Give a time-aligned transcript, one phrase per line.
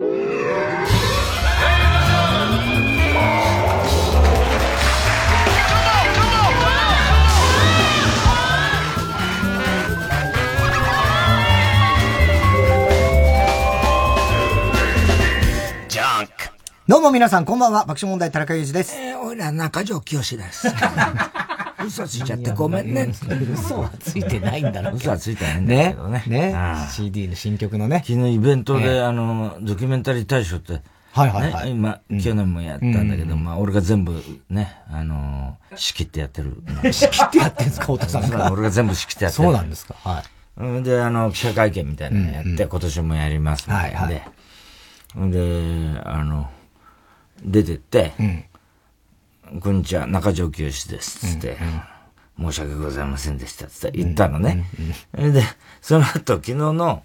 [0.00, 0.06] ど
[16.96, 17.84] うも皆さん、こんばんは。
[17.84, 18.96] 爆笑問題、田中裕二です。
[18.96, 20.66] えー、おいら中条清です。
[21.86, 23.12] 嘘ついちゃってごめんね。
[23.52, 26.24] 嘘はついてないんだろう嘘はついてないんだけどね。
[26.26, 26.52] ね。
[26.52, 28.02] ね CD の新曲のね。
[28.06, 31.70] 昨日イベントで、あの、ドキュメンタリー大賞って、はいはいはい。
[31.70, 36.62] 今、去年もやったんだけど、まあ、俺が全部ね、あの、仕切ってやってる。
[36.92, 38.52] 仕切ってやってんすか、太田さんが。
[38.52, 39.44] 俺が全部仕切ってやってる。
[39.44, 39.94] そうなんですか。
[40.04, 40.22] は
[40.80, 40.82] い。
[40.82, 44.10] で、あの、記者会見みたいなのやって、今年もやりますはいはい。
[44.10, 44.22] で、
[46.04, 46.48] あの、
[47.42, 48.44] 出てって、うん、
[49.58, 51.58] こんにちは、中条清です、つって、
[52.38, 54.64] うんうん、申し訳ございませんでした、つって言ったのね。
[55.12, 55.42] で、
[55.80, 57.02] その後、昨日の、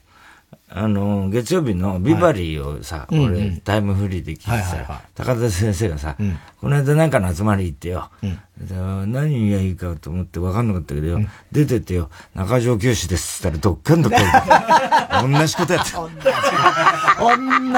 [0.70, 15.32] あの、月曜日のビバリーをさ、はい、俺、タイムフリーで聞いてさ、高田先生がさ、うん、この間なんかの集まり行ってよ、うん、何がいいかと思って分かんなかったけどよ、うん、出てってよ、中条清です、つったらど っかんどっかん。
[15.32, 15.98] 同じことやった。
[15.98, 16.10] 同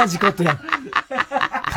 [0.07, 0.19] じ。
[0.19, 1.26] ことやった。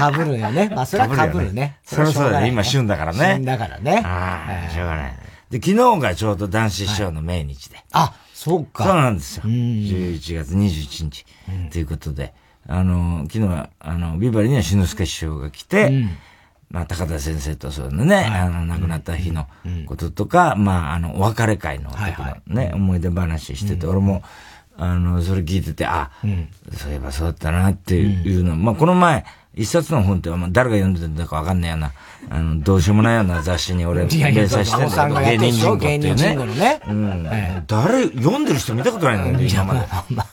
[0.01, 0.71] かぶ るよね。
[0.75, 1.77] まあ、それはかぶるね。
[1.85, 2.47] そりゃそうだよ。
[2.47, 3.35] 今旬だからね。
[3.37, 4.03] 旬だからね。
[4.05, 5.13] ああ、しょうがない。
[5.51, 7.85] で、昨日がちょうど男子師匠の命日で。
[7.93, 8.85] あ、そうか。
[8.85, 9.43] そうなんですよ。
[9.45, 11.27] 11月21日。
[11.71, 12.33] ということで、
[12.69, 16.05] あの、昨日は、あの、ビバリには篠介師匠が来て、
[16.71, 19.49] まあ、高田先生とそうね、あの、亡くなった日の
[19.87, 21.91] こととか、まあ、あの、お別れ会の
[22.47, 24.23] ね、思い出話してて、俺も、
[24.79, 26.11] あの、それ聞いてて、あ、
[26.73, 31.93] そういえばそうだったなっていうの、まあ、この前、一冊の本って、まあ、誰が読んでるんだかわかんないような、
[32.31, 36.37] あの、どうしようもないような雑誌に俺、連載してるんだけど、芸人人口っていうね。
[36.47, 36.81] ね。
[36.87, 37.65] うん。
[37.67, 39.87] 誰、読んでる人見たことないんだよ、今まで。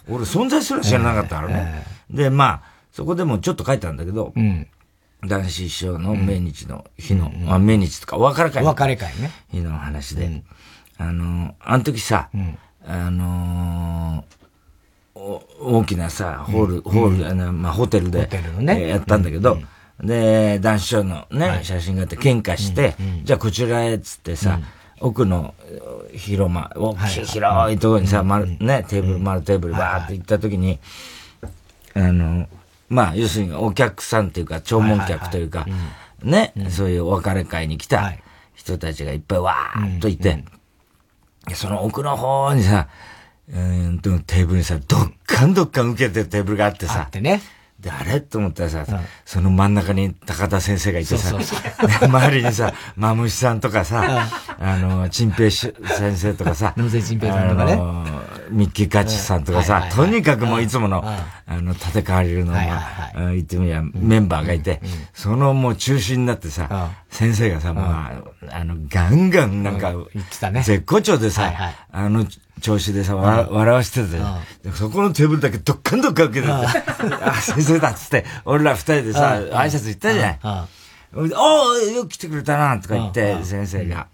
[0.08, 1.84] 俺、存在すら知らなかったからね。
[2.12, 4.34] で、まあ、そこでもちょっと書いたんだけど、
[5.26, 8.64] 男子一生の命日の日の、あ、命日とか、お別れ会。
[8.64, 9.32] お別れ会ね。
[9.52, 10.44] 日の話で。
[11.00, 12.30] あの、あの時さ、
[12.86, 14.24] あの
[15.60, 18.30] 大きなさ、ホール、ホール、あの、まあ、ホテルで、
[18.88, 19.40] やったんだけ
[20.00, 24.60] で、男子賞のね、写真があって喧嘩して、じゃあこちらへっつってさ、
[25.00, 25.54] 奥の
[26.14, 30.80] 広間、大きい広いところにさ、丸、ね、テーブル、丸テーブルバーって行った時に、
[31.96, 32.48] あの、
[32.90, 35.66] まあ、要するにお客さんっていうか、弔問客というか、
[36.24, 38.14] ね、そういうお別れ会に来た
[38.54, 40.44] 人たちがいっぱいわーっといて、
[41.54, 42.88] その奥の方にさ、
[43.50, 47.02] うんと、テーブルにさ、どっかんどっかん受けてるテーブルがあってさ。
[47.02, 47.42] あってね。
[47.80, 48.22] で、あれ？
[48.22, 51.60] と思ったらさ、うん、その真ん中に高田先生がいてさ、そうそう
[52.06, 54.28] 周りにさ、マムシさんとかさ、
[54.60, 55.74] あの、チンペイ先
[56.16, 57.80] 生とかさ、 野瀬チンペイさんとかね。
[58.50, 64.82] ミッキーカチさんとかさ、とにかくもういつもの、あの、立て替わりの、まあ、言ってみりゃ、メンバーがいて、
[65.14, 68.14] そのもう中心になってさ、先生がさ、ま
[68.50, 69.94] あ、あの、ガンガンなんか、
[70.64, 71.54] 絶好調でさ、
[71.92, 72.26] あの、
[72.62, 80.40] 調子でさ、笑わしてて、そこのテーブルだけどっかんどっか受けてて、あ、先生だっつって、俺ら二人でさ、挨拶行ったじゃない。
[81.14, 84.08] おー、よく来てくれたな、とか言って、先生が。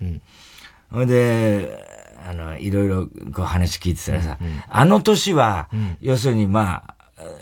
[0.91, 1.85] ほんで、
[2.27, 4.37] あの、いろいろこう話聞いてたらさ、
[4.69, 5.69] あの年は、
[6.01, 6.95] 要するにまあ、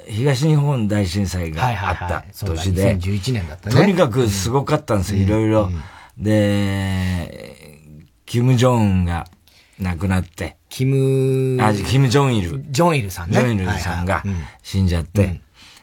[0.08, 3.76] 東日本大震災があった年で、2011年だったね。
[3.76, 5.70] とにかくすごかったんですよ、いろいろ。
[6.18, 7.80] で、
[8.26, 9.28] キム・ジョンが
[9.82, 12.64] 亡くなって、キム、あ、キム・ジョンイル。
[12.70, 13.40] ジョンイルさんね。
[13.40, 14.24] ジョンイルさんが
[14.62, 15.42] 死んじゃって、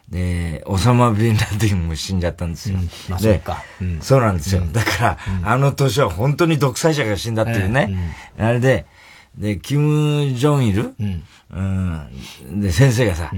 [0.09, 2.79] で、オサマ・ビンラディンも死んじゃったんですよ。
[3.09, 3.63] まあ、そうか。
[4.01, 4.63] そうなんですよ。
[4.73, 8.15] だから、あの年は本当に独裁者が死んだっていうね。
[8.39, 8.87] あれで、
[9.37, 10.95] で、キム・ジョンイル？
[11.51, 12.61] うん。
[12.61, 13.33] で、先生がさ、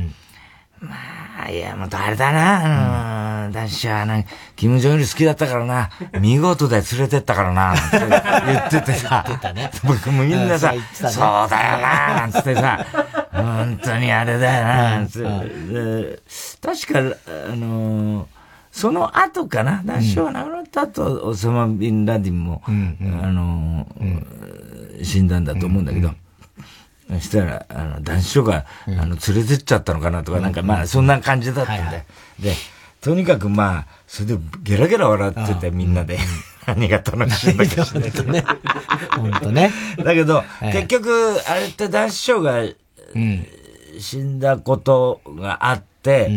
[0.81, 4.25] まあ、いや、もう誰だな、うん、男子はな、
[4.57, 5.91] キム・ジョンイル好きだったからな、
[6.21, 9.25] 見事で連れてったからな、って言っててさ、
[9.85, 11.13] 僕もみんなさ、そう
[11.49, 12.85] だよな、なんつってさ、
[13.33, 16.19] 本当にあれだよな、なんつって、
[16.61, 17.17] 確か、
[17.53, 18.29] あの
[18.73, 23.87] その後かな、男子は亡くなった後、オサマ・ビン・ラディンも、あの
[25.03, 26.15] 死んだんだと思うんだけど、そ
[27.19, 32.05] したら、あの、男子書が、あの、連れてっちゃったのかなとか、なんかまあ、そんな感じだったんで。
[32.39, 32.55] で、
[33.01, 36.19] とにかくまあ、それでゲラゲラ笑ってて、みんなで。
[36.67, 38.45] 何が楽しいんだかしらね。
[39.17, 39.73] 本当ね。
[39.97, 42.63] だけど、結局、あれって男子賞が、
[43.99, 46.31] 死んだことがあって、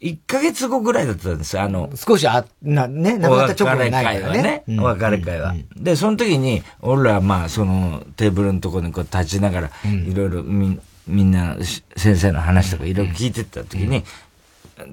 [0.00, 1.90] 1ヶ月後ぐらいだったんですあの。
[1.94, 4.64] 少しあ、な、ね、亡くなった直後にないからね。
[4.78, 5.54] お別れ会は。
[5.74, 11.56] で、その時に、俺らまあ、そのテーブルのところにこう立ちながら、いろいろみ、みんな、
[11.96, 14.04] 先生の話とかいろいろ聞いてた時に、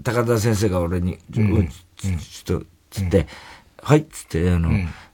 [0.04, 3.28] 高田先生が俺に、ちょっと、つって、
[3.82, 4.72] はいっつって、あの、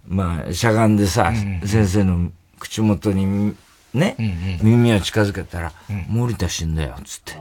[0.08, 1.34] まあ、しゃがんでさ、
[1.66, 3.56] 先生の口元に、
[3.94, 4.16] ね、
[4.62, 5.74] 耳を近づけたら、
[6.08, 7.34] 森田死んだよ、つって。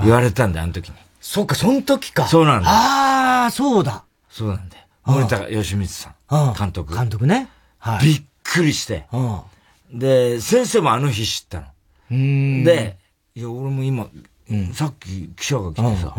[0.00, 1.03] 言われたんだよ、あの時に。
[1.26, 2.28] そうか、その時か。
[2.28, 2.68] そうなんだ。
[2.68, 4.04] ああ、そうだ。
[4.28, 4.84] そうなんだよ。
[5.06, 6.54] 森田義光さん。
[6.56, 6.94] 監督。
[6.94, 7.48] 監督ね。
[7.78, 8.06] はい。
[8.06, 9.06] びっくりして。
[9.90, 11.66] で、先生もあの日知ったの。
[12.10, 12.98] で、
[13.34, 14.06] いや、俺も今、
[14.74, 16.14] さっき記者が来てさ、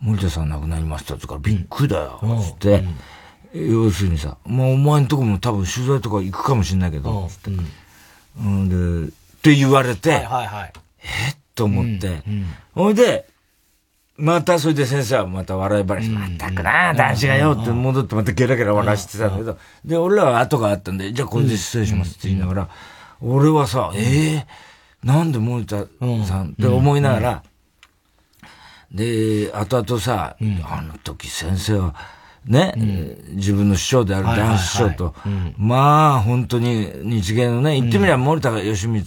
[0.00, 2.82] 森田さん亡くなりましたってからびっくりだよ、つって。
[3.54, 7.52] 要するにさ、まあお前んとこも多分取材とか行くかもしんないけど、つって。
[8.40, 9.12] うん、で、っ
[9.42, 10.72] て言われて、はいはいはい。
[11.04, 11.30] え？
[11.30, 12.24] っと思って、
[12.74, 13.29] ほいで、
[14.20, 22.68] またそれで先生はまた笑い話、まったくな、男子がよって戻ってまたゲラゲラ笑わしてたんだけど、で、俺らは後があったんで、じゃあこれで失礼しますって言いながら、
[23.22, 24.46] 俺はさ、ええ
[25.02, 25.86] なんで森田
[26.26, 27.42] さんって思いながら、
[28.92, 31.94] で、後々さ、あの時先生は、
[32.44, 32.74] ね、
[33.30, 35.14] 自分の師匠である男子師匠と、
[35.56, 39.04] まあ本当に日芸のね、言ってみれば森田義光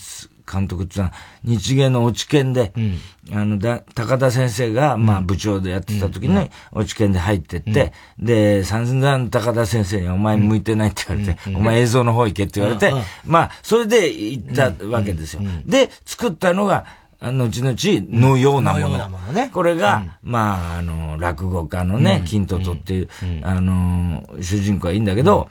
[0.51, 1.13] 監督ってのは、
[1.43, 2.99] 日芸の落ち研で、うん、
[3.31, 12.93] あの、だ、高田先生が、まあ、部長でやってた時に、落ち研で入ってって、うん、で、散々高田先生にお前向いてないって言われて、お前映像の方行けって言われて、
[13.25, 15.41] まあ、それで行ったわけですよ。
[15.65, 16.85] で、作ったのが、
[17.31, 17.75] 後々
[18.09, 19.09] のようなもの。
[19.31, 23.09] ね、これが、まあ、あの、落語家のね、金ととっていう、
[23.43, 25.47] あの、主人公はいいんだけど、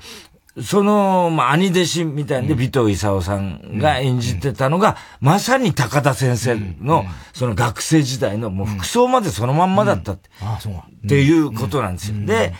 [0.60, 12.26] その、まあ、兄弟子みたいで、尾藤勲さんが演じてたのが、まさに高田先生の、その学生時代の、もう服装までそのまんまだったって、っていうことなんですよ。
[12.26, 12.52] で、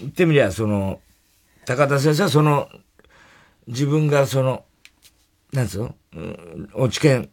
[0.00, 1.00] 言ってみりゃ、その、
[1.64, 2.68] 高田先生はその、
[3.68, 4.64] 自分がその、
[5.52, 5.94] なんつうの？
[6.74, 7.30] 落ち券、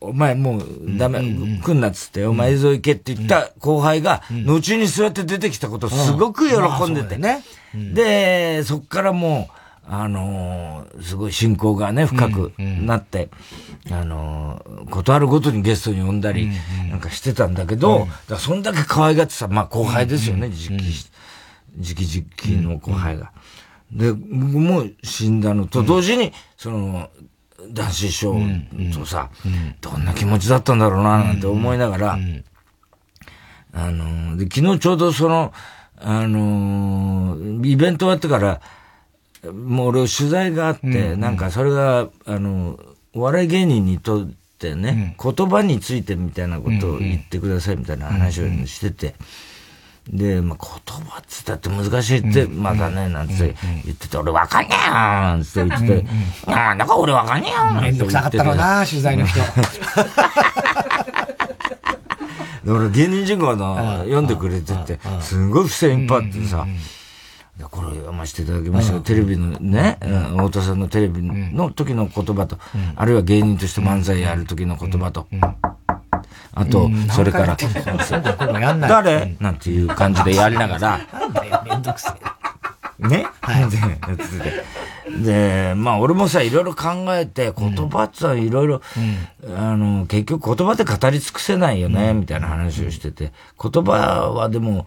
[0.00, 0.64] お前もう
[0.96, 7.16] ダメ、来んなっつって、お前映像行けって言った後輩が、後にそうやって出てきたことすごく喜んでて。
[7.16, 7.44] ね。
[7.74, 9.60] で、そっからもう、
[9.92, 13.28] あのー、すごい信仰がね、深くなって、
[13.86, 13.92] うん。
[13.92, 16.48] うん、あのー、ことあるごとにゲストに呼んだり、
[16.88, 21.10] なんかしてたんだけど、うん、だそんだけ可愛がってさ、まあ後輩ですよね、時期、
[21.76, 23.32] 時期時期の後輩が。
[23.90, 27.10] で、僕も死んだのと同時に、その、
[27.68, 28.34] 男子師匠
[28.94, 29.30] とさ、
[29.80, 32.18] どんな気持ちだったんだろうな、なんて思いながら、
[33.72, 35.52] あのー、で、昨日ちょうどその、
[35.96, 38.60] あのー、イベント終わってから、
[39.52, 42.78] もう俺取材があって、なんかそれが、あの、
[43.14, 49.14] お笑い芸人にとってね、うん、言葉についてみたいなことを言ってくださいみたいな話をしてて、
[50.08, 53.34] で、まあ、言葉っつったって難しいって、まだね、なんて
[53.84, 59.40] 言ってて、俺わかんねえよなんつって言ってて、なんだか俺わかんねえよめんどくさかったろうな、取材の人。
[62.66, 66.66] 俺芸人人口の読んでくれてて、すごい付箋いっぱいあってさ、
[67.70, 72.58] これ読ませていただきましたが、テレビのね、太田さんのテレビの時の言葉と、
[72.96, 75.26] あるいは芸人として漫才やる時の言葉と、
[76.52, 77.56] あと、それから、
[78.88, 79.36] 誰？
[79.38, 82.12] なんていう感じでやりながら、なんだよ、めんどくせえ。
[83.06, 83.26] ね？
[83.40, 83.70] はい。
[85.22, 88.82] で、で、まあ俺もさ、いろいろ考えて、言葉ってさ、いろいろ、
[89.56, 94.86] あの、結局言葉で語り尽くせないよね、みたいな話をしてて、言葉はでも、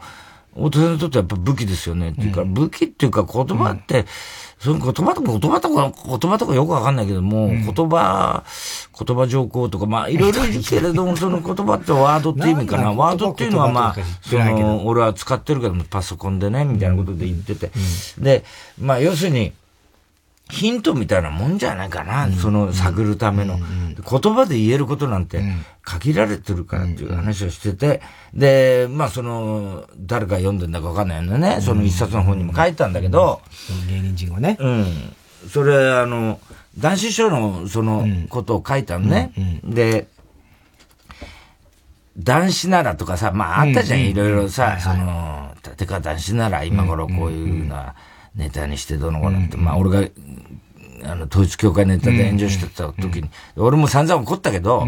[0.55, 2.12] 大人にとってはやっぱ武器ですよね。
[2.12, 4.05] っていうか、武器っていうか言葉って、
[4.63, 8.46] その言葉とか、言葉とか、言葉とかよくわかんないけども、言葉、
[8.98, 12.93] 言葉上皇とか、まあいろいろいるけれども、その言葉ってワードって意味かな。
[12.93, 17.72] ワードっていうのはまあ、その、俺は使ってるけども、パソコンでね、みたいなことで言ってて。
[18.17, 18.46] で、
[18.79, 19.51] まあ要するに、
[20.53, 25.41] ヒントみたいなもんじゃないかな、その探るための、言葉で言えることなんて
[25.81, 28.01] 限られてるからっていう話をしてて、
[28.36, 33.41] で、まあその、誰か読んでんだかわかんないのね、その一冊の本にも書いたんだけど、
[33.89, 34.57] 芸人ね。
[34.60, 34.86] うん。
[35.50, 36.39] それ、あの、
[36.77, 39.31] 男子師匠のそのことを書いたのね。
[39.63, 40.07] で、
[42.15, 47.95] 男子ならとかさ、まああったじゃん、いろいろさ、その、てか男子なら今頃こういうのは、
[48.35, 50.09] ネタにしてどの子なんて、まあ俺が、
[51.11, 54.87] あの、統一教会ネタで炎上してた時に、俺も散々怒ったけど、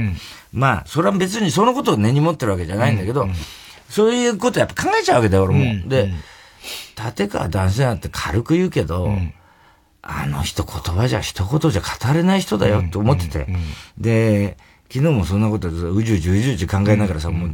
[0.53, 3.27] まあ、それは別にそのことを根に持ってるわけじゃないんだけど、
[3.89, 5.89] そういうことやっぱ考えちゃうわけだよ、俺も。
[5.89, 6.11] で、
[7.13, 9.09] 立川男性なんて軽く言うけど、
[10.01, 13.47] あの人言葉じゃ一言じゃ語れない人だよって思ってて。
[13.97, 14.57] で、
[14.91, 17.47] 昨日もそんなことでうじうじうじうじ考えながらさ、も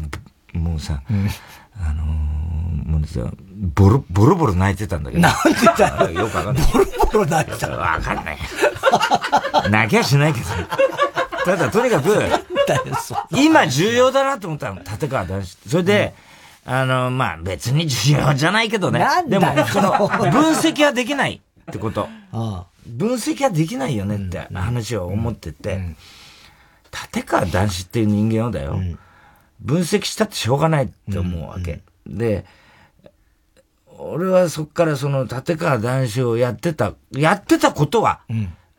[0.53, 1.01] う、もうさ、
[1.79, 3.31] あのもうさ、
[3.61, 5.21] ボロ、ボロボロ泣いてたんだけど。
[5.21, 6.21] なんでだよ。
[6.21, 6.65] よくわかんない。
[6.73, 7.69] ボロボロ泣いてた？
[7.69, 8.37] わかんない。
[9.69, 10.45] 泣きはしないけど。
[11.45, 12.09] ただ、とにかく、
[13.31, 15.57] 今重要だなと思ったの、立川男子。
[15.67, 16.13] それで、
[16.65, 19.05] あの、まあ、別に重要じゃないけどね。
[19.27, 22.09] でもその、分析はできないってこと。
[22.31, 25.95] あ分析はできないよねって話を思ってて、
[27.13, 28.79] 立川談志っていう人間をだよ、
[29.59, 31.81] 分析したってしょうがないって思うわけ。
[32.07, 32.43] で、
[34.03, 38.21] 俺はそっからその立川談志をやってた、やってたことは、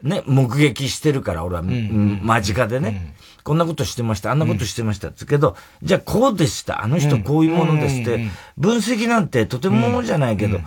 [0.02, 3.14] ね、目撃してるから、俺は、間近でね、
[3.44, 5.08] こんなことしてました、あんなことしてました。
[5.08, 8.26] ってけど、じゃあこうでした、あの人こういうものですって、
[8.58, 10.58] 分析なんてとてもものじゃないけど、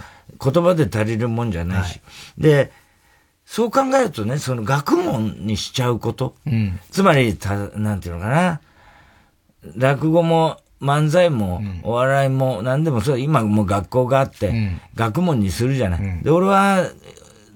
[0.42, 2.00] 言葉で足りるもんじゃないし。
[2.38, 2.72] で、
[3.46, 6.36] そう考えるとね、その学問にしちゃうこと。
[6.92, 8.62] つまり、た、なんていうのかな。
[9.76, 16.24] 落語も漫才もお笑いも何でもそう、今もう学校があって、学問にするじゃない。
[16.24, 16.86] で、俺は、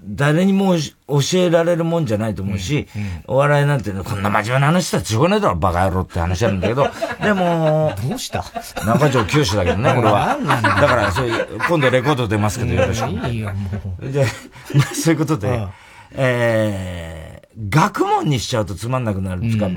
[0.02, 0.76] 誰にも
[1.08, 2.88] 教えられるもんじゃないと思うし、
[3.26, 6.88] お笑いなんて、こんな真面目な話したらしょうがないだろ、バカ野郎って話なんだけど、
[7.22, 8.42] でも、どうした？
[8.86, 10.38] 中条清だけどね、俺は。
[10.42, 13.10] だから、そういう、今度レコード出ますけど、よろしく。
[13.28, 14.10] いいよ、もう。
[14.10, 14.24] で、
[14.74, 15.66] まあそういうことで、
[16.12, 19.68] えー、学問にしちゃうとつまんなくなるんですか、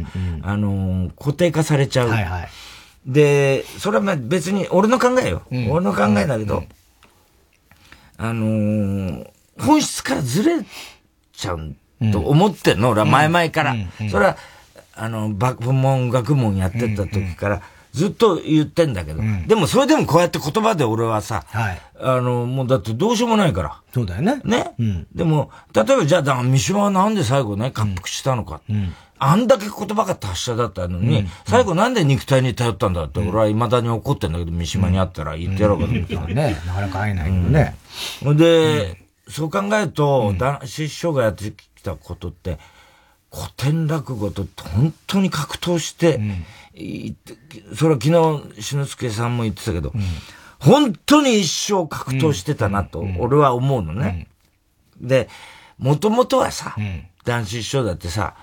[0.44, 2.10] あのー、固定化されちゃう。
[2.10, 2.50] はいはい。
[3.06, 5.44] で、それはまあ別に俺の考えよ。
[5.70, 6.64] 俺の考えだけど、
[8.18, 9.28] あのー、
[9.60, 10.64] 本質からずれ
[11.34, 11.76] ちゃう
[12.12, 13.76] と思ってんの、俺は前々から。
[14.10, 14.38] それは、
[14.96, 17.62] あの、学問、学問やってた時から、
[17.94, 21.82] ずっと言ってんだけど、でもそれでもこうやって言葉で俺はさ、はい。
[22.00, 23.82] あの、もうだってどうしようもないから。
[23.94, 24.42] そうだよね。
[24.44, 24.74] ね、
[25.14, 28.62] でも、例えばじゃあ、三島はなんで最後ね、滑腹したのか。
[29.26, 36.16] あんだけ言葉が達者だったのに、最後なんで肉体に頼ったんだって、俺は未だに怒ってんだけど、三島に会ったら言ってやろうかと思って。
[36.16, 36.62] そうね。
[36.66, 37.76] なかなか会えないけどね。
[38.36, 42.60] で、そう考えると、男子師匠がやってきたことって、
[43.32, 46.22] 古典落語と本当に格闘して
[47.76, 48.10] それは昨
[48.54, 49.92] 日、志の輔さんも言ってたけど、
[50.60, 54.28] 本当に一生格闘してたなと、俺は思うのね。
[55.00, 55.30] で、
[55.78, 56.76] もともとはさ、
[57.26, 58.36] 男子師匠だってさ、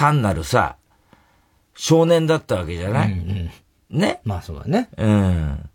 [0.00, 0.76] 単なるさ、
[1.74, 3.14] 少年だったわけじゃない、
[3.90, 4.22] ね？
[4.24, 4.88] まあそうだね。
[4.96, 5.68] うん。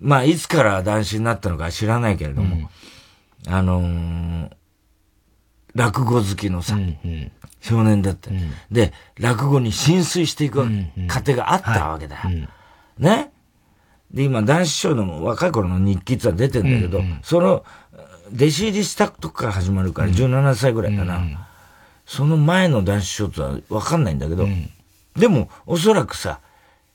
[0.00, 2.70] まあ、いつから男子になったのか知らないけれども、
[3.46, 4.50] あのー
[5.74, 6.78] 落語好きのさ、
[7.60, 8.30] 少年だった、
[8.70, 10.66] で、落語に浸水していく
[11.06, 12.16] 過程があったわけだ。
[12.22, 12.48] よ。
[12.96, 13.30] ね？
[14.10, 17.66] で、今、男子師匠の若い頃の日記って出てんだけど、その、
[18.34, 21.45] 弟子入りしたとこから始まるから、17歳ぐらいかな。
[22.06, 24.46] その前の男子師匠とは分かんないんだけど、
[25.16, 26.40] でも、おそらくさ、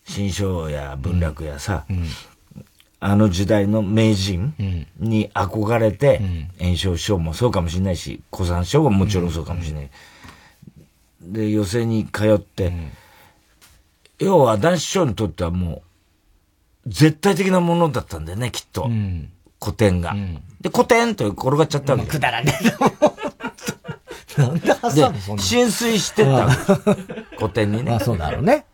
[0.05, 1.85] 新章や文楽やさ、
[2.99, 4.53] あの時代の名人
[4.99, 6.21] に憧れて、
[6.59, 9.89] 炎症師匠もそうかもしれないし、小山師匠ももちろんそうかもしれない。
[11.21, 12.71] で、寄席に通って、
[14.19, 15.81] 要は男子師匠にとってはも
[16.85, 18.89] う、絶対的なものだったんだよね、きっと。
[19.61, 20.15] 古典が。
[20.61, 22.05] で、古典と転がっちゃったわけ。
[22.05, 23.80] よくだらねえ
[24.38, 24.47] な。
[24.47, 25.41] なんで挟むん、な。
[25.41, 26.50] 浸水してた
[27.38, 28.00] 古典にねまあ。
[28.00, 28.65] そうだろうね。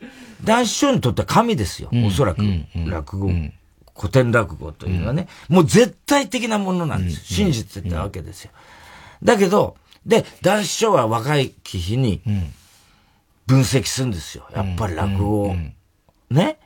[0.44, 2.42] 男子師匠にとっては神ですよ、おそらく。
[2.88, 3.32] 落語、
[3.96, 7.26] 古典落語というのはね、もう絶対的なものなんです。
[7.26, 8.52] 信じてたわけですよ。
[9.24, 12.22] だけど、で、男子師匠は若い日に
[13.48, 14.48] 分析するんですよ。
[14.56, 15.56] やっぱり落語を。
[16.30, 16.60] ね、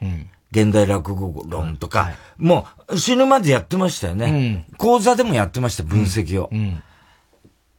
[0.52, 4.66] 現代落語論とか、もう死ぬまでやってましたよね。
[4.78, 6.50] 講座でもやってました、分析を。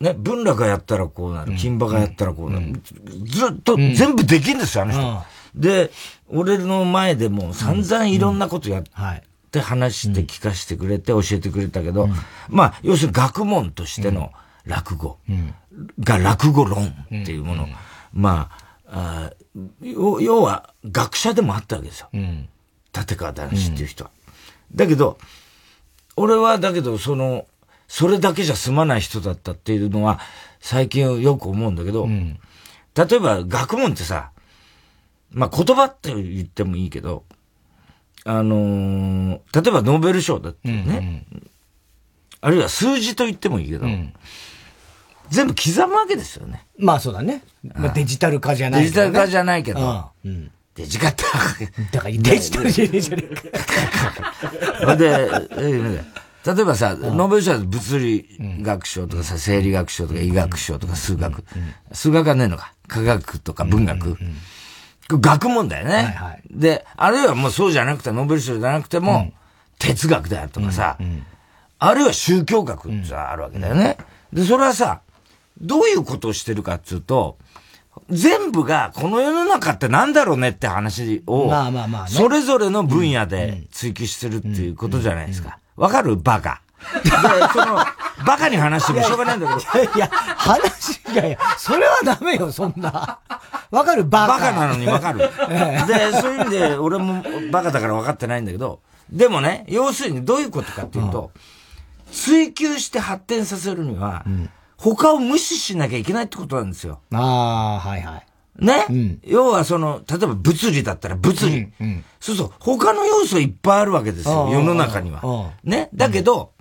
[0.02, 2.72] ね、文楽がやったらこうなる、金馬がやったらこうなる。
[3.24, 5.22] ずっと全部できるんですよ、あの人。
[5.54, 5.90] で、
[6.28, 9.22] 俺の前でも散々いろんなことやっはい。
[9.52, 12.08] て話して聞かせてくれて教えてくれたけど、
[12.48, 14.32] まあ、要するに学問としての
[14.64, 15.18] 落語
[16.00, 17.68] が落語論っていうもの。
[18.14, 18.50] ま
[18.88, 19.32] あ、あ
[19.82, 22.08] 要要は学者でもあったわけですよ。
[22.96, 24.10] 立川談志っていう人は。
[24.74, 25.18] だけど、
[26.16, 27.46] 俺はだけどその、
[27.94, 30.18] それだけじゃ済まない人だったっていうのは
[30.60, 34.30] 最近よく思うんだけど、例えば学問ってさ、
[35.30, 37.24] まあ言葉って言ってもいいけど、
[38.24, 41.26] あのー例えばノーベル賞だってね、
[42.40, 43.84] あるいは数字と言ってもいいけど、
[45.28, 46.64] 全部刻むわけですよね。
[46.78, 47.42] まあそうだね。
[47.74, 50.50] まあデジタル化じゃないデジタル化じゃゃないけど、うん。
[50.76, 51.24] デジカッタ。
[51.92, 53.24] だからデジタルじゃねえじゃね
[54.80, 54.96] えか。
[54.96, 56.04] で、えー
[56.44, 58.26] 例えばさ、ノーベル賞は物理
[58.60, 61.44] 学賞とかさ、生理学賞とか医学賞とか数学。
[61.92, 62.72] 数学はねえのか。
[62.88, 64.16] 科学とか文学。
[65.08, 69.32] 学問だよね、はいで、あるいはもうそうじゃなくて、ノーベル賞じゃなくても、
[69.78, 70.98] 哲学だよとかさ、
[71.78, 73.98] あるいは宗教学ってあるわけだよね。
[74.32, 75.00] で、それはさ、
[75.60, 77.36] どういうことをしてるかっていうと、
[78.08, 85.58] 全部がこの世の中ってなんだろうねって話を、まあまあまあ、ね、それぞれの分野で追求してるっていうことじゃないですか。
[85.76, 86.16] わかる？
[86.16, 86.62] バカ。
[87.02, 87.10] で、
[87.52, 87.76] その、
[88.26, 89.82] バカに話してもしょうがないんだけど。
[89.82, 93.18] いやいや、話、いやいや、それはダメよ、そんな。
[93.70, 94.04] わかる？
[94.04, 94.32] バカ。
[94.34, 95.18] バカなのにわかる。
[95.18, 95.26] で、
[96.20, 106.98] そういう意味で、俺もバカだから分かってないんだけど、でもね、要するにどういうことかっていうと、うん、追求して発展させるには、うん他を無視しなきゃいけないってことなんですよ。
[107.12, 108.26] ああ、はいはい。
[108.58, 111.56] ね、うん、要はその、例えば物理だったら物理。
[111.56, 115.52] うんうん、そうそう、他の要素いっぱいあるわけですよ、世の中には。
[115.64, 116.52] ね、だけど、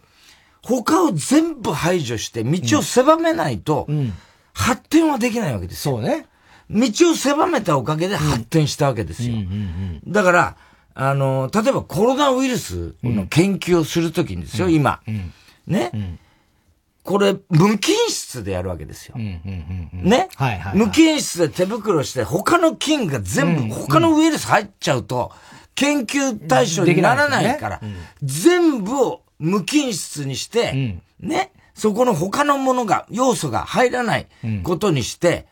[0.63, 3.87] 他を全部排除して道を狭めないと、
[4.53, 5.95] 発展はできないわけですよ。
[5.95, 6.27] そうね。
[6.69, 9.35] 道を狭めたおかげで発展したわけですよ。
[10.07, 10.55] だから、
[10.93, 15.01] あの、例えばコロナウイルスの研究をするときにですよ、今。
[15.67, 16.19] ね、
[17.03, 19.15] これ、無菌室でやるわけですよ。
[19.17, 25.31] ね、はいはい、無菌室で手袋して、他の菌が全部、他のウイルス入っちゃうと、
[25.73, 27.81] 研究対象にならないから、
[28.21, 34.27] 全部を無菌室にして、ね、そこの他のものが、要素が入らない
[34.63, 35.47] ことにして、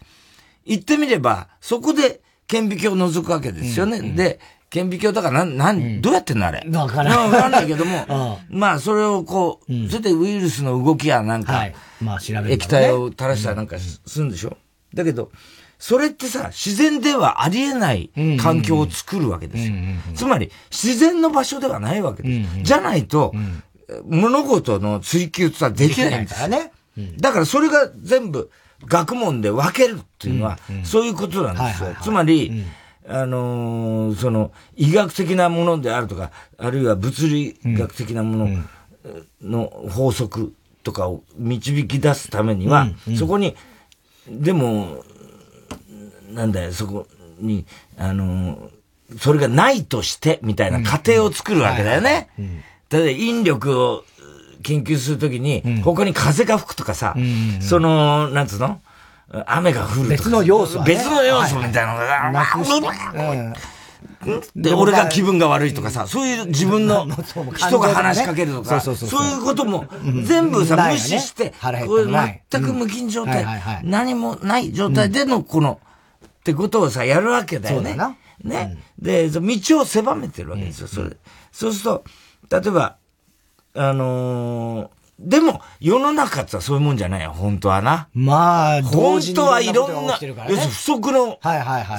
[0.66, 4.02] 言ってみれば、そこで顕微鏡を覗くわけですよね。
[4.02, 4.40] で、
[4.70, 6.64] 顕微鏡だからなん、なん、どうやってんのあれ？
[6.72, 7.26] わからない。
[7.26, 11.70] わからないけども、 まあ、それをこう、それでウイルスの動きやなんか、
[12.02, 12.52] まあ、調べる。
[12.54, 14.58] 液体を垂らしたらなんかするんでしょ？
[14.94, 15.32] だけど、
[15.80, 19.74] それってさ、自然ではありえない環境を作るわけですよ。
[20.16, 22.64] つまり、自然の場所ではないわけです。
[22.64, 23.34] じゃないと、
[24.08, 26.48] 物事の追求ってできないんですよ。
[26.48, 26.72] ね。
[27.20, 28.52] だからそれが全部
[28.86, 31.96] 学問で分けるっていうのは、そういうことなんですよ。
[32.04, 32.66] つまり、
[33.12, 38.64] あのー、その、医学的なものであるとか、あるいは物理学的なもの
[39.42, 42.88] の法則とかを導き出すためには、
[43.18, 43.56] そこに、
[44.30, 45.04] でも、
[46.32, 47.08] なんだよ、そこ
[47.40, 47.66] に、
[47.98, 52.30] あのー、それがないとして、みたいな過程を作るわけだよね。
[52.92, 54.04] 例えば、引力を
[54.62, 57.16] 研究するときに、他に風が吹くとかさ、
[57.60, 58.82] その、なんつうの？
[59.46, 63.70] 雨が降る別の要素、ね、別の要素みたいなのが、なくして。
[64.56, 67.08] で、俺が気分が悪いとかさ、そういう自分の
[67.56, 69.86] 人が話しかけるとか、そういうことも
[70.24, 71.54] 全部さ、無視して、
[71.86, 73.46] こういう全く無菌状態、
[73.84, 75.80] 何もない状態でのこの、
[76.26, 77.98] ってことをさ、やるわけだよね。
[78.44, 78.78] ね。
[78.98, 81.16] で、道を狭めてるわけですよ、それ。
[81.52, 82.04] そうすると、
[82.50, 82.96] 例えば、
[83.76, 84.90] あの
[85.20, 88.08] でも、世の中ってそういうもんじゃないよ、本当はな。
[88.14, 91.38] まあ、本当はいろんな、要するに不足の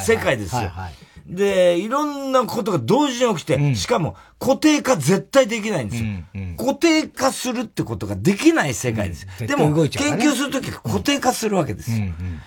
[0.00, 0.72] 世界ですよ。
[1.26, 9.28] で、いろんなことが同時に起きて、うん、しかも固定化絶対できないんですよ、うんうん、固定化するってことができない世界です。
[9.40, 11.98] うん、でも、ね、研究するときは固定化するわけですよ。
[11.98, 12.40] うんうん。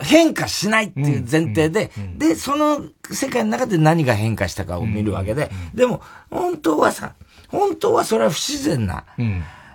[0.00, 7.12] 変化しないっていう前提で、で、その世界の中で何が変化したかを見るわけで、でも、本当はさ、
[7.48, 9.04] 本当はそれは不自然な、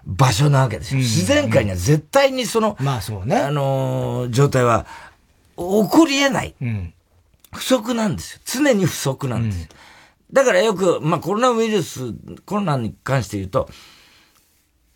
[0.06, 1.00] 場所なわけですよ。
[1.00, 3.38] 自然界には絶対にその、まあそうね。
[3.38, 4.86] あのー、状態は
[5.58, 6.54] 起こり得ない。
[6.62, 6.94] うん、
[7.54, 8.40] 不足なんですよ。
[8.46, 9.68] 常に不足なんですよ。
[10.30, 12.14] うん、だからよく、まあコロナウイルス、
[12.46, 13.68] コロナに関して言うと、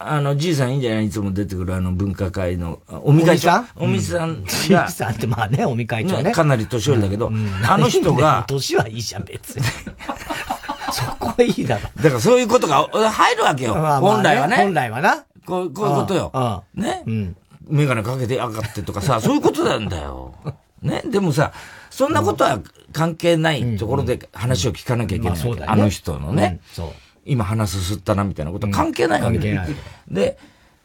[0.02, 1.08] あの、じいさんいいんじゃない？
[1.08, 4.46] いつも出てくるあの文化会の、おみ会長おみさん？
[4.46, 6.32] じいさんってまあね、おみ会長ね。
[6.32, 7.32] かなり年寄りだけど、
[7.68, 8.46] あの人が。
[8.48, 9.64] 年はいいじゃん、別に。
[10.94, 11.90] そこはいいだろ。
[11.98, 13.76] だからそういうことが入るわけよ。
[13.76, 14.56] まあまあね、本来はね。
[14.58, 15.26] 本来はな。
[15.46, 16.64] こうこういうことよ。
[16.76, 17.36] ね、うん。
[17.68, 20.34] メガネかけて上がってとかさ、 そういうことなんだよ。
[20.82, 21.02] ね？
[21.06, 21.52] でもさ、
[21.90, 22.60] そんなことは
[22.94, 25.40] 関係ないところで話を聞かなきゃいけない。
[25.40, 26.60] うんうんまあ、あの人のね。
[26.78, 26.90] うん、
[27.26, 29.64] 今話すすったなみたいなことは関係ないわけだよ。
[30.10, 30.38] で、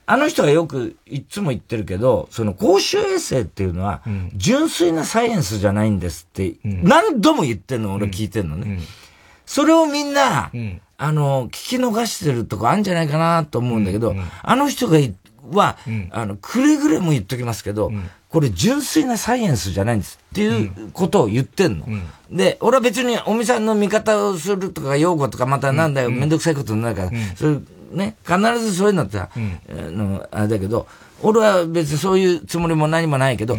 [0.07, 4.03] あの人がよくいつも言ってるけど、その公衆衛生っていうのは、
[4.35, 8.81] 純粋なサイエンスじゃないんですって、何度も言ってんの俺聞いてんのね。
[9.47, 14.99] それをみんな、うん、あの、聞き逃してるとこあるんじゃないかなと思うんだけど、うんうん、あの人が
[15.53, 21.87] は、うん、あの、くれぐれも言っときますけど、うん、これ純粋なサイエンスじゃないんですっていうことを言ってんの。
[21.87, 27.59] うん、で、俺は別におみさんの味方をするとか、用語とかまたなんだよ、めんどくさいことになるから、それ
[27.93, 29.29] ね、必ずそういうのって、あ
[29.69, 30.87] の、あれだけど、
[31.23, 33.57] 俺は別にそういうつもりも何もないけど、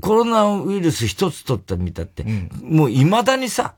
[0.00, 2.24] コロナウイルス一つ取ったみたって、
[2.62, 3.74] もう未だにさ、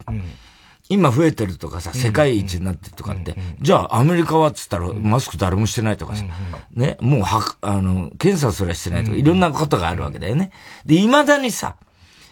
[0.88, 6.24] 今増えてるとかさ、世界一になってるとかって、じゃあアメリカはっつったらマスク誰もしてないとかさ、
[6.72, 10.50] ね、もうは、あの、検査すらしてないとか、いろんなことがあるわけだよね。
[10.86, 11.76] で、未だにさ、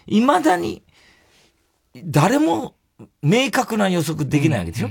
[0.07, 0.83] 未だに、
[2.03, 2.75] 誰も
[3.21, 4.89] 明確な予測できないわけでしょ、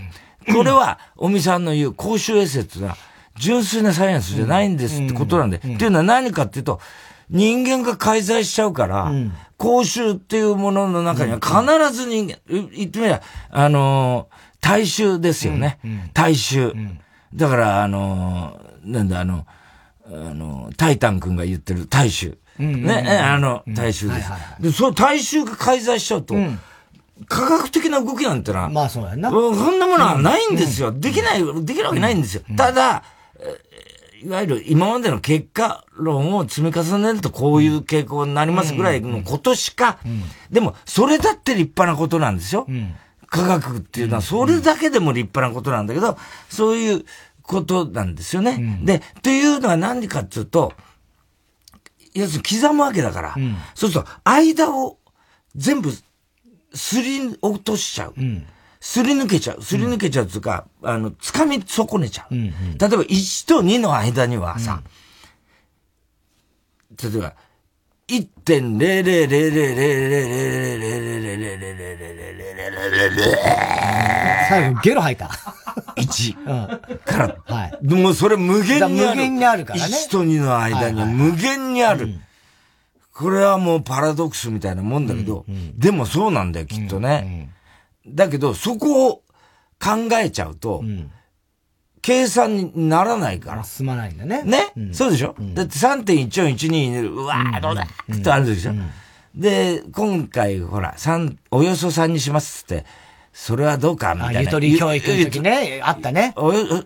[0.52, 2.96] これは、尾身さんの言う公衆衛生っていうのは、
[3.36, 5.56] 純粋なサイエンスじゃないんですってことなんで。
[5.58, 6.80] っていうのは何かっていうと、
[7.28, 9.12] 人間が介在しちゃうから、
[9.56, 15.78] 公衆っていうものの中には必ず人間、言ってみれば、あのー、大衆ですよね。
[16.12, 16.74] 大衆。
[17.34, 19.46] だから、あのー、なんだ、あの、
[20.06, 22.38] あの、タイタン君が言ってる大衆。
[22.58, 24.30] ね、あの、大衆です。
[24.60, 26.34] で、その大衆が介在しちゃうと、
[27.28, 29.30] 科学的な動きなんてのは、まあそうやな。
[29.30, 30.92] そんなものはないんですよ。
[30.92, 32.42] できない、できるわけないんですよ。
[32.56, 33.02] ただ、
[34.26, 40.00] いわゆる今までの結果論を積み重ねるとこういう傾向になりますぐらいのことしか、
[40.50, 42.66] でもそれだって立派なことなんですよ。
[43.28, 44.22] 科学っていうのは。
[44.22, 47.04] それだけでも立派なことなんだけど、そういう
[47.42, 48.80] ことなんですよね。
[48.82, 50.72] で、というのは何かっていうと、
[52.12, 53.36] 要するに刻むわけだから、
[53.76, 54.98] そうすると間を
[55.54, 55.92] 全部
[56.74, 58.14] すり落としちゃう。
[58.86, 59.62] すり抜けちゃう。
[59.62, 62.34] すり抜けちゃうっていうか、うん、あの、掴み損ねちゃう。
[62.34, 64.80] うんうん、例えば1と2の間にはさ、
[67.02, 67.34] 例えば、
[74.48, 75.26] 最後ゲロ吐いた。
[75.96, 77.84] 1から、はい。
[77.84, 79.16] もうそれ無限にある。
[79.16, 79.96] 無限にあるからね。
[79.96, 82.14] 1と2の間には無限にある。
[83.12, 85.44] これはもうパラドックスみたいなもんだけど、
[85.76, 87.50] でもそうなんだよ、きっとね。
[88.08, 89.22] だけど、そこを
[89.82, 90.82] 考えちゃうと、
[92.06, 93.64] 計算にならないから。
[93.64, 94.42] 進まないんだね。
[94.44, 98.90] ね、うん、そうでしょ、うん、だって3.1412、うわー、どうだ、ってあるでしょ、うん、
[99.34, 102.86] で、今回、ほら、三、およそ3にしますって、
[103.32, 104.40] それはどうかみたいな。
[104.42, 106.32] ゆとり教育の時ね、あったね。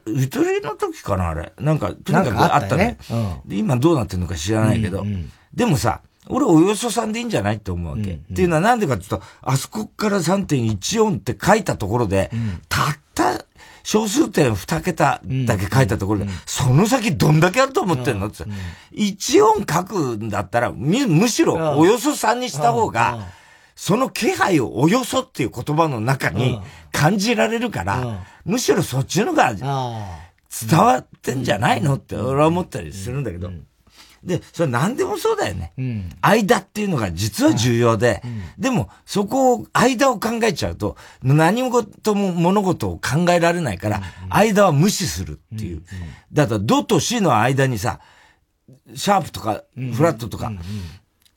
[0.06, 1.52] ゆとりの時かな、あれ。
[1.60, 2.98] なんか、とにかくあったね。
[3.02, 5.02] ったねうん、今どうなってるのか知らないけど。
[5.02, 6.00] うんうん、でもさ、
[6.30, 8.02] 俺およそ3でいいんじゃないって思うわけ。
[8.02, 13.44] うんうん、っていうのはなんでかっていうと、あそこから3.14って書いたところで、うん、たった
[13.82, 16.30] 小数点2桁だけ書いたところで、うん。
[16.30, 18.28] うん、その先どんだけあると思ってんの？
[18.28, 18.52] って、うん、
[18.94, 23.26] 1音書くんだったら、むしろおよそ3にした方が、
[23.74, 26.60] その気配をおよそっていう言葉の中に
[26.92, 29.66] 感じられるから、むしろそっちのが伝
[30.78, 33.50] わってんじゃないのって俺は思ったりするんだけど。
[34.22, 35.72] で、それ何でもそうだよね。
[35.78, 45.82] うん、間っていうのが実は重要で、うん、でもそこを、間を考えちゃうと、何事も物事を考えられないから、間は無視するっていう。
[46.32, 48.00] だから、ドとシの間にさ、
[48.94, 49.62] シャープとか、
[49.94, 50.52] フラットとか、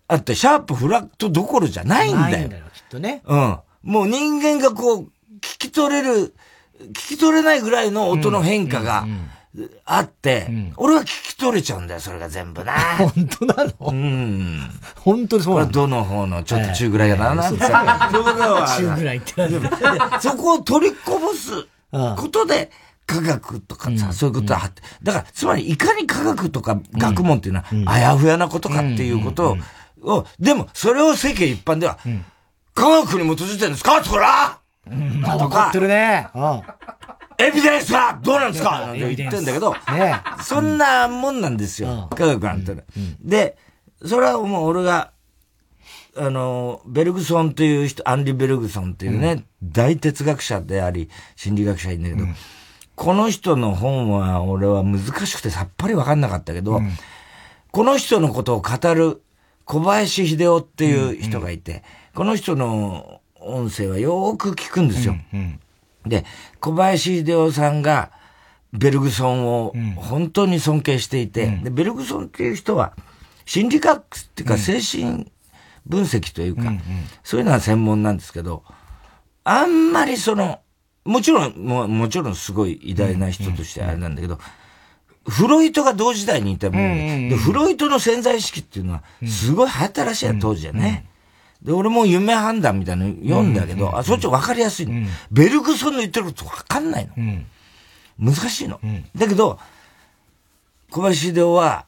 [0.08, 2.30] あって、シャープ、フラットどころじゃないんだよ。
[2.32, 3.22] ないんだよ、きっとね。
[3.26, 3.60] うん。
[3.84, 5.00] もう人間がこう、
[5.40, 6.34] 聞き取れる、
[6.80, 9.06] 聞き取れないぐらいの音の変化が、
[9.86, 12.74] あって、うん、俺は聞き取れちゃうんだよ、それが全部な。
[12.98, 13.72] 本当なの？
[13.82, 14.60] うん。
[15.00, 15.72] 本当にそうなの？
[15.72, 17.64] どの方のちょっと中ぐらいがな、なんて。
[17.64, 19.34] 中ぐらいって
[20.22, 22.72] そこを取りこぼすことで、
[23.06, 24.72] 科学とかさ、そういうことは、
[25.04, 29.58] だから、つまり、いかに科学とか学問っていうのは、あやふやなことかっていうこと
[30.02, 32.00] を、でも、それを世間一般では、
[32.74, 34.04] 科学に基づいてるんですか？
[34.04, 36.28] そらうん、分かってるね。
[37.38, 37.46] うん。
[37.46, 38.92] エビデンスはどうなんですか?
[38.92, 42.76] って言ってんだけど、ね、そんなもんなんですよ、科学なんて、
[43.22, 43.58] で、
[44.06, 45.12] それはもう俺が、
[46.16, 52.24] あの、ベルグソンという人、アンリ・ベルグソンっていうね、大哲学者であり、心理学者いいんだけど、
[52.96, 56.80] この人の本は俺は難しくてさっぱりわかんなかったけど、
[57.72, 59.24] この人のことを語る
[59.66, 65.16] 小林秀夫っていう人がいて、この人の音声はよく聞くんですよ。
[66.06, 66.26] で、
[66.60, 68.12] 小林秀夫さんが、
[68.74, 72.94] ベルグソンを本当に尊敬していて、うん、で、ベルグソンっていう人は、
[73.46, 75.32] 心理学っていうか精神
[75.86, 76.82] 分析というか、うんうん、
[77.24, 78.64] そういうのは専門なんですけど、
[79.44, 80.62] あんまりその、
[81.06, 84.40] もちろん、ももちろんすごい偉大な人としてあれなんだけど、
[85.28, 91.06] フロイトが同時代にいたもんね、で、フロイトの潜在意識っていうのは、すごい流行ったらしいや、当時はね。
[91.64, 97.14] で、俺も夢判断みたいなの読んだけど、あ、そっち分かりやすい、うん、ベルグソンの言ってること分かんないの。
[97.18, 97.46] うん、
[98.20, 99.06] 難しいの、うん。
[99.16, 99.60] だけど、
[100.92, 101.86] 小林秀夫は、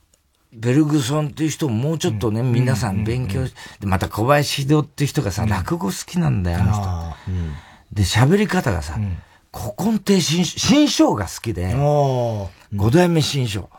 [0.54, 7.16] ベルグソンっていう人をもうちょっとね、皆さん勉強して、で、また小林秀夫っていう人がさ、落語好きなんだよ、あの
[7.92, 7.92] 人。
[7.92, 8.98] で、喋り方がさ、
[9.54, 13.70] 古今亭新新章が好きで、五代目新章。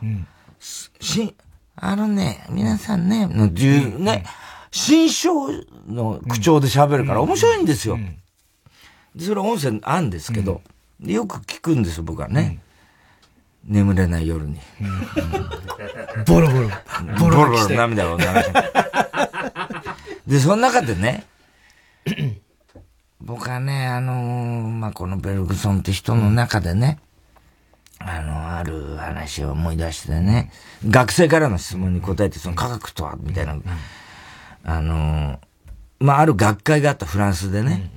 [1.01, 1.35] し
[1.77, 4.25] あのね、皆さんね、の、ね、
[4.71, 5.49] 新章
[5.87, 7.99] の口調で喋るから面白いんですよ。
[9.15, 10.61] でそれ音声あんですけど、
[11.01, 12.61] よく聞くんです僕はね。
[13.65, 14.61] 眠れない夜に。
[16.27, 16.69] ボロボロ。
[17.19, 18.73] ボロボロ涙を流して。
[20.27, 21.25] で、その中でね、
[23.21, 26.99] 僕はね、あのー、まあ、このベルグソンって人の中でね、
[27.99, 30.53] あの、ある話を思い出してね、
[30.89, 33.57] 学生からの質問に答えて、その科学とは、みたいな、
[34.65, 35.41] あの、
[35.99, 37.91] まあ、ある学会があったフランスでね。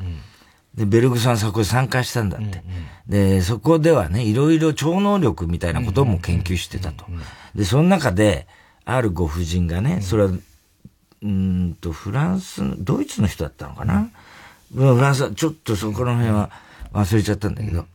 [0.76, 2.64] で、ベルグさんそこに参加したんだって。
[3.08, 7.06] で、そこではね、いろいろ超能力みたいなことも研究してたと。
[7.56, 8.48] で、その中で、
[8.86, 10.32] あるご婦人がね、それは、
[11.22, 14.10] うんと、フランス、ドイツの人だったのかな、
[14.74, 16.50] フランスは、ちょっとそこの辺は
[16.94, 17.86] 忘れちゃったんだけど、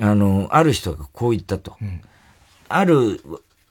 [0.00, 1.76] あの、ある人がこう言ったと。
[2.68, 3.20] ある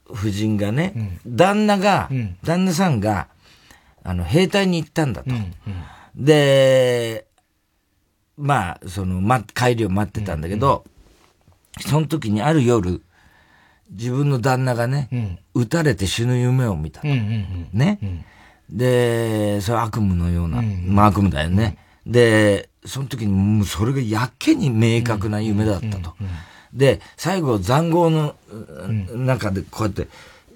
[0.07, 2.09] 夫人がね、旦那が、
[2.43, 3.27] 旦那さんが、
[4.03, 5.29] あの、兵隊に行ったんだと。
[6.15, 7.27] で、
[8.37, 10.83] まあ、その、ま、帰りを待ってたんだけど、
[11.79, 13.01] その時にある夜、
[13.91, 17.07] 自分の旦那がね、撃たれて死ぬ夢を見たと。
[17.07, 17.99] ね。
[18.69, 21.77] で、それ悪夢のような、まあ悪夢だよね。
[22.05, 26.15] で、その時にもうそれがやけに明確な夢だったと。
[26.73, 28.35] で、最後塹壕の
[29.13, 30.07] 中でこうやって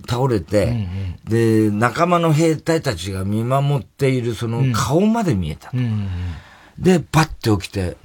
[0.08, 0.88] 倒れて、
[1.24, 5.78] で、仲間の兵隊たちが見守っているその顔まで見えたと。
[6.78, 7.98] で、パッて起きて、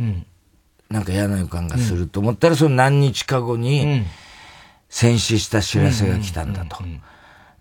[0.89, 4.05] なんか嫌な予感がすると思ったら、その何日か後に、
[4.89, 6.79] 戦死した知らせが来たんだと。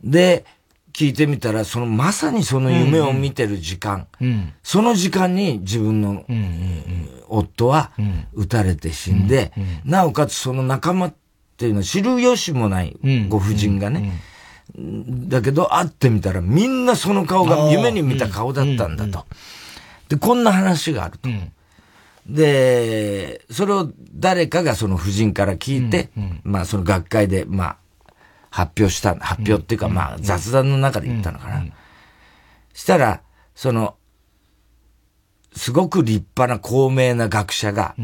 [0.04, 0.46] で、
[0.94, 4.28] 聞いてみたら、そのまさにその夢を見てる時間、うん。
[4.28, 7.92] うん、その時間に自分の、うんうんうん、夫は
[8.34, 11.14] 撃たれて死んで、うんうん、なおかつその仲間
[11.60, 14.22] っていうのは知る由もないご婦人がね、
[14.78, 19.26] だけど会ってみたらみんなその顔が夢に見た顔だったんだと。
[20.08, 21.28] で、こんな話があると。
[22.26, 26.12] で、それを誰かがその婦人から聞いて、
[26.44, 27.78] まあその学会で、まあ、
[28.50, 31.66] 発表した、発表っていうか、まあ、雑談の中で言ったのかな。
[32.74, 33.22] したら、
[33.54, 33.96] その、
[35.54, 37.96] すごく立派な高名な学者が、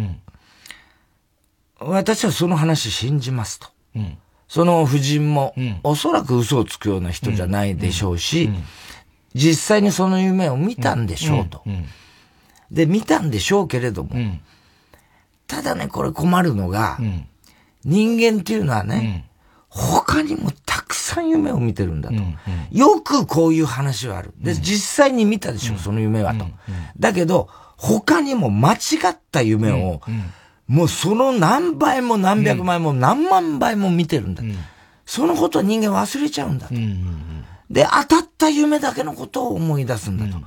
[1.80, 3.68] 私はその話信じますと。
[4.48, 8.50] その夫人も、おそらく嘘をつくような人じゃないでしょうし、
[9.34, 11.64] 実際にその夢を見たんでしょうと。
[12.72, 14.12] で、見たんでしょうけれども、
[15.48, 17.00] ただね、これ困るのが、
[17.84, 19.30] 人間っていうのはね、
[19.70, 22.16] 他にもたくさん夢を見てるんだと。
[22.16, 22.22] うん。
[22.22, 24.34] うん、よくこういう話はある。
[24.38, 26.46] で、実際に見たでしょ、その夢はと。
[26.98, 28.78] だけど、他にも間違
[29.10, 30.02] った夢を、
[30.68, 34.44] もうその何倍も何百倍も何万倍も見てるんだ。
[35.06, 36.74] そのことは人間忘れちゃうんだと。
[37.70, 40.44] で、当たった夢だけのことを思い出すんだと。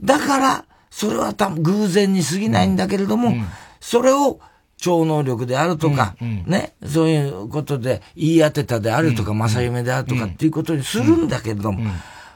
[0.00, 3.34] だから、それは多分偶然に過ぎないんだけれども、
[3.80, 4.40] それを
[4.76, 11.88] 超能力であるとか、うんうん、ね、そういうことで言い当てたであるとか、正夢であるとかっていうことにするんだけれども、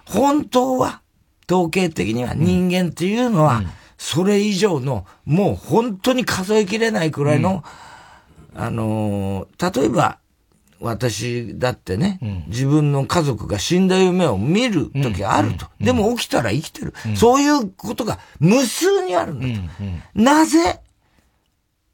[0.04, 1.02] 本当は、
[1.50, 3.62] 統計的には人間っていうのは、
[3.98, 7.64] それ以上の、もう本当に数えきれないくらいの、
[8.54, 10.18] あのー、例えば、
[10.80, 15.66] 私だってね、うん、自分の家族が死んだ夢を見る時があると。
[15.80, 19.64] うん、でも起きたら生きてる、うん、そういうことが無数にあるんだと。
[20.14, 20.80] なぜ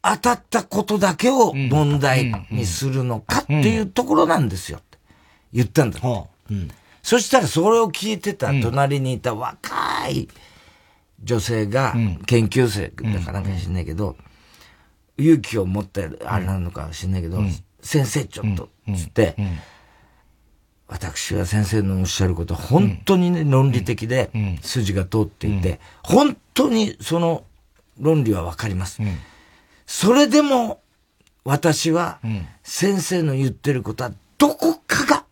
[0.03, 4.99] 当たったことだけを問題にするのかっていうところなんですよって。
[5.53, 6.01] 言ったんだ。
[6.51, 6.71] うん、
[7.03, 10.29] そしたらそれを聞いてた隣にいた若い
[11.23, 11.95] 女性が、
[12.27, 14.17] 研究生だかなんか知んないけど、
[15.19, 17.41] 勇気を持ってあれなのか知んないけど、
[17.81, 19.37] 先生ちょっと、つって、
[20.89, 24.31] 私は先生のおっしゃること本当にね、論理的で
[24.63, 27.45] 筋が通っていて、本当にその
[27.99, 29.01] 論理はわかります。
[29.87, 30.81] それでも、
[31.45, 32.21] 私は、
[32.63, 35.25] 先生の言ってることは、どこかが、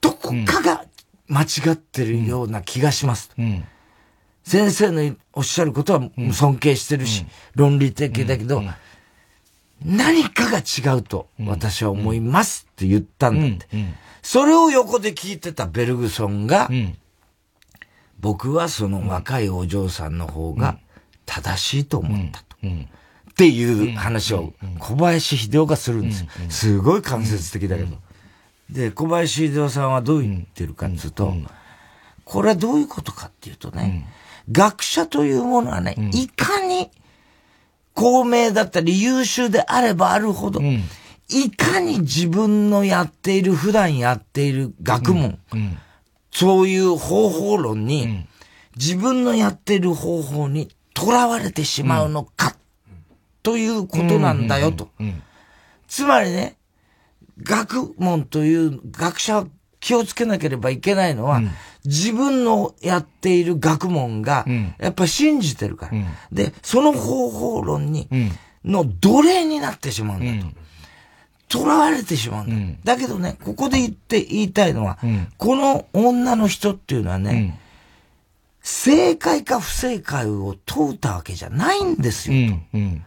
[0.00, 0.84] どこかが
[1.28, 3.30] 間違ってるような気がします。
[4.44, 7.24] 先生のおっしゃることは尊敬してるし、
[7.54, 8.62] 論理的だけど、
[9.84, 13.68] 何かが違うと私は思いますって言ったんだって。
[14.22, 16.70] それを横で聞いてたベルグソンが、
[18.20, 20.78] 僕はその若いお嬢さんの方が
[21.26, 22.56] 正しいと思ったと。
[22.66, 26.28] っていう話を小林秀夫がするんですよ。
[26.50, 27.96] すごい間接的だけど。
[28.70, 31.34] で、小林秀夫さんはどう言ってるかっていうと、
[32.24, 34.06] これはどういうことかっていうとね、
[34.50, 36.90] 学者というものはね、いかに
[37.94, 40.60] 高名だったり優秀であればあるほど、
[41.28, 45.38] いかに自分のやっている、普段やっている学問、
[46.30, 48.26] そういう方法論に、
[48.76, 52.56] 自分のやっている方法に囚われてしまうのか
[53.42, 54.88] ということなんだよと。
[55.88, 56.56] つまりね、
[57.42, 59.46] 学問という学者は
[59.80, 61.50] 気をつけなければいけないのは、うん、
[61.84, 64.46] 自分のやっている学問が、
[64.78, 68.08] やっぱ信じてるから、うん、で、その方法論に、
[68.64, 70.52] の奴隷になってしまうんだと。
[71.48, 72.94] 囚われてしまうんだ。
[72.94, 74.98] だけどね、ここで言って言いたいのは、
[75.36, 77.58] この女の人っていうのはね、
[78.62, 82.38] 正解か不正解を問うたわけじゃないんですよ。
[82.38, 82.66] うん。
[82.72, 83.04] うん、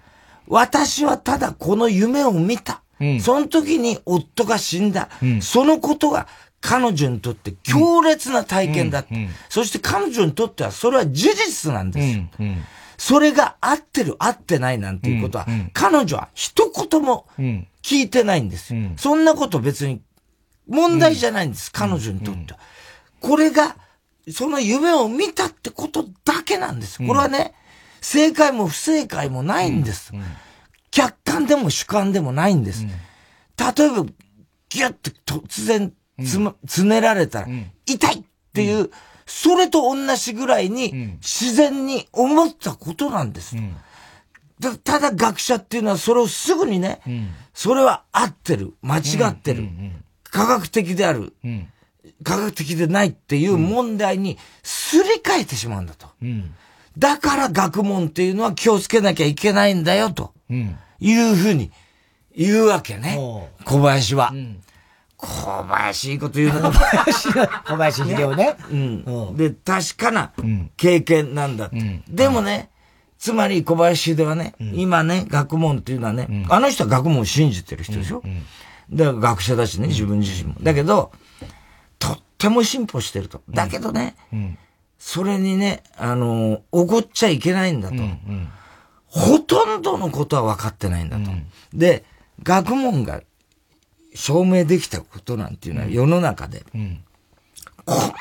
[0.47, 2.81] 私はただこの夢を見た。
[2.99, 5.09] うん、その時に夫が死んだ。
[5.21, 6.27] うん、そのことが
[6.65, 12.23] 彼女にとって強烈な体験だ、うん、そして彼女にとってはそれは事実なんですよ。
[12.97, 17.27] それが合ってる合ってないなんていうことは、彼女は一言も
[17.83, 18.81] 聞いてないんですよ。
[18.97, 20.01] そんなこと別に
[20.67, 22.59] 問題じゃないんです、彼女にとっては。
[23.19, 23.75] これが
[24.31, 26.97] その夢を見たってことだけなんです。
[26.97, 27.53] これはね、
[28.01, 30.13] 正解も不正解もないんです。
[30.89, 32.85] 客観でも主観でもないんです。
[32.85, 34.05] 例えば、
[34.69, 34.93] ギュッ
[35.25, 37.47] と突然つ,、ま、つねられたら、
[37.85, 38.23] 痛いっ
[38.53, 38.89] ていう、
[39.25, 43.55] それと同じぐらいに自然に思ったことなんです。
[44.83, 47.01] ただ学者っていうのはそれをすぐにね、
[47.53, 49.67] それは合ってる、間違ってる、
[50.23, 51.33] 科学的である、
[52.23, 56.07] 科学的でないっていう問題にすり替えてしまうんだと。
[56.21, 56.53] うん、
[56.97, 60.33] だから学問っていうのは気をつけなきゃいけないんだよ、と。
[60.49, 61.71] いうふうに
[62.35, 63.17] 言うわけね。
[63.65, 64.33] 小林は。
[65.21, 66.71] うん、小林いいこと言うな。
[66.71, 68.55] 小林、小林秀夫ね。
[68.69, 69.37] うん。
[69.37, 70.33] で、確かな
[70.77, 71.75] 経験なんだと。
[72.07, 72.69] でもね、
[73.17, 78.21] つまり小林秀夫はね、今ね、学問っていうのはね、あの人は学問を信じてる人でしょ？
[78.91, 80.55] だから学者だしね、自分自身も。
[80.61, 81.11] だけど、
[81.97, 83.41] とっても進歩してると。
[83.49, 84.57] だけどね、うん、
[84.99, 87.95] それにね、あの、怒っちゃいけないんだと。
[89.07, 91.23] ほとんどのことは分かってないんだと。
[91.31, 92.03] うん、で、
[92.43, 93.21] 学問が
[94.15, 96.65] 証明できたことなんていうのは世の中で、
[97.85, 98.11] 本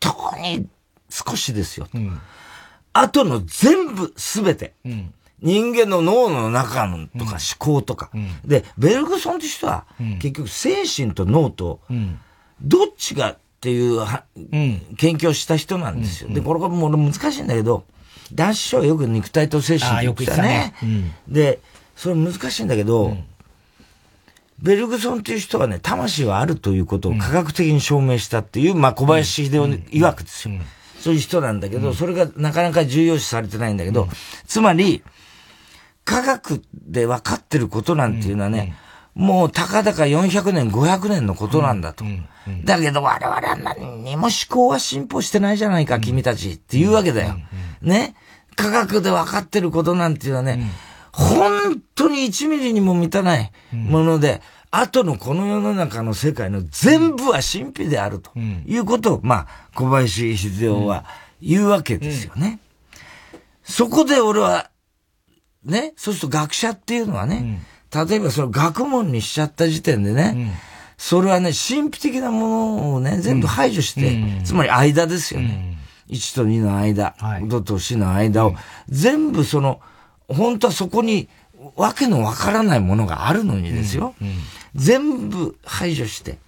[0.00, 0.68] 当に
[1.08, 1.98] 少しですよと。
[2.92, 4.74] あとの全部、すべて。
[5.40, 8.10] 人間の脳の中のとか思考とか。
[8.44, 9.84] で、ベルグソンって人は、
[10.20, 11.80] 結局精神と脳と、
[12.60, 16.30] どっちがっていうは、うん、研究をした人なんですよ。
[16.30, 17.84] で、これがもう難しいんだけど、
[18.32, 20.74] 男子賞はよく肉体と精神って言ってたね。
[21.28, 21.60] で、
[21.96, 23.16] それ難しいんだけど、
[24.64, 30.54] ベルグソンっていう人はね、魂はあるということを科学的に証明したっていう、まあ小林秀夫曰くですよ。
[30.98, 34.08] そういう人なんだけど、それがなかなか重要視されてないんだけど、
[34.46, 35.04] つまり、
[36.06, 38.74] 科学で分かってることなんていうのはね、
[39.14, 42.04] もうたかだか400年、500年のことなんだと。
[42.64, 47.36] だけど我々は何にも思考は進歩してないじゃないか、君たちって言うわけだよ。
[47.82, 48.14] ね？
[48.56, 50.70] 科学で分かってることなんていうのはね、
[51.16, 61.04] 本当に1ミリにも満たないもので、後のこの世の中の世界の全部は神秘であるということを、まあ、小林秀夫は
[61.40, 62.58] 言うわけですよね。
[63.62, 64.70] そこで俺は、
[65.64, 67.62] ね、そうすると学者っていうのはね、
[67.94, 70.50] 例えばその学問にしちゃった時点でね、うん、
[70.96, 75.78] それはね、神秘的なものをね、全部排除して、うん、つまり間ですよね。
[76.08, 78.54] うん、1と2の間、はい、5と4の間を、
[78.88, 79.80] 全部その、
[80.28, 81.28] 本当はそこに、
[81.76, 84.14] わけのわからないものがあるのにですよ。
[84.74, 86.38] 全部排除して、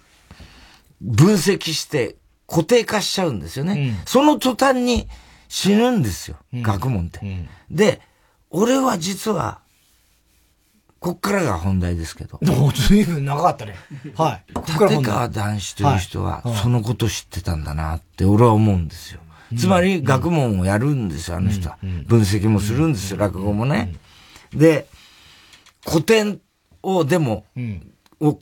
[1.01, 2.17] 分析して、
[2.49, 4.01] 固定化しちゃうんですよね。
[4.07, 5.09] その途端に
[5.49, 7.49] 死ぬんですよ、学問って。
[7.71, 8.01] で、
[8.51, 9.61] 俺は実は、
[10.99, 12.39] こっからが本題ですけど。
[12.43, 13.77] もう随分長かったね。
[14.17, 14.45] はい。
[14.57, 19.21] 立川男子という人は、そのこと知ってたんだなって俺は思うんですよ。
[19.57, 21.79] つまり、学問をやるんですよ、あの人は。
[22.07, 23.95] 分析もするんですよ、落語もね。
[24.53, 24.89] で、
[25.87, 26.41] 古典
[26.83, 27.45] を、でも、
[28.21, 28.41] を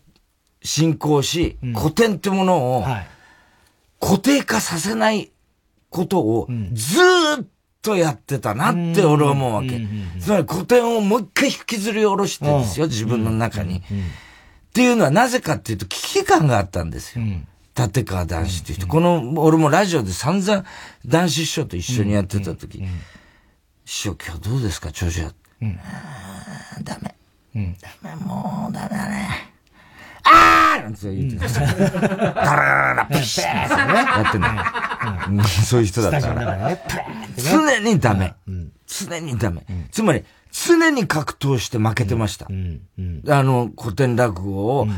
[0.62, 2.84] 進行し、古典ってものを、
[4.00, 5.30] 固定化させない
[5.90, 6.98] ことを、ず
[7.42, 7.44] っ
[7.82, 9.80] とやってたなって俺は思うわけ。
[10.20, 13.78] つまり古典をもう一回引きずり下ろしてですよ、自分の中に。
[13.78, 13.82] っ
[14.72, 17.24] ていうのはなぜかっていうと危機感があったんですよ。
[17.76, 18.86] 立川男子っていう人。
[18.86, 20.64] この、俺もラジオで散々
[21.06, 22.82] 男子師匠と一緒にやってた時、
[23.84, 24.92] 師匠今日どうですか？
[24.92, 25.32] 調子は。
[25.60, 25.78] うん、
[26.82, 27.14] ダメ。
[27.56, 29.50] うん、ダメ、もうダメだね。
[30.26, 31.60] あーなんて言ってた。
[32.32, 35.44] ダラララピシッやってんの。
[35.44, 36.78] そういう人だったら。
[37.36, 38.34] 常にダメ。
[38.86, 39.66] 常にダメ。
[39.92, 42.46] つまり、常に格闘して負けてました。
[42.46, 42.50] あ
[43.42, 44.88] の、古典落語を、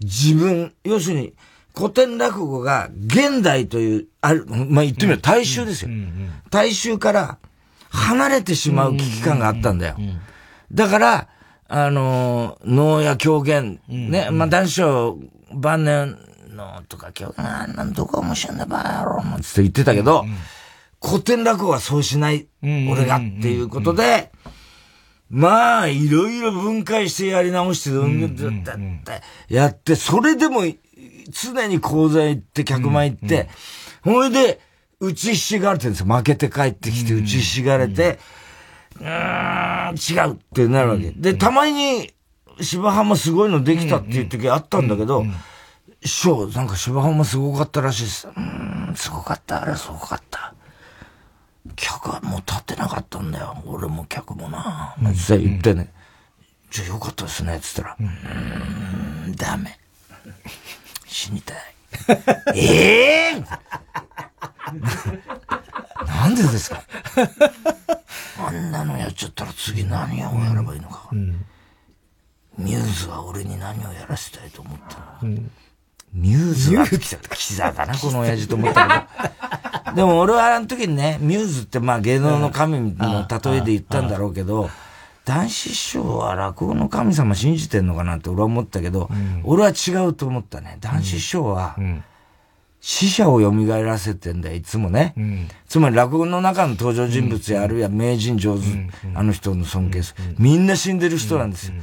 [0.00, 1.34] 自分、要するに、
[1.78, 5.90] 古典落語が現代という、ある、まあ、言ってみれば大衆ですよ。
[6.50, 7.38] 大衆から
[7.88, 9.96] 離れてしまう危機感があったんだよ。
[10.72, 11.28] だから、
[11.68, 15.18] あの、能や狂言、ね、まあ、男子
[15.54, 16.18] 晩年
[16.48, 20.24] のとか狂言、あんなんどこ面白いんだ、バーローつって言ってたけど、
[21.00, 24.32] 古典落語はそうしない、俺がっていうことで、
[25.30, 27.90] まあ、いろいろ分解してやり直して、
[29.48, 30.62] やって、それでも
[31.30, 33.48] 常に講座行って、客前行って、
[34.02, 34.60] ほいで、
[35.00, 36.06] 打ちひしがれてるんですよ。
[36.06, 38.18] 負けて帰ってきて打ちひしがれて、
[39.00, 41.12] うーん、違うってなるわけ。
[41.12, 42.12] で、たまに、
[42.60, 45.24] 芝浜すごいのできたっていう時あったんだけど、
[46.04, 48.28] 師匠、なんか芝浜すごかったらしいです。
[48.28, 50.54] うーん、すごかった、あれすごかった。
[51.76, 53.62] 客はもう立ってなかったんだよ。
[53.66, 54.96] 俺も客もな。
[54.98, 55.92] って言ってね。
[56.70, 57.96] じゃあよかったですね、つったら。
[57.98, 59.78] うーん、ダメ。
[61.18, 61.56] 死にたい。
[62.54, 63.42] え えー、
[66.06, 66.80] なんでですか？
[68.46, 71.08] あんなのやっちゃったら次何をやればいいのか。
[71.10, 71.44] うん、
[72.56, 74.96] ミューズは俺に何をやらせたいと思った
[75.26, 75.50] の、うん、
[76.12, 76.98] ミューズはキ
[77.54, 79.08] ザだな、 この親父と思った
[79.84, 79.96] けど。
[79.96, 84.70] でも俺はあの時にね、ミューズってまあ芸能の神の例えで言ったんだろうけど、
[85.28, 90.78] 男子師匠は落語の神様信じてんのかなって俺は思ったけど、うん、俺は違うと思ったね。
[90.80, 91.76] 男子師匠は、
[92.80, 93.52] 死者を蘇
[93.82, 95.12] らせてんだよ、いつもね。
[95.18, 98.64] うん、つまり落語の中の登場人物や、あるいは名人上手、
[99.14, 100.34] あの人の尊敬する。
[100.38, 101.74] みんな死んでる人なんですよ。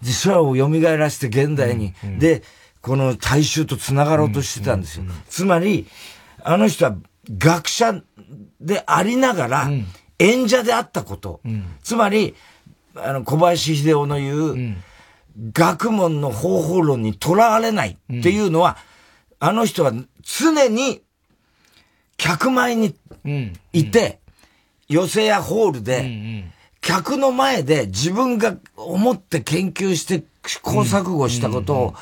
[0.00, 2.44] で、死者を蘇らせて現代に、で、
[2.82, 5.04] この大衆と繋がろうとしてたんですよ。
[5.28, 5.88] つまり、
[6.44, 6.94] あの人は
[7.36, 8.00] 学者
[8.60, 9.70] でありながら、
[10.20, 11.40] 演者であったこと。
[11.82, 12.36] つまり、
[12.96, 14.76] あの、小林秀夫の言う、うん、
[15.52, 18.76] 学問の方法論にとらわれないっていうのは、
[19.40, 21.02] うん、あの人は常に
[22.16, 22.94] 客前に
[23.72, 24.20] いて、
[24.88, 26.44] 寄席やホールで、
[26.80, 31.94] 客の前で自分が思って研究して試行錯誤したことを、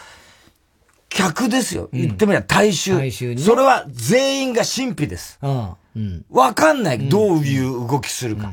[1.08, 1.88] 客ですよ。
[1.92, 2.94] 言ってみれば大衆。
[2.94, 5.38] 大衆ね、それは全員が神秘です。
[5.42, 6.24] わ、うん、
[6.54, 7.08] かんない。
[7.08, 8.52] どういう動きするか。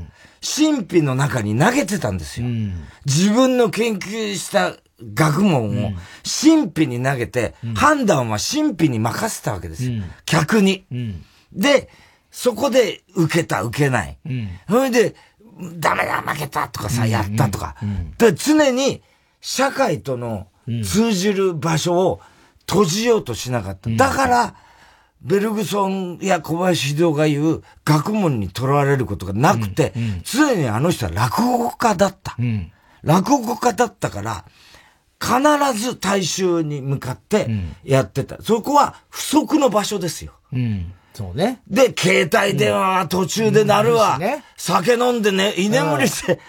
[0.61, 2.47] うん神秘の中に投げてたんですよ。
[2.47, 2.73] うん、
[3.05, 4.75] 自分の研究した
[5.13, 5.91] 学問を
[6.23, 9.93] 神秘に投げて、うん、判断は神秘に任せたわけですよ。
[9.93, 10.85] うん、客に、
[11.51, 11.89] で、
[12.31, 14.17] そこで受けた、受けない。
[14.69, 15.15] それで、
[15.79, 17.75] ダメだ、負けたとかさ、やったとか。
[18.17, 19.01] で常に
[19.41, 20.47] 社会との
[20.83, 22.21] 通じる場所を
[22.67, 23.89] 閉じようとしなかった。
[23.89, 24.55] だから、
[25.21, 32.35] ベルグソンや小林秀夫が言う学問にとらわれることがなくて、うんうん、常にあの人は落語家だった。
[32.37, 32.71] うん、
[33.03, 34.45] 落語家だったから、
[35.19, 37.49] 必ず大衆に向かって
[37.83, 38.41] やってた。
[38.41, 40.33] そこは不足の場所ですよ。
[40.53, 41.61] うん、そうね。
[41.67, 44.19] で、携帯電話は途中で鳴るわ。
[44.19, 46.39] ね、酒飲んでね、居眠りして、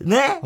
[0.00, 0.40] ね。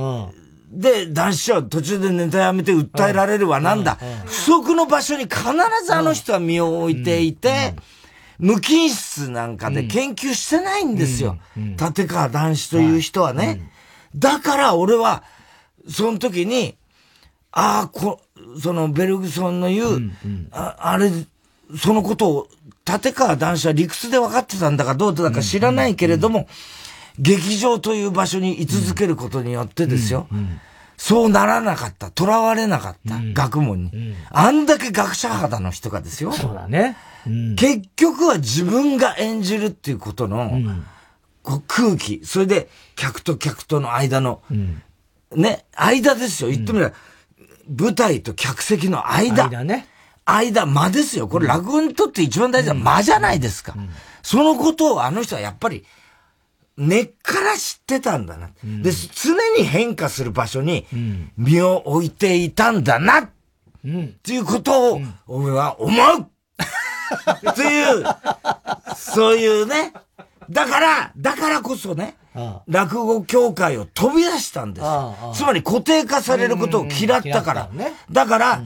[0.70, 3.98] で、男子は途中でネタやめて訴えられるわ、なんだ。
[4.24, 5.40] 不足の場所に必
[5.84, 7.74] ずあの人は身を置いていて、
[8.38, 11.38] 無菌室なんかで研究してないんですよ。
[11.56, 13.70] 立川男子という人はね。
[14.14, 15.22] だから俺は、
[15.88, 16.76] その時に、
[17.52, 18.20] ああ、こ、
[18.60, 20.10] そのベルグソンの言う、
[20.50, 21.10] ああれ、
[21.78, 22.48] そのことを、
[22.86, 26.46] 立川男子は理屈で分かってたんだかどうだか知らないけれども、
[27.18, 30.28] 劇場という場所に居続けることによってですよ。
[30.96, 32.10] そうならなかった。
[32.16, 33.20] 囚われなかった。
[33.32, 36.32] 学問に、あんだけ学者肌の人がですよ。
[36.32, 36.96] そうだね。
[37.56, 40.52] 結局は自分が演じるっていうことの、
[41.68, 44.42] 空気、それで客と客との間の、
[45.34, 46.50] ね、間ですよ。
[46.50, 46.92] 言ってみれば、
[47.68, 49.48] 舞台と客席の間。
[49.48, 49.86] 間ね。
[50.24, 51.28] 間、間ですよ。
[51.28, 53.74] これ落語にとって一番大事な間じゃないですか。
[54.22, 55.84] そのことをあの人はやっぱり
[56.76, 58.50] 根っから知ってたんだな。
[58.62, 60.86] うん、で、常に変化する場所に
[61.36, 63.30] 身を置いていたんだな、
[63.84, 66.26] うん、っていうことを、俺は思う。
[67.50, 68.04] っていう、
[68.96, 69.92] そういうね。
[70.50, 72.16] だから、だからこそね、
[72.66, 74.86] 落語協会を飛び出したんです。
[75.34, 77.70] つまり固定化されることを嫌ったから。
[78.10, 78.62] だから、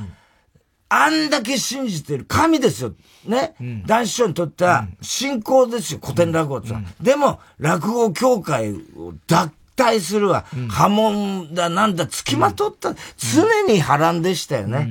[0.93, 2.93] あんだけ信じてる神ですよ。
[3.24, 3.55] ね？
[3.61, 14.91] うん、男子師匠にとっては信仰ですよ、古典落語って、うん、でも、落語協会を脱退するわ、うん、波紋だなんだ、付きまとった、常に波乱でしたよね。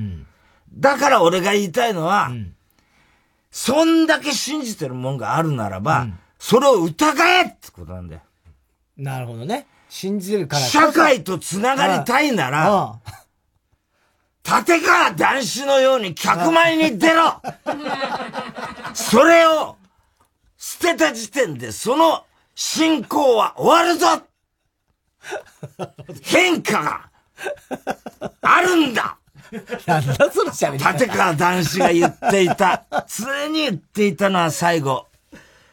[0.73, 2.31] だから俺が言いたいのは、
[3.51, 6.07] そんだけ信じてるもんがあるならば、
[6.39, 8.21] それを疑えってことなんだよ。
[8.95, 9.67] なるほどね。
[9.89, 10.65] 信じるから。
[10.65, 12.99] 社会と繋がりたいなら、
[14.43, 17.41] 立川男子のように客前に出ろ。
[18.93, 19.77] それを
[20.57, 22.25] 捨てた時点でその
[22.55, 24.23] 信仰は終わるぞ。
[26.21, 27.09] 変化が
[28.41, 29.17] あるんだ。
[29.87, 35.07] なんだその喋り立川男子が言っていた、常に言っていたのは最後、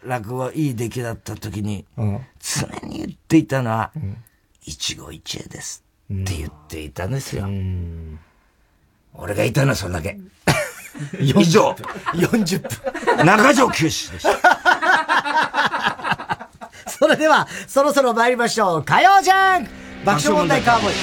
[0.04, 4.16] 落語いい出来だった時に、うん、常に言っていたのは、うん、
[4.64, 7.44] 一期一会ですって言っていたんですよ。
[7.44, 8.20] うん
[9.18, 10.18] 俺がいたのはそれだけ。
[11.20, 11.76] 以上。
[12.14, 12.60] 40
[13.16, 13.26] 分。
[13.26, 14.38] 中条九州でした。
[16.98, 18.82] それでは、そろそろ参りましょう。
[18.82, 19.68] 火曜じゃん
[20.04, 20.94] 爆笑問題カーボーイ。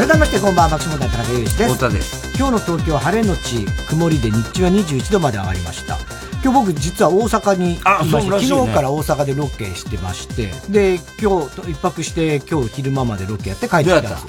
[0.00, 1.62] 改めましてこんばんは、爆笑問題田中裕です。
[1.62, 2.34] 太田です。
[2.34, 5.98] 今日の東京は晴れのち曇りで日中は21度まで上がりました。
[6.42, 14.26] 今日僕実は大阪にいまして、あそうらしね昨日から大阪でロケしてまして、で、今日、一泊して今日昼間までロケやって帰ってきたんです。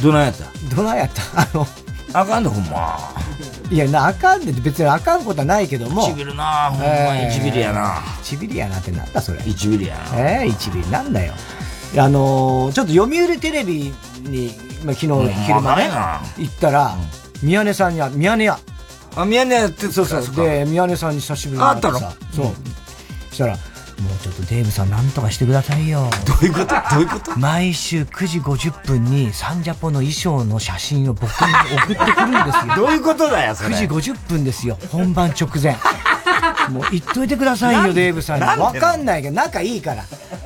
[0.00, 1.66] どないやったどないやったあの、
[2.12, 2.96] あかんでほんま。
[3.72, 6.06] いや、な、あかんで別にあかんことはないけども。
[6.06, 8.04] 唇なほんまに一ビリやな。
[8.22, 9.42] 一ビリやなってなんだそれ。
[9.44, 10.16] 一ビリやな。
[10.16, 11.34] ええ一ビリなんだよ。
[11.98, 14.52] あのー、ちょっと読売テレビに、
[14.84, 15.90] まあ、昨日昼間ね、
[16.38, 16.94] 行ったら、
[17.42, 18.58] 宮根さんには、宮根や。
[19.16, 20.36] あ、宮根やってそうそう。
[20.36, 22.12] で、宮根さんに久しぶりに会ったさ。
[22.34, 22.46] そう。
[23.30, 23.58] そしたら、も
[24.14, 26.10] うちょっとデーブさんなんとかしてくださいよ。
[26.26, 26.74] どういうこと？
[26.94, 27.38] どういうこと？
[27.38, 31.36] 毎週9時50分にサンジャポの衣装の写真を僕に
[31.86, 32.76] 送ってくるんですよ。
[32.76, 33.70] どういうことだよ、それ。
[33.74, 34.76] 9時50分ですよ。
[34.92, 35.76] 本番直前。
[36.70, 38.44] もう言っといてくださいよ、デーブさんに。
[38.44, 40.04] わかんないけど、仲いいから。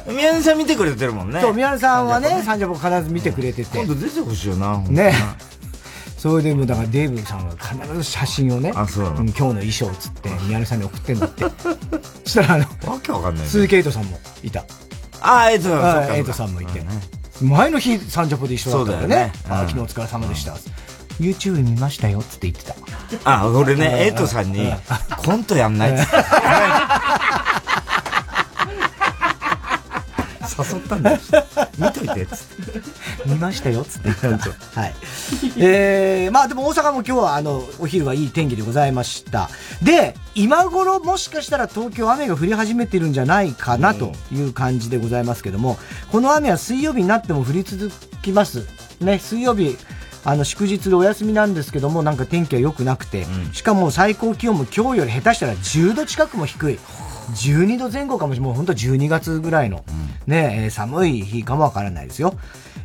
[0.09, 1.41] 宮根さん見てくれてるもんね。
[1.41, 3.79] そう、宮根さんはね、サンジャポ必ず見てくれてて。
[3.79, 4.79] 今度出てほしいよな。
[4.79, 5.15] ね。
[6.21, 11.45] それでもだからデーブさんが必ず写真をね、あそう今日の衣装をつって宮根さんに送ってんだって。
[12.25, 13.49] そしたらあの、わけわかんないね。
[13.49, 14.61] 鈴木エイトさんもいた。
[15.23, 16.83] ああ、エイトさん、エイトさんもいて。
[17.41, 19.33] 前の日、サンジャポで一緒だったからねそうだよね。
[19.49, 20.55] あうん昨日お疲れ様でした。
[21.21, 22.71] YouTube 見ましたよっつって言って
[23.23, 23.41] た。
[23.41, 24.71] あ、俺ね、エイトさんに、
[25.25, 26.07] コントやんないって。
[30.65, 31.19] 誘ったんだよ。
[31.79, 32.81] 見といてっつって。
[33.27, 34.81] 見ましたよっつって言った。
[34.81, 34.95] はい。
[35.59, 39.49] えー、まあでも大阪も今日はあの、お昼はいい天気でございました。
[39.83, 45.79] で、今頃もしかしたら東京雨が降り始めてるんじゃないかなという感じでございますけども、
[46.11, 47.91] この雨は水曜日になっても降り続
[48.23, 48.67] きます。
[49.01, 49.77] ね、水曜日、
[50.25, 56.79] あの、祝日でお休みなんですけども、なんか天気は良くなくて、しかも最高気温も今日より下手したら10度近くも低い。
[57.31, 58.49] 12度前後かもしれない。
[58.49, 59.85] もう本当12月ぐらいの、
[60.27, 62.35] ね、えー寒い日かもわからないですよ。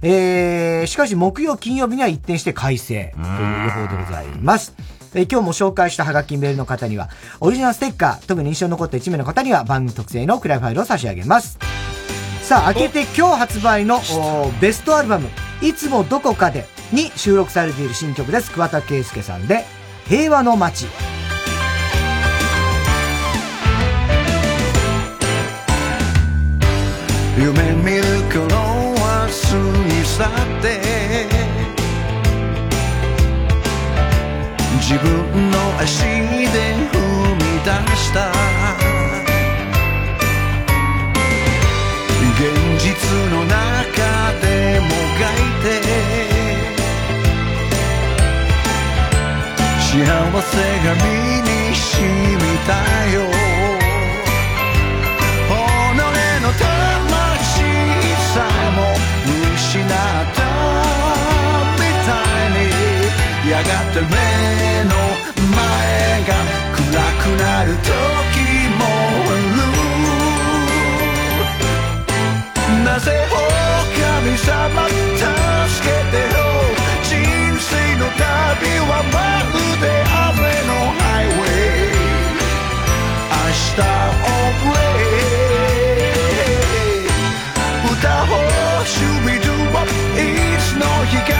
[0.01, 4.73] えー、しかし木曜、金曜日には一転して快晴という予報でございます。
[5.13, 11.57] えー今日も紹介したハガキメールの方には、オリジナルステッカー、特に印象に残った1名の方には番組特製のクライファイルを差し上げます。
[12.41, 15.29] さあ、明けて今日発売のおベストアルバム、
[15.61, 18.51] いつもどこかでに収録されている新曲です。
[18.51, 19.63] 桑田佳祐さんで、
[20.07, 20.85] 平和の街。
[27.37, 28.47] 夢見る頃
[28.95, 29.35] は過
[29.89, 30.27] ぎ去っ
[30.61, 30.65] て
[34.79, 36.05] 自分の足で
[36.91, 36.95] 踏
[37.35, 38.15] み出した。
[42.35, 42.41] 現
[42.81, 42.89] 実
[43.31, 43.53] の中
[44.41, 44.45] で
[44.81, 44.83] も
[45.19, 45.65] がいて
[49.79, 50.99] 幸せが身
[51.41, 51.93] に染
[52.35, 52.71] みた
[53.11, 53.44] よ。
[59.85, 59.93] 失っ
[60.33, 60.41] た
[61.77, 62.09] みた
[62.45, 64.05] いにやがて目
[64.85, 64.91] の
[65.53, 65.61] 前
[66.25, 66.29] が
[66.73, 66.77] 暗
[67.21, 67.87] くなる時
[68.77, 69.63] もある。
[72.83, 73.33] なぜお
[73.93, 75.23] 神様助
[75.85, 76.37] けてよ
[77.03, 77.13] 人
[77.59, 78.19] 生の旅
[78.89, 79.53] はまる。
[79.81, 81.93] で雨のハイウェイ
[83.29, 83.37] 明
[83.75, 84.84] 日を
[90.15, 90.19] い
[90.59, 91.33] つの日か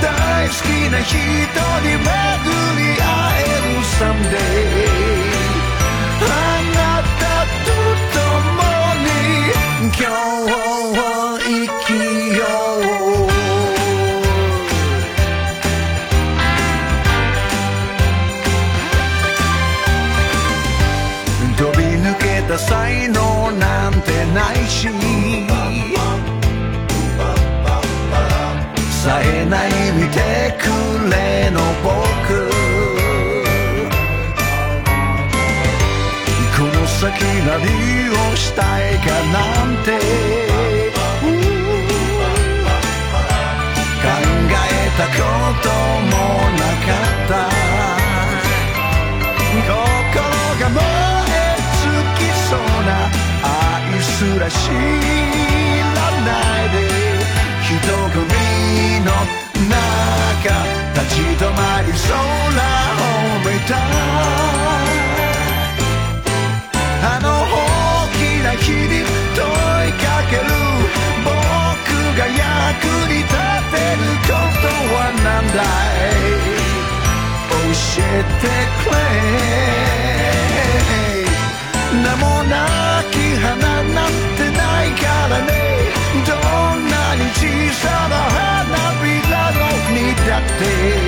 [0.00, 1.16] 大好きな人
[1.82, 2.04] に巡
[2.76, 3.04] り会
[3.42, 4.38] える someday.
[6.20, 6.24] あ
[6.74, 6.78] な
[7.18, 7.22] た
[7.64, 7.70] と
[8.14, 8.22] 共
[9.04, 9.06] に。
[9.96, 10.00] 今
[11.02, 11.17] 日
[30.52, 30.62] く
[31.10, 31.88] れの僕。
[36.56, 37.56] この先何
[38.10, 39.88] をしたいかなんて。
[44.00, 44.06] 考
[44.50, 45.18] えたこ
[45.62, 45.66] と
[46.10, 46.12] も
[46.56, 47.32] なかった。
[49.58, 49.74] 心
[50.60, 51.40] が燃え
[51.80, 52.90] 尽きそうな
[53.42, 54.54] 愛すら知
[55.94, 56.28] らな
[56.64, 56.76] いで。
[57.62, 58.34] 人混み
[59.04, 59.08] の
[59.68, 59.76] 中
[61.38, 63.04] とまり空を
[63.44, 63.70] 見た
[67.02, 69.04] あの大きな日に
[69.36, 69.40] 問
[69.88, 70.42] いかける
[71.24, 71.28] 僕
[72.18, 72.36] が役
[73.08, 73.28] に立
[73.70, 76.16] てることは何だい
[77.50, 78.46] 教えて
[78.84, 78.96] くれ。
[82.02, 82.54] 名もな
[83.10, 83.46] き花
[83.82, 85.48] なんてないからね。
[86.26, 87.40] どんなに小
[87.74, 88.57] さな花
[90.40, 91.07] に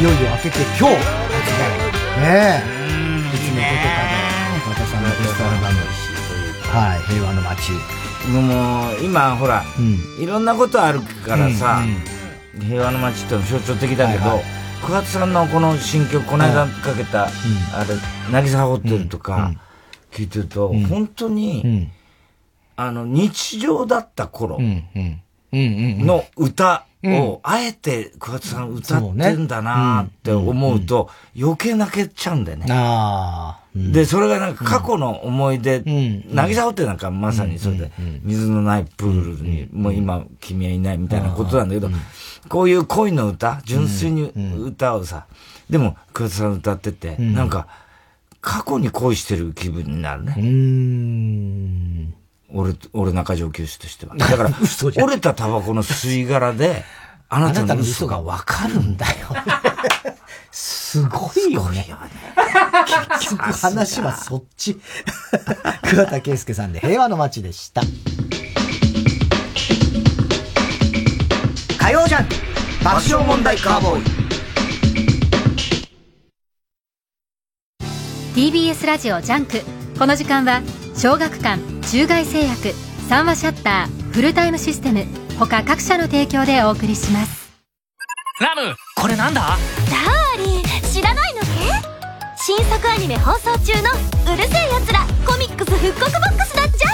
[0.00, 0.96] い、いよいよ明けて今日、発
[1.60, 2.22] 売。
[2.22, 2.80] ねえ。
[3.36, 4.16] いつもどこかで、
[4.66, 5.76] 和田さんのベストアルバム。
[6.62, 7.72] はい、平和の街。
[8.30, 9.62] もう、今、ほら、
[10.18, 11.82] いろんなことあるからさ、
[12.66, 14.40] 平和の街ってのは象徴的だけど、
[14.86, 17.28] 桑田さんのこの新曲、この間かけた、あ
[17.84, 17.94] れ、
[18.32, 19.52] 渚ホテルとか、
[20.10, 21.90] 聞いてると、本当に、
[22.76, 24.58] あの、日常だった頃
[25.52, 32.66] の歌を、あえて桑田さん歌ってんだなって思うと、余計泣けちゃうんだよね。
[33.74, 35.82] で、それがなんか過去の思い出、
[36.32, 37.92] 渚ホテルなんかまさにそれで、
[38.22, 41.88] 水のないプールに、もう今君はいないみたいなことなんだけど、
[42.48, 45.26] こういう恋の歌、純粋に歌をさ、
[45.68, 47.66] でも桑田さん歌ってて、なんか、
[48.40, 52.10] 過去に恋してる気分になるね。
[52.52, 54.16] 俺、俺中条教師としては。
[54.18, 54.50] だから、
[54.82, 56.84] 折れたタバコの吸い殻で、
[57.28, 59.28] あなたの嘘がわかるんだよ。
[60.50, 61.86] すごいよね。
[63.20, 64.80] 結局話はそっち。
[65.88, 67.82] 桑田佳祐さんで平和の街でした。
[71.78, 72.34] 火曜ジャンク
[72.82, 74.20] 爆笑問題カーボーイ。
[78.34, 79.60] TBS ラジオジャンク
[79.98, 80.62] この時間は
[81.00, 81.58] 小学館
[81.90, 82.74] 中外製薬
[83.08, 85.06] 三和シャッターフルタイムシステム
[85.38, 87.50] 他各社の提供でお送りします。
[88.38, 89.40] ラムこれなんだ？
[89.40, 91.46] ダーリン知らないのね？
[92.36, 93.88] 新作アニメ放送中の
[94.30, 96.88] 「うる星やつらコミックス復刻ボックス」だっちゃ。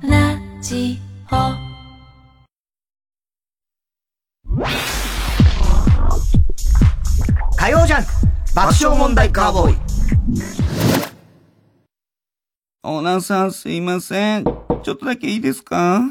[0.03, 0.99] ラジ
[1.31, 1.35] オ。
[7.57, 8.11] 火曜ジャンク
[8.55, 9.77] 爆笑問題カーボーイ。
[12.85, 14.43] オーナーさんすいません。
[14.43, 16.01] ちょっとだけいいですか？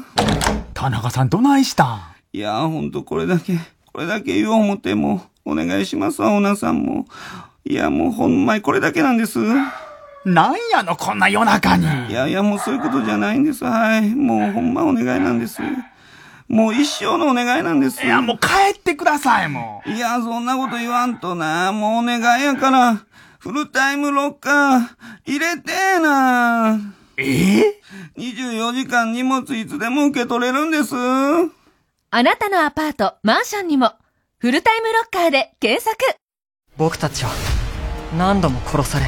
[0.73, 1.99] 田中さんどないしたん？
[2.33, 3.59] いや、ほんとこれだけ、
[3.93, 7.05] これだけ言おう思っても、お願いしますわ、オーナーさんも。
[7.63, 9.37] いや、もうほんまにこれだけなんです。
[10.25, 11.85] なんやの、こんな夜中に。
[12.09, 13.63] いやいや、もうそういうことじゃないんです。
[13.65, 14.09] はい。
[14.09, 15.61] もうほんまお願いなんです。
[16.47, 18.03] もう一生のお願いなんです。
[18.03, 19.91] いや、もう帰ってください、もう。
[19.91, 21.71] いや、そんなこと言わんとな。
[21.71, 23.05] もうお願いやから。
[23.43, 24.79] フルタイムロッカー、
[25.25, 26.79] 入れてえな。
[27.17, 27.59] え？
[27.59, 27.81] え
[28.15, 30.95] ?24 時間荷物いつでも受け取れるんです。
[30.95, 33.91] あなたのアパート、マンションにも、
[34.37, 35.97] フルタイムロッカーで検索
[36.77, 37.31] 僕たちは、
[38.17, 39.07] 何度も殺され、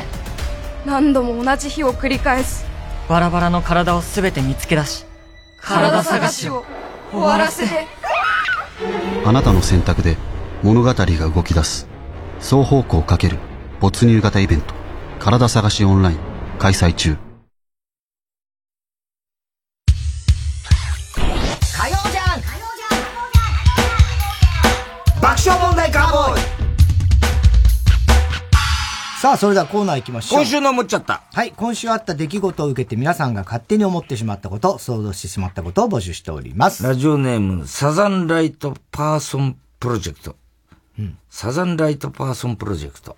[0.85, 2.65] 何度も同じ日を繰り返す。
[3.07, 5.05] バラバラの体を全て見つけ出し、
[5.61, 6.65] 体探しを
[7.09, 7.87] 終わらせて。
[9.25, 10.17] あなたの選択で
[10.61, 11.87] 物語が動き出す
[12.41, 13.37] 双方向かける
[13.85, 14.73] 没入型イベント
[15.19, 16.17] 体探しオンライン
[16.57, 17.11] 開催中火
[21.89, 22.41] 曜じゃん
[25.21, 26.41] 爆笑問題カーボーイ
[29.21, 30.39] さあ、それではコーナー行きましょう。
[30.39, 31.21] 今週の思っちゃった。
[31.31, 36.81] はい、今週あった出来事を受けて皆さんが勝手に思ってしまったこと、想像してしまったことを募集しております。
[36.83, 40.35] ラジオネーム、サザンライトパーソンプロジェクト。
[40.97, 43.15] うんサザンライトパーソンプロジェクト。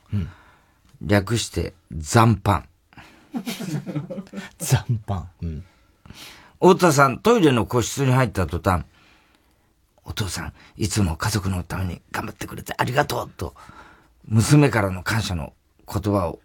[1.01, 2.63] 略して、残飯。
[4.57, 5.27] 残飯。
[5.41, 5.63] うん。
[6.59, 8.85] 太田さん、トイレの個室に入った途端、
[10.03, 13.53] お父さん、いつも家族のために頑張ってくれてありがとうと、
[14.27, 15.53] 娘からの感謝の
[15.87, 16.39] 言葉を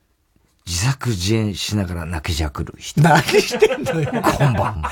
[0.66, 3.00] 自作自演しながら泣きじゃくる人。
[3.00, 4.10] 何してんのよ。
[4.10, 4.82] こんばん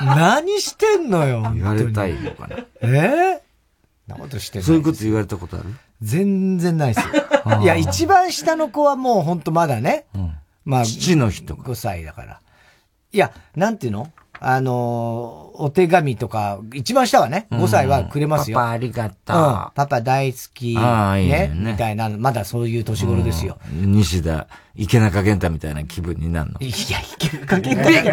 [0.00, 1.50] 何してんのよ。
[1.54, 2.56] 言われたいのかな。
[2.82, 3.42] ええ
[4.06, 5.74] なことしてないそういうこと言われたことある？
[6.02, 7.60] 全然ないですよ。
[7.62, 10.06] いや、一番下の子はもうほんとまだね。
[10.64, 11.62] まあ、父の日とか。
[11.62, 12.40] 5歳だから。
[13.12, 14.10] いや、なんていうの？
[14.40, 18.58] あのーお手紙とか、一番下はね、5歳はくれますよ。
[18.58, 19.44] パパありがとううん
[19.74, 20.76] パパ大好き。
[20.78, 23.58] あーいいねねみたいな、まだそういう年頃ですよ。
[23.72, 23.92] うん。
[23.94, 24.46] 西田、
[24.76, 26.60] 池中健太みたいな気分になるの？
[26.60, 26.70] いや、
[27.16, 27.88] 池中健太。
[27.90, 28.08] びっく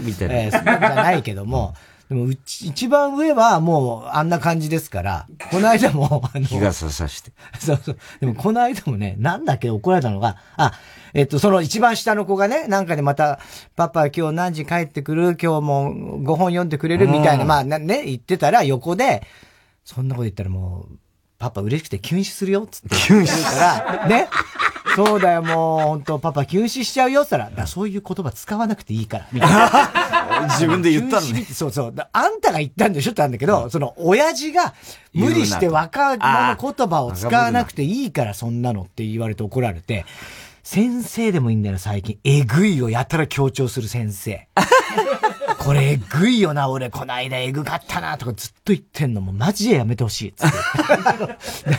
[0.00, 1.74] りみたいなえーそうじゃないけども、
[2.10, 7.30] でもうち、一番上はもうあんな感じですから、この間も、 あの、日傘さして。
[7.58, 7.98] そうそう。
[8.20, 10.72] でもこの間もね、なんだっけ怒られたのが、あ、
[11.14, 13.38] えっと、その一番下の子がね、なんかでまた、
[13.76, 15.36] パパ今日何時帰ってくる？
[15.40, 17.06] 今日も5本読んでくれる？
[17.06, 19.22] みたいな、うんまあなね、言ってたら横で、
[19.84, 20.96] そんなこと言ったらもう、
[21.38, 22.96] パパ嬉しくて休止するよ、つって。
[22.96, 23.26] 休止
[23.58, 24.28] から、ね。
[24.96, 29.70] そうだよ、もう、本当パパ休止しちゃうよ、つったらそういう言葉使わなくていいから、みたいな。
[30.50, 31.94] 自分で言ったのね そうそう。
[31.94, 34.74] だあんたが言ったんでしょってなんだけど、その、親父が
[35.12, 40.04] 無理して若者言葉を使わなくていいから、そんなのって言われて怒られて、
[40.62, 42.18] 先生でもいいんだよ、最近。
[42.22, 44.46] えぐいをやたら強調する先生。
[45.58, 50.50] これえぐいよな、俺、こないだえぐかったな、とかずっと言ってんのもマジでやめてほしい、つっ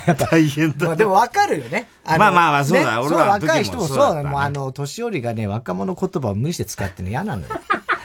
[0.05, 0.13] て。
[0.29, 0.87] 大変だ。
[0.87, 1.87] まあでもわかるよね。
[2.05, 4.23] のまあまあまあそうだね俺らの時も若い人もそうだ。
[4.23, 7.47] もうあの、年寄りがね、若者言葉を無理して使ってるの嫌なのよ。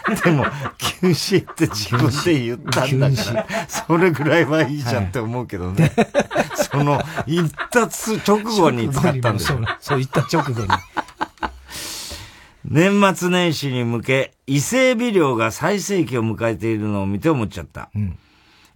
[0.25, 0.45] でも、
[0.79, 5.93] 休止って自分で言ったんだから、それぐらいはいいじゃんって思うけどね。
[6.71, 9.39] その、言った直後に使ったんだよ。
[9.81, 10.69] そう言った直後に。
[12.65, 17.91] 年末年始に向け、伊勢エビ漁が最盛期を迎えているのを見て思っちゃった。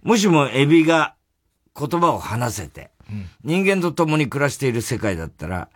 [0.03, 1.15] もしもエビが
[1.77, 2.91] 言葉を話せて、
[3.43, 5.69] 人間と共に暮らしている世界だったら、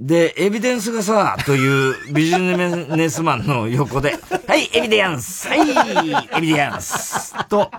[0.00, 4.18] で、エビデンスがさ、というビジネスマンの横で、
[4.48, 5.60] はい、エビデンスはい、
[6.36, 7.70] エビデンスと、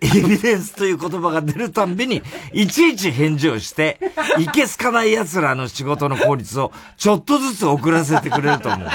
[0.00, 2.22] エビデンスという言葉が出るたんびに、
[2.54, 3.98] いちいち返事をして、
[4.38, 8.88] いけすかない奴らの仕事の効率をちょっとずつ遅らせてくれると思う。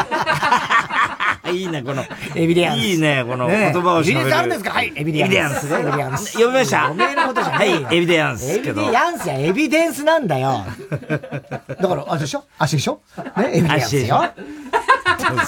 [1.51, 2.03] いいね、この。
[2.35, 2.77] エビデンス。
[2.79, 4.29] いいね、このね言葉をエビデン。
[4.29, 4.71] スあるんですか？
[4.71, 5.27] はい、エビデンス。
[5.27, 5.73] エビデンス。
[5.75, 6.25] エビデンス。
[6.31, 6.89] 読みました？
[6.89, 8.51] おめえのことじゃないよはい、エビデンス。
[8.51, 8.73] エビ。
[8.73, 10.65] デンスや、エビデンスなんだよ。
[10.89, 12.43] だから、あれでしょ？
[12.57, 13.01] 足でしょ？
[13.37, 14.23] ね、エビデンスよ。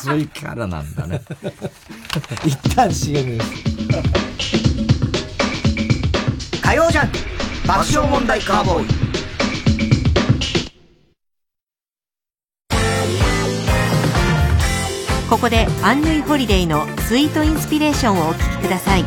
[0.01, 1.21] そういうキャラなんだね。
[2.45, 3.51] 一旦 CM です。
[6.61, 7.17] 火曜ジャンク
[7.67, 9.05] 爆笑問題カーボーイ。
[15.29, 19.03] ここでアンヌイホリデイのスイートインスピレーションをお聴きください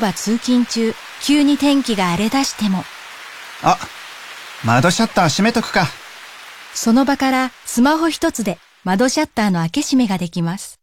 [0.00, 2.82] ば通勤中、急に天気が荒れ出しても、
[3.62, 3.78] あ、
[4.64, 5.86] 窓シャッター閉めとくか。
[6.74, 10.80] その場からスマホ一つで窓シャッターの開け閉めができます。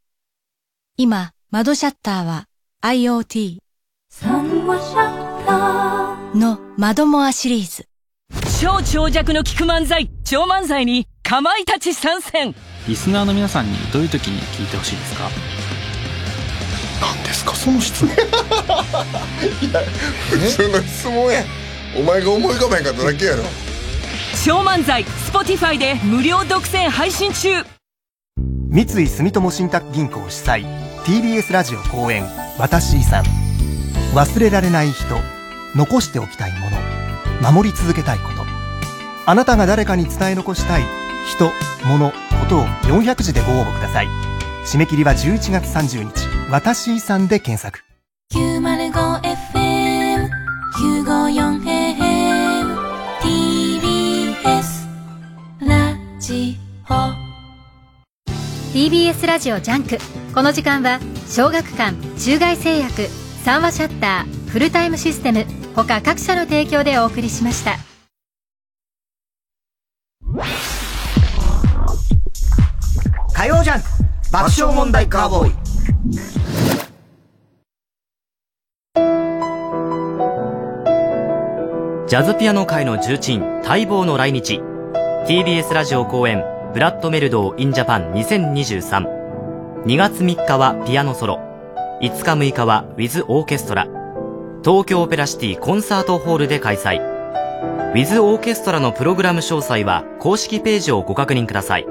[0.97, 2.45] 今、窓シャッターは
[2.83, 3.57] IoT
[6.35, 7.87] の窓モアシリーズ。
[8.61, 12.53] 超長尺の聞く漫才超漫才にかまいたち参戦
[12.87, 15.29] リスナーの皆さんにどういう時に聞いてほしいですか？
[17.01, 18.13] 何ですかその質問。
[19.61, 19.81] いや
[20.29, 21.43] 普通の質問や。
[21.95, 23.43] お前が思い浮かべんかっただけやろ。
[24.45, 27.65] 超漫才 Spotify で無料独占配信中。
[28.69, 30.65] 三井住友信託銀行主催
[31.05, 32.25] TBS ラジオ公演
[32.59, 33.23] 「私遺産」
[34.13, 35.05] 忘れられない人
[35.75, 37.51] 残しておきたいもの。
[37.51, 38.45] 守り続けたいこと。
[39.25, 40.83] あなたが誰かに伝え残したい
[41.35, 41.51] 人
[41.85, 42.15] 物こ
[42.49, 44.07] とを400字でご応募ください。
[44.65, 47.81] 締め切りは11月30日「私遺産」で検索。
[48.33, 50.29] 905FM
[50.77, 52.77] 954AM
[53.21, 54.87] TBS
[55.59, 56.57] ラジ
[56.89, 56.93] オ。
[58.73, 59.97] TBS ラジオジャンク。
[60.33, 63.09] この時間は小学館中外製薬
[63.43, 65.45] 三和シャッターフルタイムシステム
[65.75, 67.75] 他各社の提供でお送りしました。
[73.33, 73.87] 火曜ジャンク
[74.31, 75.55] 爆笑問題カーボーイ
[82.07, 84.61] ジャズピアノ界の重鎮、待望の来日。
[85.27, 86.41] TBS ラジオ公演、
[86.73, 89.83] ブラッドメルドー・イン・ジャパン2023。
[89.83, 91.41] 2月3日はピアノソロ。
[92.01, 93.89] 5日6日はウィズ・オーケストラ。
[94.63, 97.01] 東京オペラシティコンサートホールで開催。
[97.01, 101.85] ウィズ・オーケストラのプログラム詳細は公式ページをご確認ください。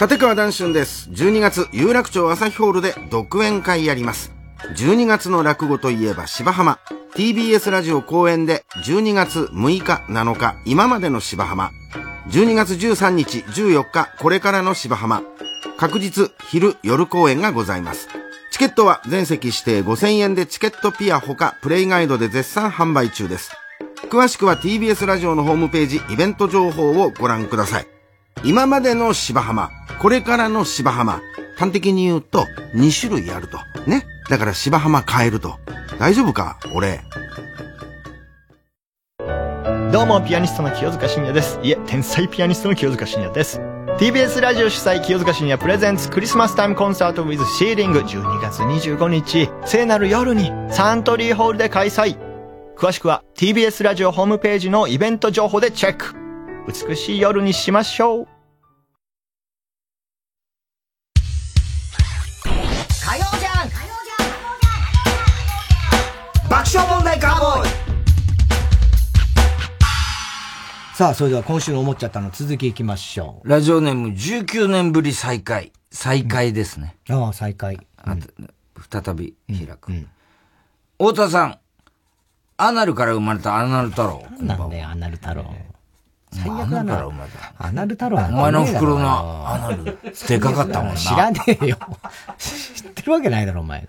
[0.00, 1.10] 立川談春です。
[1.10, 4.32] 12月、有楽町朝日ホールで独演会やります。
[4.74, 6.78] 12月の落語といえば芝浜。
[7.14, 11.70] TBS ラジオ公演で12月6日、7日、今までの芝浜。
[12.30, 15.22] 12月13日、14日、これからの芝浜。
[15.76, 18.08] 確実、昼、夜公演がございます。
[18.50, 23.52] チケットは全席指定5000円でチケットピアほかプレイガイドで絶賛販売中です。
[24.10, 27.86] 詳しくは TBS ラジオのホームページイベント情報をご覧ください。
[28.42, 29.70] 今までの芝浜、
[30.00, 31.20] これからの芝浜。
[31.56, 33.58] 端的に言うと、2種類あると。
[33.86, 34.06] ね。
[34.30, 35.58] だから芝浜変えると。
[35.98, 37.00] 大丈夫か俺。
[39.92, 41.58] どうも、ピアニストの清塚信也です。
[41.62, 43.60] いえ、天才ピアニストの清塚信也です。
[44.00, 49.50] TBS ラジオ主催清塚信也プレゼンツクリスマスタイムコンサート with シーリング12月25日。
[49.66, 52.16] 聖なる夜にサントリーホールで開催。
[52.78, 56.14] 詳しくは TBS ラジオホームページのイベント情報でチェック。
[56.88, 58.26] 美しい夜にしましょう。
[63.04, 63.76] 火曜ジャンク
[66.48, 67.79] 爆笑問題カーボーイ。
[71.00, 75.72] さあ、それでは今週の思っちゃったの続きいきましょラジオネーム19年ぶり再開。
[75.90, 76.94] 再開ですね。
[77.08, 77.78] ああ、再開。
[77.96, 79.92] あと再び開く。
[80.98, 81.58] 太田さん、
[82.58, 84.26] アナルから生まれたアナル太郎。
[84.42, 85.46] なんだよ、アナル太郎。
[86.32, 87.12] 最ア悪だなナルから生。
[87.12, 87.66] まれた。
[87.66, 89.84] アナル太郎お前の袋のアナル、
[90.28, 90.96] でかかったもんな。
[91.00, 91.78] 知らねえよ。
[92.36, 93.88] 知ってるわけないだろ、お前が。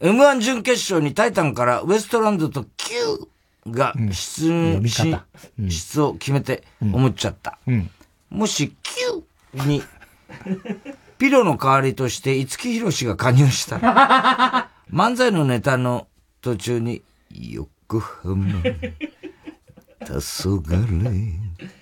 [0.00, 3.28] M1 準決勝にタイタンからウエストランドと Q
[3.70, 5.26] が出,、呼び方
[5.58, 7.58] 出を決めて思っちゃった。
[7.66, 7.90] うん。
[8.30, 9.24] もし Q
[9.66, 9.82] に
[11.18, 16.08] ピロの代わりとして五木ひろしが加入したら、 漫才のネタの
[16.42, 18.72] 途中に、横浜、黄
[20.04, 21.32] 昏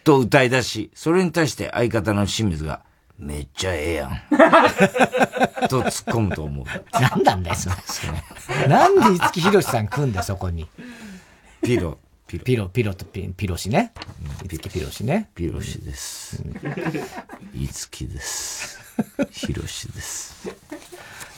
[0.05, 2.82] と歌い出し、それに対して相方の清水が、
[3.18, 4.11] めっちゃええやん。
[5.68, 6.64] と突っ込むと思う。
[6.93, 7.70] 何なんだよ、そ
[8.61, 8.66] れ。
[8.68, 10.68] なんで五木ひろしさん来んだよ、そこに。
[11.64, 12.44] ピロ、ピロ。
[12.44, 13.94] ピロ、ピロとピピロシね。
[14.42, 15.30] 五木ピロシね。
[15.34, 16.42] ピロシです。
[17.54, 18.78] 五木です。
[19.30, 20.46] ひろしです。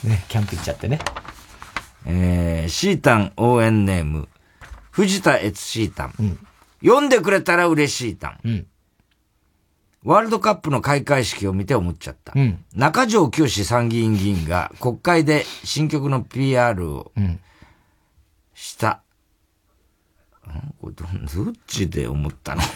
[0.02, 0.98] ね、キャンプ行っちゃってね。
[2.06, 4.28] えー、シータン応援ネーム、
[4.90, 6.38] 藤田悦シータン。
[6.82, 8.66] 読んでくれたら嬉しいタン。
[10.02, 12.32] ワールドカップの開会式を見て思っちゃった。
[12.34, 17.12] うん中条清参議院議員が国会で新曲の PR を
[18.54, 19.02] した。
[20.50, 22.62] んこれどどっちで思ったの？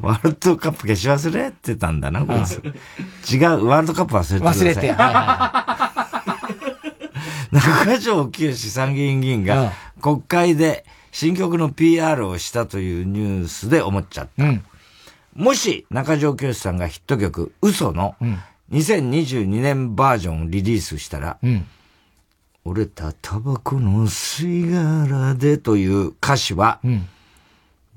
[0.00, 2.60] ワールドカップ消し忘れてたんだな、こいつ。
[3.32, 4.46] 違う、ワールドカップ忘れて。
[4.46, 4.92] 忘れて。
[4.92, 5.92] はいはい
[7.52, 14.44] 中条清参議院議員が国会で新曲の PR をしたというニュースで思っちゃった。
[15.36, 18.16] もし中条清さんがヒット曲嘘の
[18.72, 21.66] 2022年バージョンをリリースしたら、うん。
[22.64, 26.80] 折れたタバコの吸い殻でという歌詞は、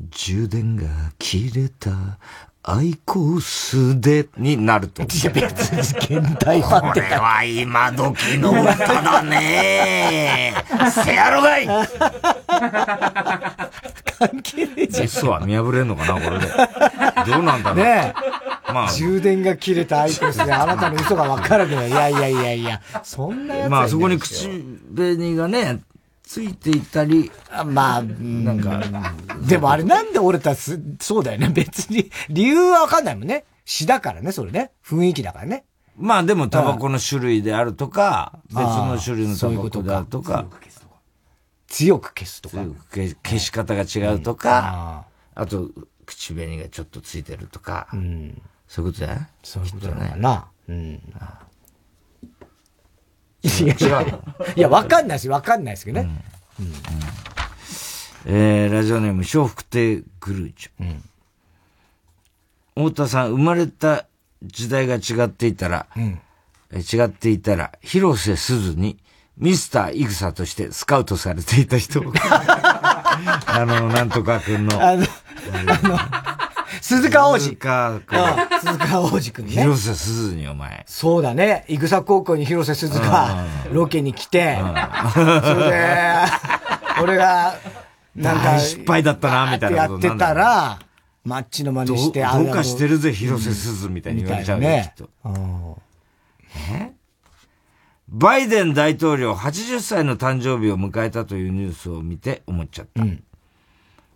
[0.10, 0.84] 充電が
[1.20, 2.18] 切れた
[2.64, 5.04] アイコスでになると。
[5.04, 5.80] いや別に
[6.20, 10.56] 現代版これは今時の歌だね
[10.92, 11.68] せやろがい
[14.18, 15.06] 関係ねえじゃん。
[15.06, 16.48] 嘘は見破れんのかなこれで。
[17.32, 17.80] どうなんだろう。
[17.86, 18.55] ねえ。
[18.74, 18.92] まあ。
[18.92, 24.50] 充電が切れたアイコスであなたの嘘がわかるけど、いやいやいやいや、そんなやつまあそこに口口
[24.96, 25.82] 紅がね、
[26.24, 27.32] ついていたり、
[27.66, 28.82] まあ、なんか、
[29.48, 31.50] でもあれなんで折れたす、そうだよね。
[31.50, 33.46] 別に、理由はわかんないもんね。
[33.64, 34.72] 詩だからね、それね。
[34.84, 35.66] 雰囲気だからね。
[35.98, 40.46] まあでもタバコの種類であるとか、別の種類のタバコであるとか、
[41.68, 42.58] 強く消すとか。
[42.58, 45.06] 強く消消し方が違うとか、
[45.36, 45.70] あと、
[46.06, 47.88] 口紅がちょっとついてるとか、
[48.76, 50.46] そういうことじゃないそういうことだな。
[50.68, 50.76] うん。
[53.42, 54.24] い違やうの
[54.54, 56.10] いや、わかんないし、わかんないですけどね。
[58.26, 60.98] えー、ラジオネーム、笑福亭グルーチョ。
[62.76, 64.08] 太田さん、生まれた
[64.44, 66.20] 時代が違っていたら、ん
[66.72, 68.98] えー違っていたら、広瀬すずに、
[69.38, 72.02] ミスターイグサとしてスカウトされていた人。
[72.12, 74.82] あの、なんとかくんの。
[74.86, 76.35] あの、あの、
[76.88, 77.46] 鈴鹿王子。
[77.46, 79.52] 鈴鹿君うん鈴鹿王子くんね。
[79.54, 80.84] 広瀬すずに、お前。
[80.86, 81.66] そうだね。
[81.68, 84.60] イグサ高校に広瀬すずがロケに来て、
[85.12, 86.04] それで、
[87.02, 87.56] 俺が、
[88.16, 90.78] なんか、大失敗だったな、みたいなやってたら、
[91.24, 95.80] マッチの真似して、どあどうかしてるぜ、広瀬すずみたいに言われちゃうねきっと。
[96.72, 96.92] え？
[98.08, 103.04] バイデン大統領80歳の誕生日を迎えたというニュースを見て思っちゃった。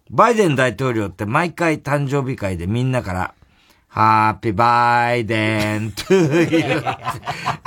[0.10, 3.34] バイデン大統領って毎回誕生日会でみんなから、
[3.88, 6.84] ハッピーバイデンという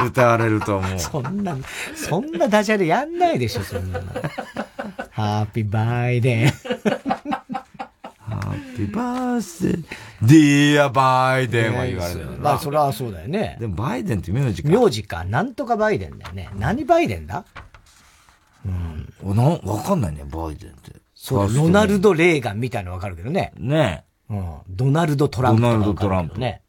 [0.07, 0.99] 歌われると思う。
[0.99, 1.57] そんな、
[1.95, 4.07] そんなダジャレやんないでしょ、そんなの。
[5.11, 6.49] ハッピーバイデン。
[6.49, 6.55] ハ
[8.55, 9.84] ッピーバースデー、
[10.22, 12.38] ディアバイデンは言われるよな。
[12.38, 13.57] まあ、それはそうだよね。
[13.61, 14.68] でもバイデンって名字か。
[14.68, 15.24] 名字か。
[15.24, 16.51] なんとかバイデンだよね。
[16.57, 17.45] 何バイデンだ？
[19.24, 21.01] おな、わかんないね、バイデンって。
[21.22, 23.52] そうだ、ロナルド・レーガンみたいなのわかるけどね。
[23.56, 24.56] ねうん。
[24.68, 26.62] ドナルド・トランプとかドナルドトランプね。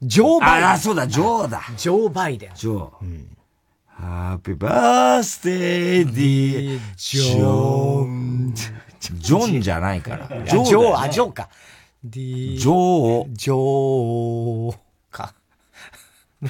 [0.00, 0.68] ジョー・バイデン。
[0.68, 1.62] ああ、そうだ、ジョーだ。
[1.76, 2.50] ジョー・バイデン。
[2.54, 3.26] ジョー。
[3.88, 8.54] ハッピーバースデーディジョン。
[8.54, 10.28] ジョンじゃないから。
[10.28, 11.48] ジョー、だあ、よねジョーか。
[12.04, 13.32] ジョジョー。
[13.34, 14.78] ジョー
[15.10, 15.34] か。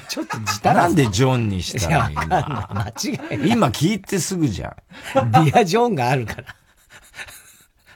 [0.09, 5.33] ちょっと自他なんでジョンにしたのいやわかんない間違いない今聞いてすぐじゃん。
[5.33, 6.57] ディア・ジョーンがあるから。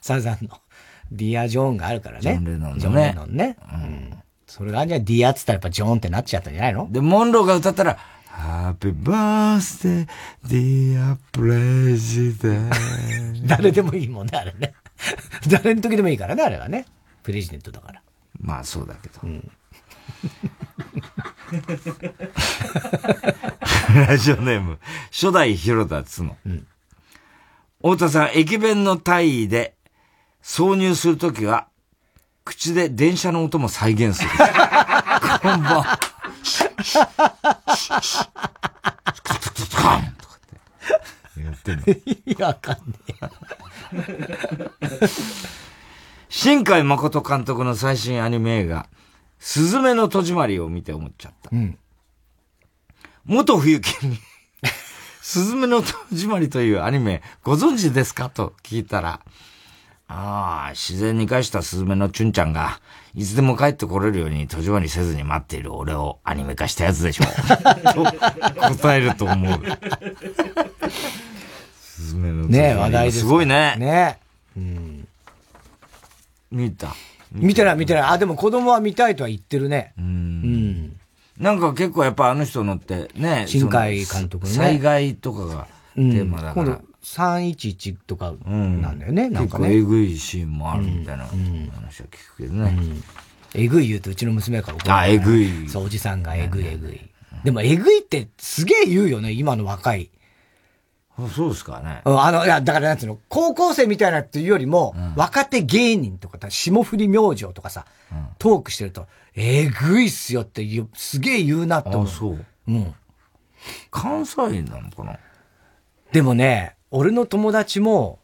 [0.09, 0.59] サザンの。
[1.12, 2.23] dear John があるからね。
[2.23, 3.57] ジョンレノンのねジョンレノンね。
[3.73, 4.11] うん。
[4.47, 6.89] それがじゃあ dear っつったらやっぱ John ってなっちゃったんじゃないの？
[6.91, 7.99] で、モンローが歌ったら、
[8.31, 10.07] Happy birthday,
[10.47, 12.73] dear president.
[13.47, 14.75] 誰でもいいもんね、あれね。
[15.49, 16.87] 誰の時でもいいからね、あれはね。
[17.23, 18.03] president だから。
[18.41, 19.21] まあそうだけど。
[24.09, 24.79] ラジオネーム、
[25.11, 26.37] 初代広田つの。
[27.79, 29.75] 太田さん、駅弁の体位で
[30.43, 31.68] 挿入するときは、
[32.45, 34.30] 口で電車の音も再現する。
[34.30, 36.01] こんばんは。
[41.36, 41.84] やってんの。
[41.86, 45.09] いや、わかんねえ。
[46.28, 48.86] 新海誠監督の最新アニメ映画、
[49.39, 51.51] すずめの戸締まりを見て思っちゃった。
[51.53, 51.78] うん。
[53.24, 54.18] 元冬木に、
[55.20, 59.20] すずめの戸締まりというアニメご存知ですかと聞いたら、
[60.09, 62.81] ああ、自然に返したスズメのチュンちゃんが、
[63.15, 67.27] いつでも帰ってこれるように戸締まりせずに待っている俺をアニメ化したやつでしょう。
[67.93, 69.61] と答えると思う。
[71.77, 73.19] スズメのねえ、話題です。
[73.21, 73.77] すごいね。
[73.79, 74.19] ね
[74.57, 75.09] うん。
[76.51, 76.95] 見た。
[77.31, 78.03] 見てない、見てない。
[78.05, 79.93] あ、でも子供は見たいとは言ってるね。
[79.99, 80.05] うん。
[80.05, 80.97] うん。
[81.39, 86.65] なんか結構やっぱあの人のってね、新海監督のね災害とかがテうんーマだから。
[86.65, 89.77] 今度311とかなんだよね、なん結構かね。
[89.77, 92.77] えぐいシーンもあるみたいな話は聞くけどね。
[93.55, 97.01] えぐい言うとうちの娘から怒るあえぐいそう、おじさんがえぐいえぐい。
[97.45, 100.11] でもえぐいってすげえ言うよね、今の若い。
[101.35, 102.03] そうですかね。
[102.05, 107.87] うんあの、いや、だからなんつうの、高校生みたいなっていうよりも、若手芸人とか、霜降り明星とかさ、
[108.39, 112.05] トークしてると、えぐいっすよってすげえ言うなって思う。
[112.05, 112.45] あそう。
[112.69, 112.95] うん。
[113.91, 115.19] 関西なのかな？
[116.13, 118.18] でもね、俺の友達も、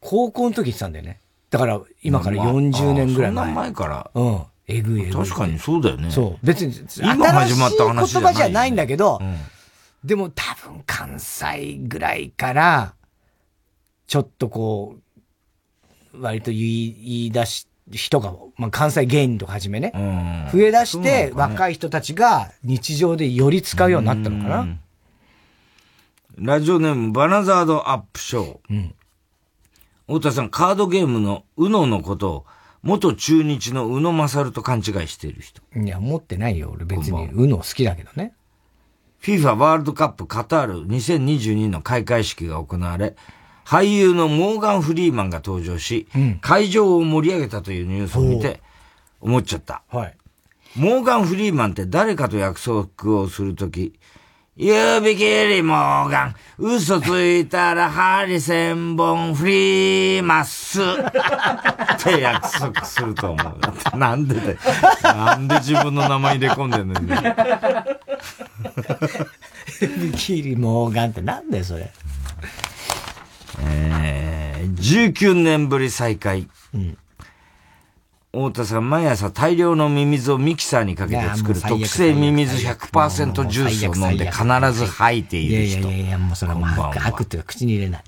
[0.00, 1.20] 高校の時言ってたんだよね。
[1.50, 3.44] だから、今からまあ40年ぐらい前。
[3.44, 4.10] あそんな前から。
[4.14, 4.42] うん。
[4.66, 5.12] えぐいえぐい。
[5.12, 6.10] 確かにそうだよね。
[6.10, 6.46] そう。
[6.46, 9.20] 別に、今始まった話じ言葉じゃないんだけど、
[10.04, 12.94] でも多分関西ぐらいから、
[14.06, 19.92] ちょっとこう、割と言い出し、人が、まあ、関西芸人とかはじめね、
[20.52, 24.78] 増え出して、ね若い人たちが日常でより使うようになったのかな。
[26.38, 28.90] ラジオネーム、バナザードアップショー。
[30.06, 32.46] 太田さん、カードゲームの UNO のことを、
[32.82, 35.62] 元中日の宇野勝と勘違いしている人。
[35.76, 36.72] いや、思ってないよ。
[36.74, 38.34] 俺別に、うの好きだけどね。
[39.22, 43.14] FIFA ワールドカップカタール2022の開会式が行われ、
[43.64, 46.08] 俳優のモーガン・フリーマンが登場し、
[46.40, 48.60] 会場を盛り上げたというニュースを見て、
[49.20, 49.82] 思っちゃった。
[49.88, 50.16] はい。
[50.74, 53.92] モーガン・フリーマンって誰かと約束をするとき、
[54.64, 60.80] 指切りモーガン、嘘ついたら針千本振ります。
[60.80, 60.84] っ
[62.00, 63.42] て約束すると思
[63.92, 63.98] う。
[63.98, 64.56] なんでだよ
[65.02, 67.34] なんで自分の名前入れ込んでんのね。
[69.80, 71.90] 指切りモーガンってなんだよ、それ。
[73.62, 76.46] えー、19年ぶり再会。
[78.32, 85.80] 太田さん、毎朝大量のミミズをミキサーにかけて作る特製ミミズ最悪100%ジュースを飲んで必ず吐いている人。
[85.80, 88.04] いやいやいやもうそれはもう吐くっていうか口に入れない。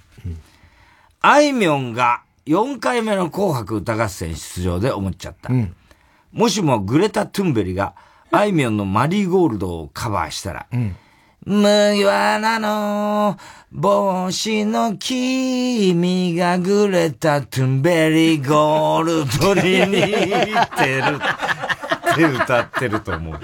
[1.20, 5.50] あいみょんが4回目の紅白歌合戦出場で思っちゃった。
[6.32, 7.94] もしもグレタ・トゥンベリが
[8.30, 10.66] あいみょんのマリーゴールドをカバーしたら、
[11.46, 13.36] 麦わらの
[13.70, 20.02] 帽子の君がグレタ・トゥンベリゴールドに似
[20.78, 21.18] てる
[22.12, 23.34] って歌ってると思う。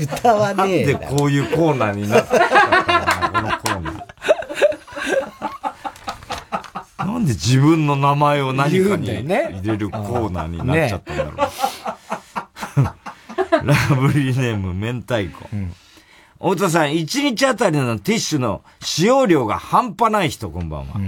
[0.00, 7.06] 歌わねえなんでこういうコーナーになったのこのコーナー。
[7.06, 9.28] なんで自分の名前を何かに入
[9.62, 11.36] れるコーナーになっちゃったんだろう。
[13.66, 15.46] ラブリーネーム、明太子。
[16.48, 21.00] 太田さん、1日あたりのティッシュの使用量が半端ない人、こんばんは。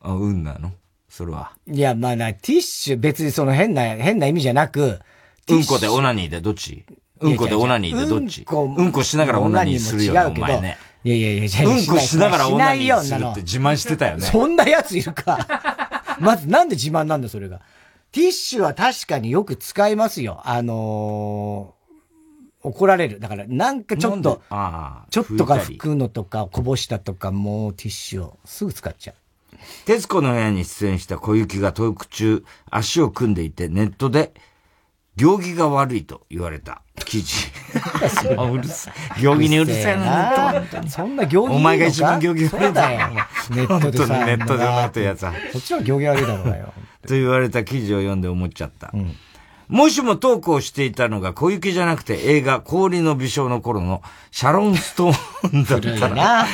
[0.00, 0.70] あ、うんなの？
[1.08, 1.50] それは。
[1.66, 5.00] いや、まあな、ティッシュ、別にその変な、変な意味じゃなく、
[5.48, 6.84] うんこでオナニーでどっち？
[7.18, 8.46] うんこでオナニーでどっち？
[8.48, 10.78] うんこしながらオナニーするよね、お前ね。
[11.02, 14.22] いやいやいや、じゃあうんこしながらオナニーするって自慢してたよね。
[14.22, 15.48] そんなやついるか。
[16.20, 17.60] まず、なんで自慢なんだ、それが。
[18.12, 20.40] ティッシュは確かによく使いますよ。
[20.44, 21.79] あのー
[22.62, 23.20] 怒られる。
[23.20, 24.42] だから、なんかちょっと、
[25.10, 29.16] ちょっとか拭くのとか、こぼしたとか、もうティッシュをすぐ使っちゃう。
[29.86, 34.32] 徹子の部屋に出演した小雪がトーク中、足を組んでいて、ネットで、
[35.16, 37.48] 行儀が悪いと言われた記事。
[38.38, 39.22] あうるさい。
[39.22, 40.88] 行儀にうるさいな、ネット。
[40.88, 43.08] そんな行儀お前が一番行儀悪いだよ。
[43.50, 44.24] ネットでさ。
[44.24, 45.34] ネットでなってるやつは。
[45.52, 46.72] そっちは行儀悪いだろうがよ。
[47.06, 48.92] と言われた記事を読んで思っちゃった。
[49.70, 54.02] もしもトークをしていたのが小雪じゃなくて映画氷の微笑の頃の
[54.32, 56.46] シャロンストーンだったら、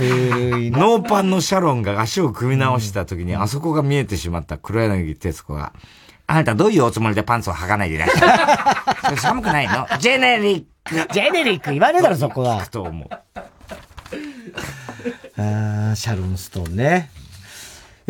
[0.00, 5.72] ノーパンのシャロンが足を組み直した時にあそこが見えてしまった黒柳徹子が、
[6.26, 9.16] あなたどういうおつもりでパンツを履かないでいらっしゃる？
[9.22, 9.86] 寒くないの？
[10.00, 10.64] ジェネリッ
[11.06, 12.66] クジェネリック言わねえだろ、そこは。
[12.66, 13.08] と思う。
[15.36, 17.10] あーシャロンストーンね。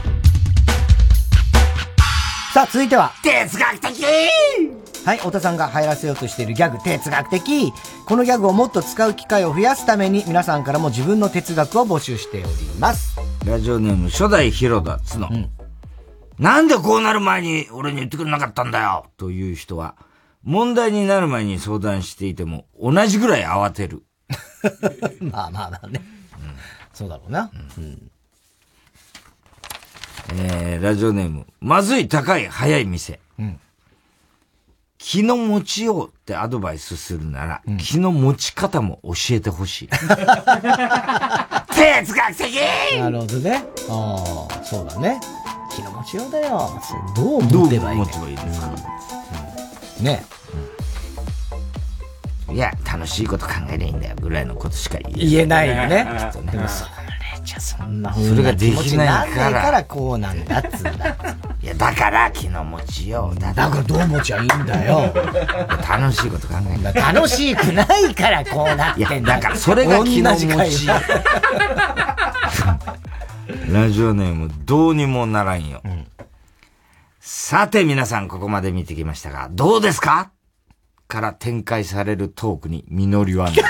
[2.61, 3.13] さあ、続いては。
[3.23, 4.05] 哲学的
[5.07, 7.73] はい、太田さんが流行らせようとしているギャグ、哲学的。
[8.05, 13.17] このギャグをもっと使う機会を増やすために、皆さんからも自分の哲学を募集しております。
[13.47, 15.31] ラジオネーム初代広田つの。
[16.39, 19.97] なんでこうなる前に俺に言ってくれなかったんだよという人は、
[20.43, 24.03] 問題になる前に相談していても同じぐらい慌てる。
[25.33, 26.03] まあまあまあね。
[26.93, 27.51] そうだろうな。
[27.79, 28.10] うん
[30.33, 33.21] えー、ラジオネーム、まずい高い早い店。
[33.39, 33.61] うん
[35.03, 39.89] 気の持ちようってアドバイスするなら、気の持ち方も教えてほしい。
[39.89, 40.05] 哲
[42.15, 42.55] 学的
[42.99, 43.65] なるほどね。
[43.89, 45.19] ああ、そうだね。
[45.75, 46.71] 気の持ちようだよ。
[47.17, 48.71] どう持てばいいどう持てばいいですか、
[50.03, 50.23] ね。
[52.53, 56.05] いや、楽しいこと考えりゃいいんだよ、ぐらいのことしか言え言えないよね。
[56.05, 57.00] ねでもそれ
[57.45, 61.17] じゃそんなそれができないから気持ちにんないからこうなんだっつうんだ。
[61.63, 63.53] いや、だから気の持ちようだ。
[63.53, 65.13] だからどう持ちゃいいんだよ。
[65.89, 70.87] 楽しいこと考えんだ楽しくないからこうなってんだいや、だからそれが気の持ち。
[73.71, 75.83] ラジオネーム、どうにもならんよ。
[77.21, 80.33] さて皆さんここまで見てきましたが、どうですか？
[81.09, 83.55] から展開されるトークに実りはない。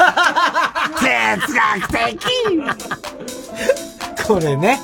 [1.00, 2.26] 哲学的
[4.34, 4.78] これね。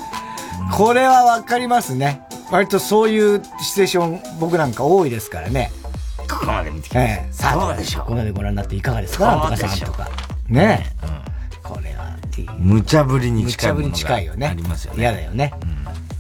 [0.73, 2.23] これはわかりますね。
[2.51, 5.71] 割とそういうシチュエーション僕なんか多いですからね。
[6.29, 7.13] ここまで見てきました。
[7.13, 7.55] ええさあ、
[8.01, 9.27] ここまでご覧になっていかがですか？
[9.27, 10.09] なんとかさんとか。
[10.49, 11.07] ねえ。
[11.63, 12.17] これは、
[12.59, 14.47] 無茶ぶりに無茶ぶりに近いよね。
[14.47, 15.01] がありますよね。
[15.01, 15.53] 嫌だよね。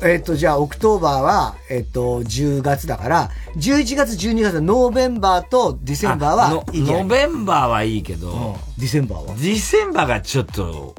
[0.01, 9.35] えっ、と、じゃあ、 October は、えっ、と、10月だから、11月、12月の November と December はのいいノベンバーはいいけど、 December は？
[9.35, 10.93] December がちょっと、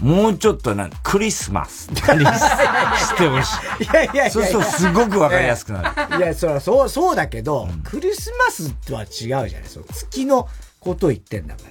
[0.00, 3.84] もうちょっとなんクリスマス してほしい。
[3.84, 6.18] いやいやいやそうするとすごくわかりやすくなる。
[6.18, 10.48] いや、そら、そう、そうだけど、クリスマスとは違うじゃないそう月の
[10.78, 11.62] ことを言ってんだか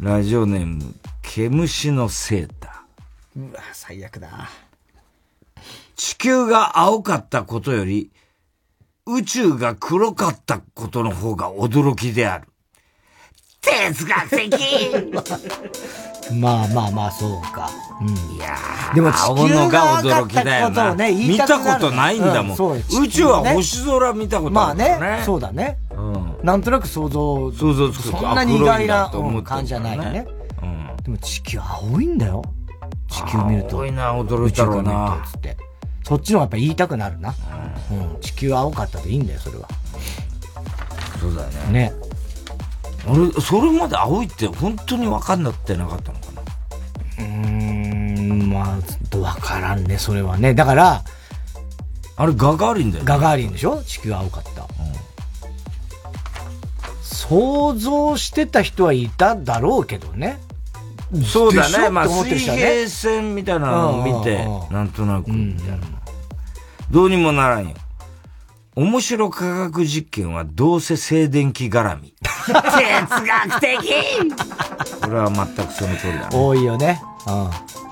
[0.00, 0.12] ら。
[0.16, 3.50] ラジオネーム、毛虫のセーター。
[3.50, 4.48] うわ、最悪だ。
[5.98, 8.12] 地球が青かったことより、
[9.04, 12.48] 宇宙が黒かったことの方が驚きである。
[13.60, 14.54] 哲学的
[16.38, 17.68] まあまあまあ、そうか。
[18.00, 18.36] うん。
[18.36, 18.56] いや
[18.94, 20.94] でも青地球のが驚きだよな。
[20.94, 22.52] ね、見たことないんだもん。
[22.52, 25.16] うそう宇宙は星空見たことまああるからね。
[25.16, 25.78] ね、そうだね。
[25.90, 26.38] うん。
[26.44, 29.10] なんとなく想像、想像つくそんなに意外な
[29.42, 30.26] 感じじゃないよね。
[30.62, 30.96] うん。
[31.02, 32.44] でも地球青いんだよ。
[33.08, 33.78] 地球見ると。
[33.78, 35.67] 青いな驚いたろうな宇宙から見るとつって。
[36.08, 37.34] そっちの方がやっぱ言いたくなるな。
[37.90, 38.20] うん。
[38.22, 39.68] 地球青かったでいいんだよ、それは。
[41.20, 41.72] そうだよね。
[41.72, 41.92] ね。
[43.06, 46.42] 俺、それまで青いって本当に分かんなってなかったのかな。
[47.18, 50.54] うーん、まあ、ちょっとわからんね、それはね。
[50.54, 51.04] だから、
[52.16, 53.82] あれガガーリンだよ、ガガーリンでしょ？
[53.82, 54.66] 地球青かった。
[57.02, 60.38] 想像してた人はいただろうけどね。
[61.24, 61.90] そうだね。
[61.90, 65.78] まあ、水平線みたいなのを見てうんうんうん、なんとなく、みたいな。
[66.90, 67.74] どうにもならんよ。
[68.74, 72.14] 面白科学実験はどうせ静電気絡み。
[72.22, 72.54] 哲
[73.26, 73.78] 学的
[75.02, 76.28] これは全くその通りだね。
[76.32, 77.02] 多いよね。
[77.26, 77.50] うん。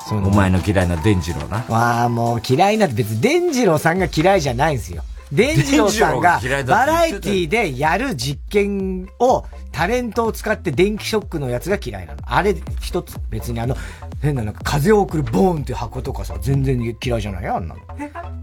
[0.08, 1.64] そういうのお前の嫌いな伝次郎な。
[1.68, 5.02] まあもう嫌いなんて別に伝次郎さんが嫌いじゃないんですよ。
[5.32, 12.20] 伝次郎さんがバラエティでやる実験をタレントを使って電気ショックのやつが嫌いなの。
[12.24, 13.76] あれ一つ別にあの
[14.22, 17.44] 変ななんか風を送るボーンっていう箱とかさ全然嫌いじゃない？
[17.44, 17.80] よあんなの。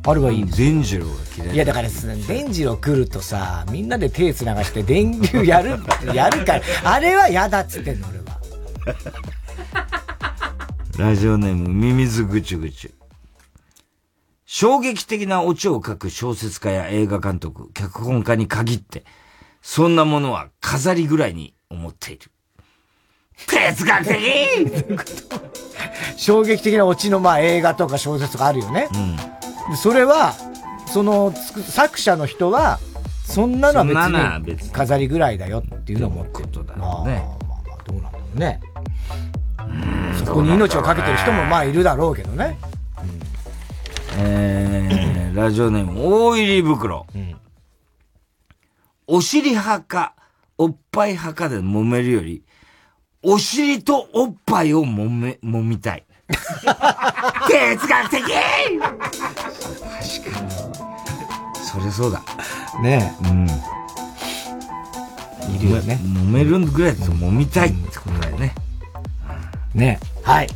[0.05, 0.69] あれはいいんですよ。
[0.69, 1.55] 伝次郎が嫌い。
[1.55, 5.79] いやだからさ伝次郎来るとさみんなで手繋がして電流やる
[6.13, 8.23] やるからあれは嫌だっつってんの俺は。
[10.99, 12.93] ラジオネーム、ミミズぐちゅぐちゅ。
[14.55, 19.03] 衝撃的なオチを書く小説家や映画監督、脚本家に限って、
[19.63, 22.29] そんなものは飾りぐらいに思っている。
[23.47, 24.19] 哲学的
[26.17, 28.89] 衝撃的なオチのまあ映画とか小説があるよね。
[29.71, 30.35] でそれは、
[30.85, 32.79] その作者の人は、
[33.25, 36.45] そんなのは別に飾りぐらいだよっていうのを思ってる。
[36.49, 37.25] ことだよね。
[37.39, 38.61] まあまあどうなんだろうね。
[40.23, 42.59] そこに命をかけてる人もまあいるだろうけどね。
[44.15, 47.05] えー、ラジオネーム、大入り袋。
[49.07, 50.13] お尻派か、
[50.57, 52.43] おっぱい派かで揉めるより、
[53.21, 56.05] お尻とおっぱいを揉め、揉みたい。
[56.27, 56.37] 哲
[57.87, 58.43] 学的確かに。
[61.55, 62.21] そりゃそうだ。
[62.81, 63.27] ねえ。
[63.29, 63.47] うん。
[65.55, 65.99] いるよね。
[66.01, 68.53] 揉めるぐらいだと揉みたいってことだよね。
[69.73, 69.99] ね。
[70.23, 70.49] はい。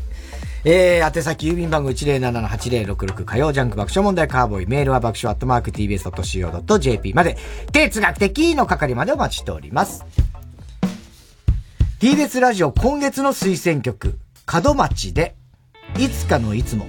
[0.63, 7.37] えー、宛先郵便番号107-8066火曜ジャンク爆笑問題カーボーイメールは爆笑アットマーク tbs.co.jp まで
[7.71, 10.05] 哲学的の係までお待ちしております。
[11.99, 15.35] TBS ラジオ今月の推薦曲門町で
[15.97, 16.85] いつかのいつも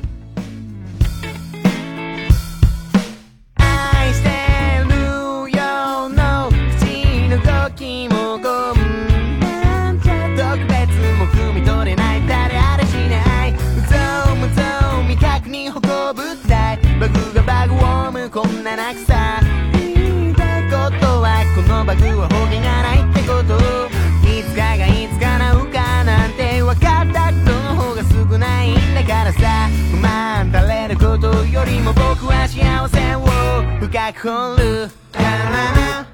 [34.08, 36.06] 深く掘るララララ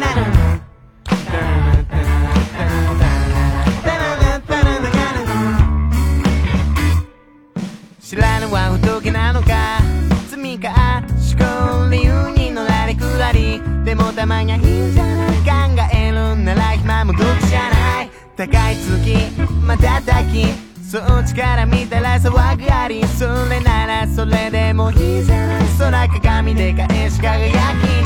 [0.00, 0.60] ララ
[8.00, 9.78] 知らぬは仏なのか
[10.28, 19.14] 罪か思考理由にのらりくらりでもたまにはいいんじゃない考えるんなら暇も毒じゃない高い月
[19.62, 27.97] 瞬きそっちから見たら騒ぐありそれならそれでもいいじゃない空鏡で返し輝き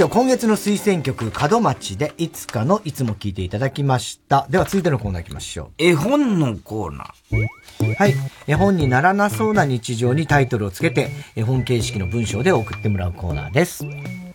[0.00, 4.46] ジオ今月の推薦曲、門町でいつかのいつも聞いていただきました。
[4.48, 5.70] では続いてのコーナー行きましょう。
[5.76, 7.96] 絵本のコーナー。
[7.96, 8.14] はい。
[8.46, 13.84] 絵本にならなそうな日常にタイトルをつけて、絵本形式の文章で送ってもらうコーナーです。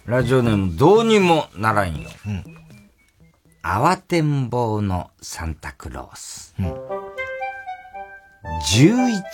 [0.05, 2.11] ラジオネームどうにもならんよ。
[2.27, 2.43] うん。
[3.63, 6.53] 慌てんぼうのサンタクロース。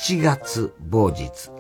[0.08, 1.52] 11月某日。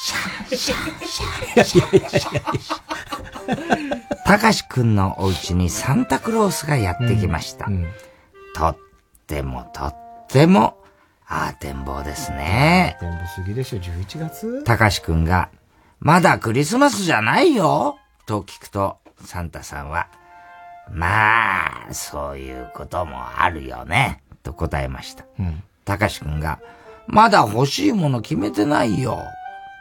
[0.00, 4.02] シャンシャンシャンシャンシャン。
[4.24, 7.66] たかしくんのお家にサンタクロースがやってきました。
[8.54, 8.76] とっ
[9.26, 9.96] てもとっ
[10.28, 10.78] ても、
[11.26, 12.96] あーてんぼうですね。
[13.00, 15.50] 全部過ぎでしょ、11月たかしくんが、
[15.98, 20.06] まだクリスマスじゃないよと聞くと、サンタさんは、
[20.90, 25.24] まあ、そういうこともあるよね、と答えました。
[25.40, 25.62] うん。
[25.84, 26.60] たかしくんが、
[27.08, 29.18] まだ欲しいもの決めてないよ、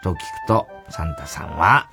[0.03, 1.89] と聞くと、サンタさんは、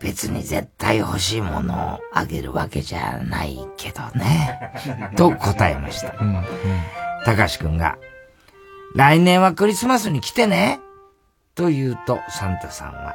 [0.00, 4.72] 別に絶対欲しいものをあげるわけじゃないけどね、
[5.16, 6.14] と答えました。
[7.24, 7.98] たかしくんが、
[8.94, 10.80] 来年はクリスマスに来てね、
[11.54, 13.14] と言うと、サンタさんは、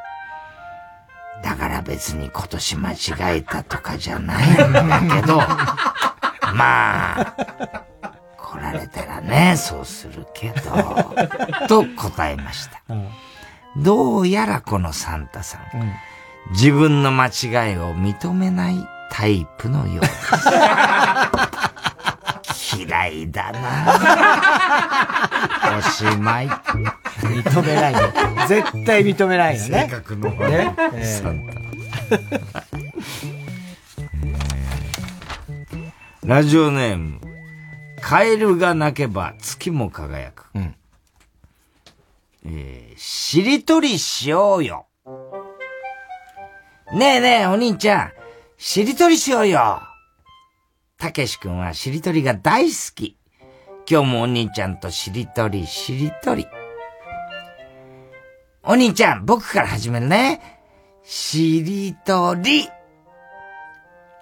[1.41, 5.37] だから別に今年間違えたとかじゃないんだけど、
[6.53, 7.35] まあ、
[8.37, 10.61] 来られたらね、そうするけど、
[11.67, 12.81] と答えました。
[13.77, 15.61] どうやらこのサンタさん、
[16.51, 18.75] 自分の間違いを認めない
[19.11, 20.43] タイプのようです。
[22.77, 23.99] 嫌いだな
[25.77, 26.47] おしまい。
[26.47, 27.99] 認めないよ。
[28.47, 29.81] 絶対認めないよね。
[29.83, 30.73] 性格のね。
[31.03, 31.47] サン
[36.23, 37.19] ラジオネーム、
[38.01, 40.45] カエルが鳴けば月も輝く。
[42.45, 44.87] えー、しりとりしようよ。
[46.93, 48.11] ねえねえ、お兄ちゃん、
[48.57, 49.81] しりとりしようよ。
[50.97, 53.17] たけしくんはしりとりが大好き。
[53.89, 56.45] 今日もお兄ちゃんとしりとりしりとり。
[58.63, 60.59] お兄ちゃん、僕から始めるね。
[61.03, 62.69] しりとり。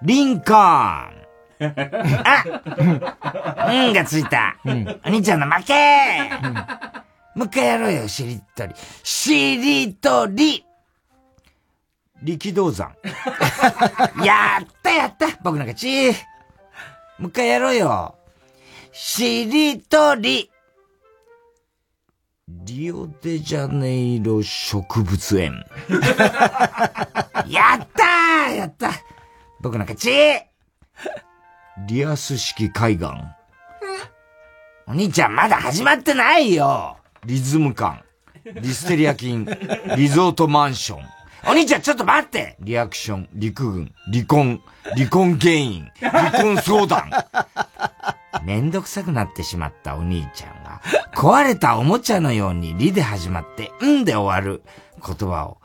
[0.02, 1.22] リンコーン。
[1.62, 2.44] あ
[3.70, 4.56] うんがついた。
[4.64, 6.30] お兄ちゃんの負け
[7.34, 8.74] もう一回やろうよ、しりとり。
[9.02, 10.64] しりとり。
[12.22, 12.94] 力道山。
[14.24, 16.10] やったやった僕の勝ち。
[17.18, 18.18] もう一回やろうよ。
[18.92, 20.50] しりとり。
[22.48, 25.64] リオデジャネイロ植物園。
[27.46, 28.90] やったーやった
[29.60, 30.10] 僕の勝ち
[31.88, 33.06] リアス式海岸。
[34.86, 38.02] お兄ちゃんまだ始まってないよリズム感。
[38.44, 39.46] リステリア菌。
[39.96, 41.02] リゾートマンション。
[41.46, 44.60] お兄ちゃんちょっと待ってリアクション、陸軍、離婚、
[44.96, 47.10] 離婚原因、離婚相談。
[48.44, 50.80] めんどくさくなってしまったお兄ちゃんが、
[51.14, 54.62] 壊れたおもちゃのようにリで始まって、うんで終わる
[55.04, 55.58] 言葉を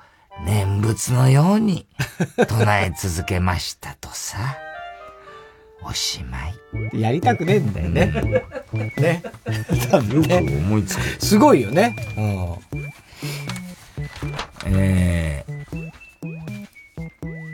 [0.45, 1.87] 念仏のように
[2.47, 4.37] 唱え続けましたとさ。
[5.87, 6.53] おしまい。
[7.01, 8.07] やりたくねえんだよね。
[8.97, 9.23] ね。
[9.89, 10.39] 多分ね。
[10.39, 11.01] 思いつく。
[11.23, 11.95] すごいよね。
[14.65, 15.55] えー、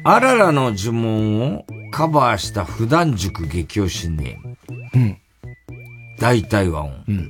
[0.04, 4.58] あららの呪文をカバーした普段塾激推しネーム。
[4.96, 5.18] うん。
[6.18, 7.04] 大体和音。
[7.08, 7.30] うん。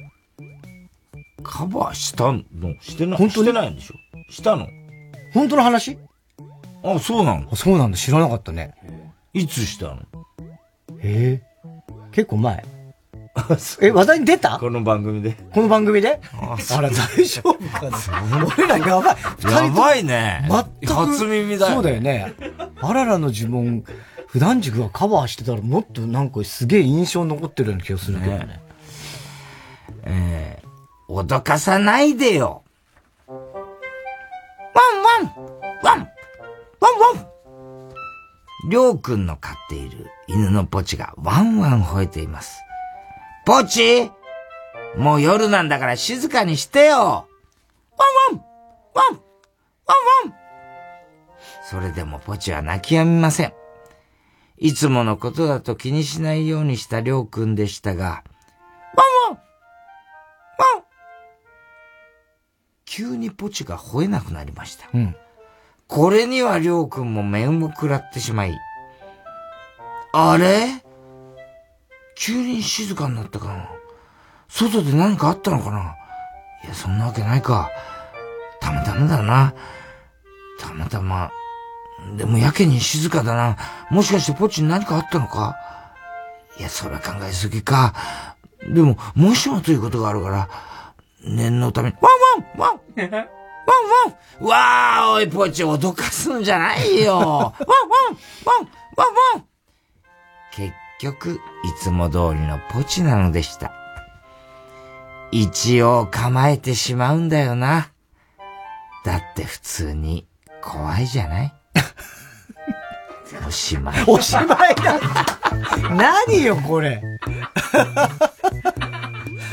[1.44, 2.42] カバーしたの？
[2.80, 3.18] してない？
[3.18, 3.48] 本当に？
[3.48, 3.96] してないんでしょ？
[4.32, 4.70] したの？
[5.34, 5.98] 本当の話？
[6.82, 7.54] あ、そうなの？
[7.58, 7.98] そうなんだ。
[7.98, 8.74] 知らなかったね。
[9.34, 10.02] いつしたの？
[11.02, 11.48] ええ
[12.12, 12.64] 結構前。
[13.82, 14.60] え、話題に出た？
[14.60, 15.36] この番組で。
[15.52, 16.22] この番組で？
[16.34, 17.98] ああら、大丈夫かな？
[18.46, 19.16] 俺らやばい。
[19.16, 20.48] 二人とやばいね。
[20.50, 20.94] 全く。
[20.94, 21.74] 初耳だよ。
[21.74, 22.36] そうだよね。
[22.80, 23.84] あららの呪文、
[24.28, 28.62] 普段塾がカバーしてたらもっとなんかすげえ印象残ってるような気がするけどね。
[30.04, 32.64] えー、脅かさないでよ。
[33.28, 33.40] ワン
[35.02, 35.32] ワン
[35.82, 36.08] ワン
[36.80, 37.30] ワンワン
[38.70, 42.62] りょうくんの飼っている犬のポチがワンワン吠えています。
[43.46, 44.10] ポチ
[44.98, 47.26] もう夜なんだから静かにしてよワ
[48.32, 48.44] ンワン
[48.94, 49.18] ワンワン
[50.28, 50.34] ワン
[51.70, 53.54] それでもポチは泣き止みません。
[54.58, 58.24] いつものことだと気にしないようにしたりょうくんでしたが、
[58.96, 59.38] ワンワン
[60.76, 60.84] ワン
[62.86, 64.88] 急にポチが吠えなくなりました。
[64.94, 65.16] うん。
[65.88, 68.58] これにはりょうくんも面を食らってしまい、
[70.16, 70.68] あれ？
[72.16, 73.68] 急に静かになったかな？
[74.48, 75.96] 外で何かあったのかな？
[76.64, 77.72] いや、そんなわけないか。
[78.62, 79.56] たまたまだな。
[80.60, 81.32] たまたま、
[82.16, 83.58] でもやけに静かだな。
[83.90, 85.58] もしかしてポチに何かあったのか？
[86.60, 87.96] いや、それは考えすぎか。
[88.72, 90.48] でも、もしもということがあるから、
[91.26, 92.10] 念のために、ワ
[92.60, 93.12] ンワンワン！
[93.12, 93.22] ワンワ
[94.42, 94.46] ン！
[94.46, 97.18] わーおい、ポチ、脅かすんじゃないよ。
[97.18, 97.58] ワンワンワン！
[98.96, 99.53] ワンワン！
[100.56, 101.40] 結局、い
[101.82, 103.72] つも通りのポチなのでした。
[105.32, 107.90] 一応構えてしまうんだよな。
[109.04, 110.28] だって普通に
[110.62, 111.54] 怖いじゃない？
[113.48, 114.04] おしまい。
[114.08, 115.00] おしまいだ
[116.28, 117.02] 何よ、これ。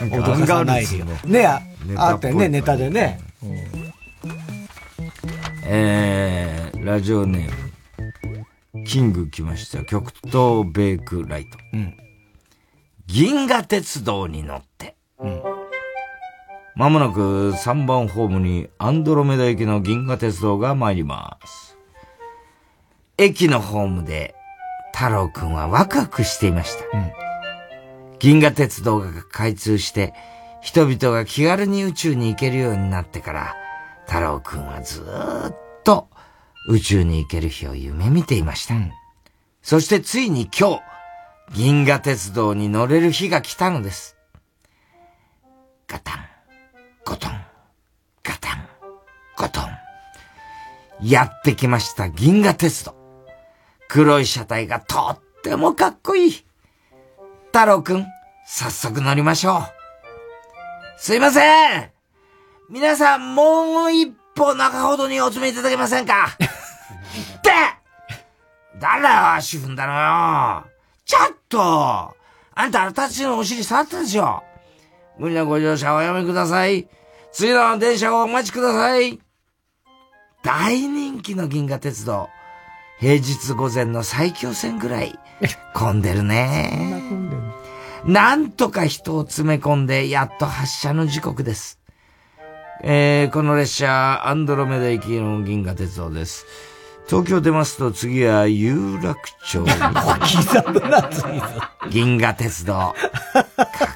[0.01, 1.07] 驚かないでよ。
[1.25, 1.63] ねあ、
[1.97, 3.21] あったよね、ネタでね。
[5.65, 7.70] えー、ラジオネーム、
[8.87, 9.85] キング来ました。
[9.85, 11.59] 極東ベークライト。
[13.07, 14.97] 銀河鉄道に乗って。
[16.77, 21.77] まもなく3番ホームにアンドロメダ行きの銀河鉄道が参ります。
[23.19, 24.35] 駅のホームで
[24.95, 26.85] 太郎くんはワクワクしていました。
[28.19, 30.15] 銀河鉄道が開通して
[30.63, 33.57] 人々が気軽に宇宙に行けるようになってから
[34.07, 35.70] 太郎くんはずーっと
[36.71, 38.75] 宇宙に行ける日を夢見ていました。
[39.61, 40.83] そしてついに今日、
[41.53, 44.17] 銀河鉄道に乗れる日が来たのです。
[45.89, 46.25] ガタン、
[47.05, 47.33] ゴトン、
[48.23, 48.69] ガタン、
[49.37, 49.65] ゴトン。
[51.03, 52.95] やってきました銀河鉄道。
[53.89, 56.45] 黒い車体がとってもかっこいい。
[57.49, 58.07] 太郎くん、
[58.47, 59.63] 早速乗りましょう。
[60.99, 61.91] すいません
[62.69, 66.29] 皆さん、もう一歩中ほどにお詰めいただけませんか？
[67.21, 67.51] って
[68.81, 70.71] 誰だよ、足踏んだのよ。
[71.05, 72.15] ちょっとあ
[72.67, 74.43] んた、私のお尻触ったでしょ
[75.19, 76.89] 無理なご乗車はおやめください。
[77.33, 79.21] 次の電車をお待ちください。
[80.43, 82.29] 大人気の銀河鉄道。
[82.99, 85.19] 平日午前の最強線ぐらい
[85.75, 87.03] 混んでるね。
[88.05, 91.81] なんとか人を詰め込んで、やっと発車の時刻です。
[92.83, 96.47] えー、この列車、アンドロメダ行きの銀河鉄道です。
[97.11, 99.67] 東京出ますと次は有楽町に。
[99.67, 101.11] 刻むな。
[101.91, 102.95] 銀河鉄道。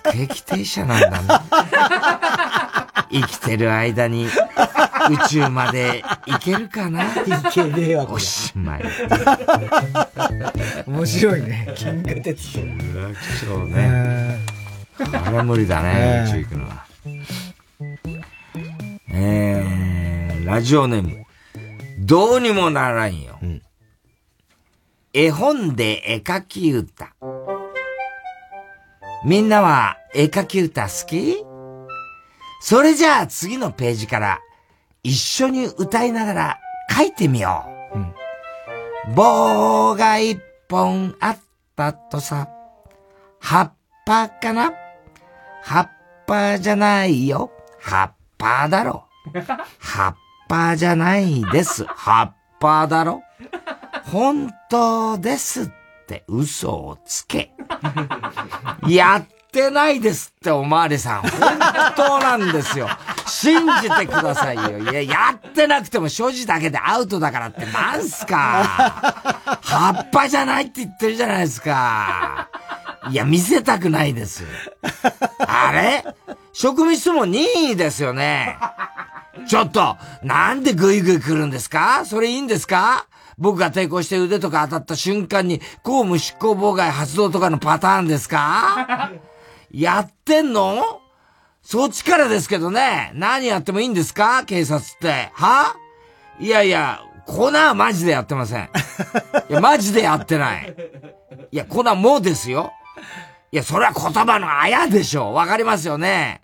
[0.02, 1.28] 各駅停車なんだね。
[3.12, 4.30] 生きてる間に宇
[5.28, 8.82] 宙まで行けるかな行けねえわ、おしまい。
[10.84, 11.72] 面白いね。
[11.76, 12.60] 銀河鉄道。
[12.62, 13.14] 有楽
[13.46, 14.40] 町ね。
[14.98, 16.84] あれは無理だね、宇宙行くのは。
[19.12, 21.23] えー、ラジオネーム。
[22.06, 23.38] どうにもならんよ。
[25.14, 27.14] 絵本で絵描き歌。
[29.24, 31.42] みんなは絵描き歌好き？
[32.60, 34.40] それじゃあ次のページから
[35.02, 36.60] 一緒に歌いながら
[36.94, 37.64] 書いてみよ
[39.06, 39.14] う。
[39.14, 41.38] 棒が一本あっ
[41.74, 42.50] たとさ。
[43.40, 43.72] 葉っ
[44.04, 44.74] ぱかな？
[45.62, 45.90] 葉っ
[46.26, 47.50] ぱじゃないよ。
[47.80, 49.06] 葉っぱだろ。
[49.80, 50.16] 葉っ
[50.48, 51.84] ぱじゃないです。
[51.84, 53.22] 葉っぱだろ。
[54.12, 55.66] 本当ですっ
[56.06, 57.52] て嘘をつけ。
[58.88, 61.22] やっってないですっておまわりさん。
[61.22, 61.30] 本
[61.94, 62.88] 当なんですよ。
[63.28, 64.78] 信じてくださいよ。
[64.80, 69.60] いや、やってなくても所持だけでアウトだからってなんすか。
[69.62, 72.48] 葉っぱじゃないって言ってるじゃないですか。
[73.10, 74.44] いや、見せたくないです。
[75.46, 76.04] あれ？
[76.52, 78.58] 職務質問2位ですよね。
[79.46, 82.04] ちょっと、なんでグイグイ来るんですか？
[82.04, 83.06] それいいんですか？
[83.38, 89.10] 僕が抵抗して腕とか当たった瞬間に公務執行妨害発動とかのパターンですか？
[89.74, 91.00] やってんの？
[91.62, 93.10] そっちからですけどね。
[93.14, 94.44] 何やってもいいんですか？
[94.44, 95.30] 警察って。
[95.34, 95.74] は？
[96.38, 98.68] いやいや、コナーマジでやってません。
[99.50, 100.76] いや、マジでやってない。
[101.50, 102.72] いや、コナーもですよ。
[103.50, 105.32] いや、それは言葉のあやでしょ。
[105.32, 106.42] わかりますよね。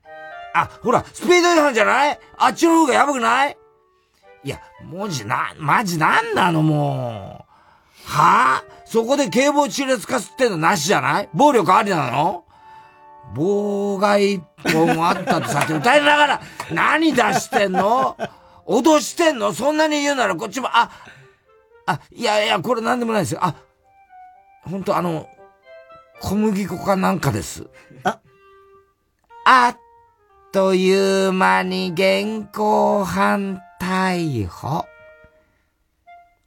[0.55, 2.19] あ、ほら、スピード違反じゃない？
[2.39, 3.57] あっちの方がやばくない？
[4.43, 7.45] いや、文字な、マジなんなのも
[8.09, 8.11] う。
[8.11, 8.63] は？
[8.63, 11.29] あそこで警棒地列化すってんのなしじゃない？
[11.35, 12.45] 暴力ありなの？
[13.35, 14.43] 妨害一
[14.73, 16.41] 本あったってさって歌いながら
[16.73, 18.17] 何出してんの？
[18.67, 19.53] 脅してんの？
[19.53, 20.91] そんなに言うならこっちも、あ、
[21.87, 23.41] あ、いやいや、これなんでもないですよ。
[23.43, 23.55] あ、
[24.63, 25.29] 本当あの、
[26.21, 27.67] 小麦粉かなんかです。
[28.05, 28.21] あ、
[29.45, 29.77] あっ
[30.53, 34.85] という間に現行犯逮捕。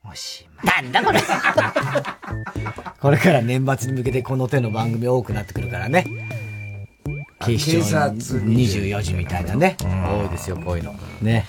[0.10, 0.84] おしまい。
[0.84, 1.22] なんだこれ
[3.00, 6.06] これから年末に向けてこの手の番組多くなってくるからね。
[7.46, 9.78] 警視庁警察24時みたいなね。
[9.80, 10.96] 多いですよ、こういうの。
[11.22, 11.46] ね。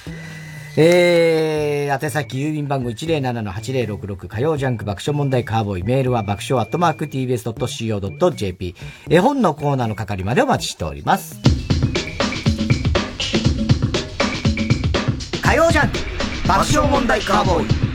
[0.77, 8.75] えー、宛先郵便番号107-8066火曜ジャンク爆笑問題カーボーイメールは爆笑アットマーク tbs.co.jp
[9.09, 11.39] 絵本のコーナーの係までお待ちしております。
[15.43, 15.99] 火曜ジャンク
[16.49, 17.94] 爆笑問題カーボーイ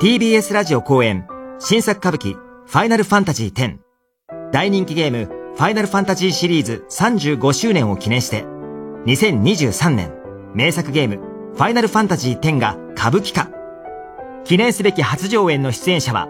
[0.00, 1.28] TBS ラジオ公演
[1.58, 3.76] 新作歌舞伎ファイナルファンタジー10
[4.50, 8.46] 大人気ゲームファイナルファンタジーシリーズ35周年を記念して
[9.04, 10.10] 2023年
[10.54, 11.16] 名作ゲーム
[11.54, 13.50] ファイナルファンタジー10が歌舞伎化。
[14.44, 16.28] 記念すべき初上演の出演者は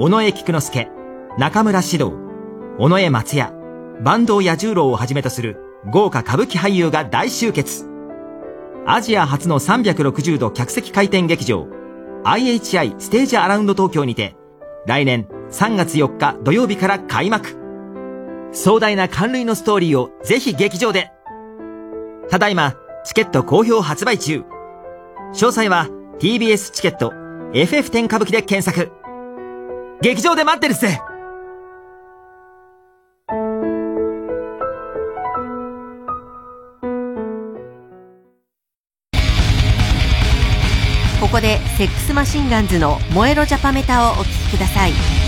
[0.00, 0.88] 尾上菊之助
[1.38, 2.14] 中村獅童
[2.80, 3.52] 尾上松也
[4.02, 5.58] 坂東彌十郎をはじめとする
[5.92, 7.88] 豪華歌舞伎俳優が大集結。
[8.84, 11.68] アジア初の360度客席回転劇場
[12.24, 14.36] IHI ステージアラウンド東京にて、
[14.86, 17.56] 来年3月4日土曜日から開幕。
[18.52, 21.10] 壮大な関類のストーリーをぜひ劇場で。
[22.30, 22.74] ただいま、
[23.04, 24.44] チケット好評発売中。
[25.32, 25.88] 詳細は
[26.20, 27.10] TBS チケット
[27.52, 28.92] FF10 歌舞伎で検索。
[30.00, 30.86] 劇場で待ってるっす
[41.32, 45.21] ここでセックスマシンガンズの「燃えろジャパメタ」をお聴きください。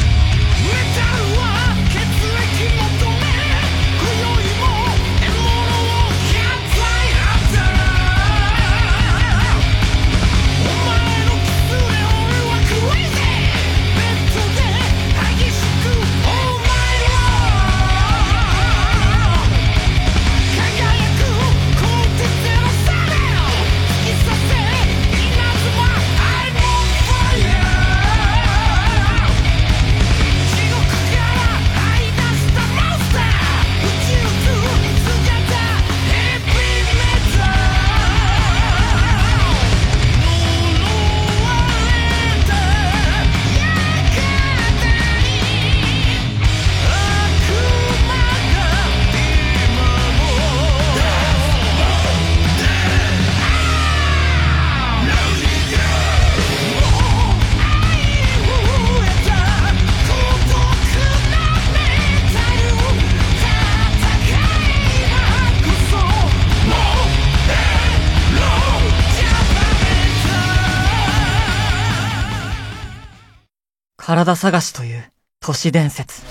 [74.15, 75.11] 体探しという
[75.41, 76.23] 都市伝説。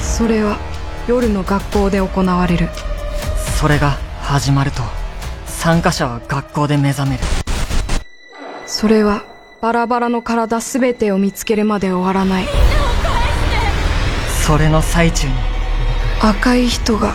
[0.00, 0.58] それは
[1.06, 2.68] 夜の学校で行われる
[3.56, 4.82] それが始まると、
[5.46, 7.22] 参加者は学校で目覚める。
[8.66, 9.22] それは
[9.62, 12.46] バラバラの体すべてを見つけるまで終わらない
[14.44, 15.34] それの最中に、
[16.20, 17.14] 赤い人が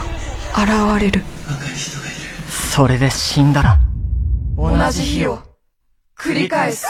[0.55, 1.23] 現れる
[2.49, 3.79] それで死んだら、
[4.55, 5.39] 同じ日を
[6.17, 6.87] 繰り返す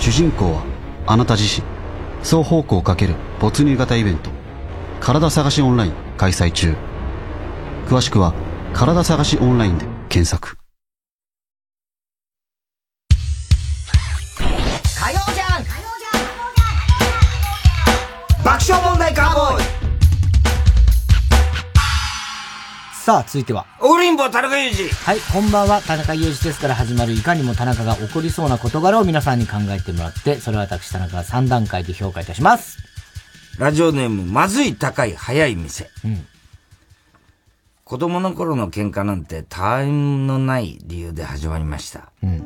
[0.00, 0.75] 主人公は
[1.08, 1.66] あなた自身
[2.22, 4.30] 双方向かける没入型イベント
[5.00, 6.74] 体探しオンライン開催中。
[7.86, 8.34] 詳しくは
[8.72, 10.56] 体探しオンラインで検索。
[14.98, 15.64] 火曜じゃん
[18.42, 19.75] 爆笑問題カーボーイ。
[23.06, 23.66] さあ、続いては。
[23.80, 24.88] オリンボ田中裕二。
[24.88, 25.80] はい、こんばんは。
[25.80, 32.78] 田中裕二ですから始まるいかにも田中が起こりそうな事柄を皆さんに考えてもらって、それを私田中が3段階で評価いたします。
[33.60, 35.88] ラジオネーム、まずい高い早い店。
[36.04, 36.26] うん。
[37.84, 42.10] 子供の頃の喧嘩なんて他愛のない理由で始まりました。
[42.24, 42.44] うん。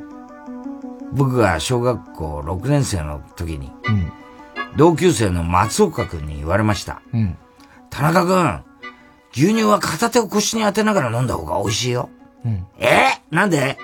[1.14, 4.12] 僕が小学校6年生の時に、うん。
[4.76, 7.00] 同級生の松岡くんに言われました。
[7.14, 7.38] うん。
[7.88, 8.69] 田中くん、
[9.34, 12.10] 牛乳は片手を腰に当てながら飲んだ方が美味しいよ。
[12.44, 12.66] うん。
[12.78, 13.20] え？
[13.30, 13.78] なんで？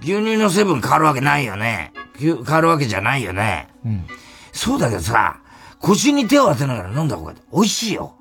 [0.00, 1.92] 牛乳の成分変わるわけないよね。
[2.18, 3.68] 変わるわけじゃないよね。
[3.84, 4.06] うん。
[4.52, 5.40] そうだけどさ、
[5.80, 8.14] 腰に手を当てながら飲んだ方が美味しいよ。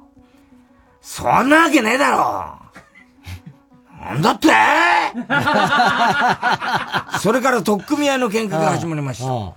[1.02, 2.58] そんなわけねえだろ。
[4.00, 4.48] なんだって？
[7.20, 9.54] それから取っ組み合いの喧嘩が始まりました。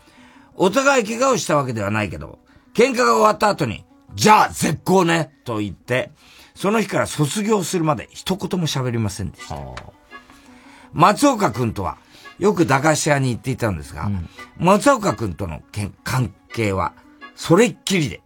[0.56, 2.38] お互い怪我をしたわけではないけど、
[2.74, 3.84] 喧嘩が終わった後に、
[4.14, 6.12] じゃあ絶好ねと言って、
[6.54, 9.56] その日から卒業するまで一言も喋りませんでした。
[10.92, 11.98] 松岡くんとは、
[12.38, 14.10] よく駄菓子屋に行っていたんですが、
[14.56, 16.94] 松岡くんとのけん関係は、
[17.34, 18.22] それっきりで、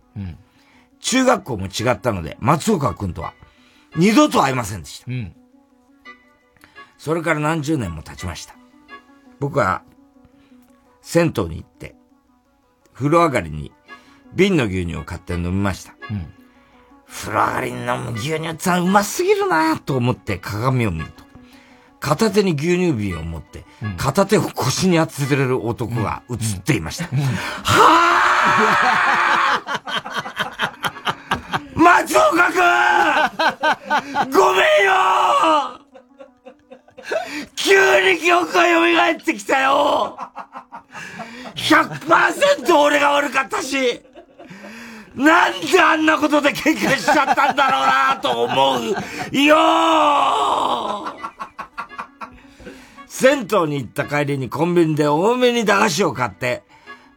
[1.00, 3.32] 中学校も違ったので、松岡くんとは、
[3.96, 5.10] 二度と会いませんでした。
[6.98, 8.54] それから何十年も経ちました。
[9.40, 9.82] 僕は、
[11.00, 11.94] 銭湯に行って、
[12.92, 13.72] 風呂上がりに
[14.34, 15.94] 瓶の牛乳を買って飲みました。
[17.08, 21.24] 風呂上がりに飲む牛乳ってうますぎるなと思って鏡を見ると、
[22.00, 23.64] 片手に牛乳瓶を持って、
[23.96, 27.08] 片手を腰に当ててる男が映っていました。
[31.74, 32.56] 松岡く
[34.26, 34.30] ん！
[34.30, 34.92] ごめんよ
[37.56, 40.18] 急に記憶が蘇ってきたよ
[41.54, 44.02] !100% 俺が悪かったし
[45.14, 49.56] なんであんなことで喧嘩しちゃったんだろうなと思うよ
[53.06, 56.62] 銭湯に行った帰りにコンビニで多めに駄菓子を買って、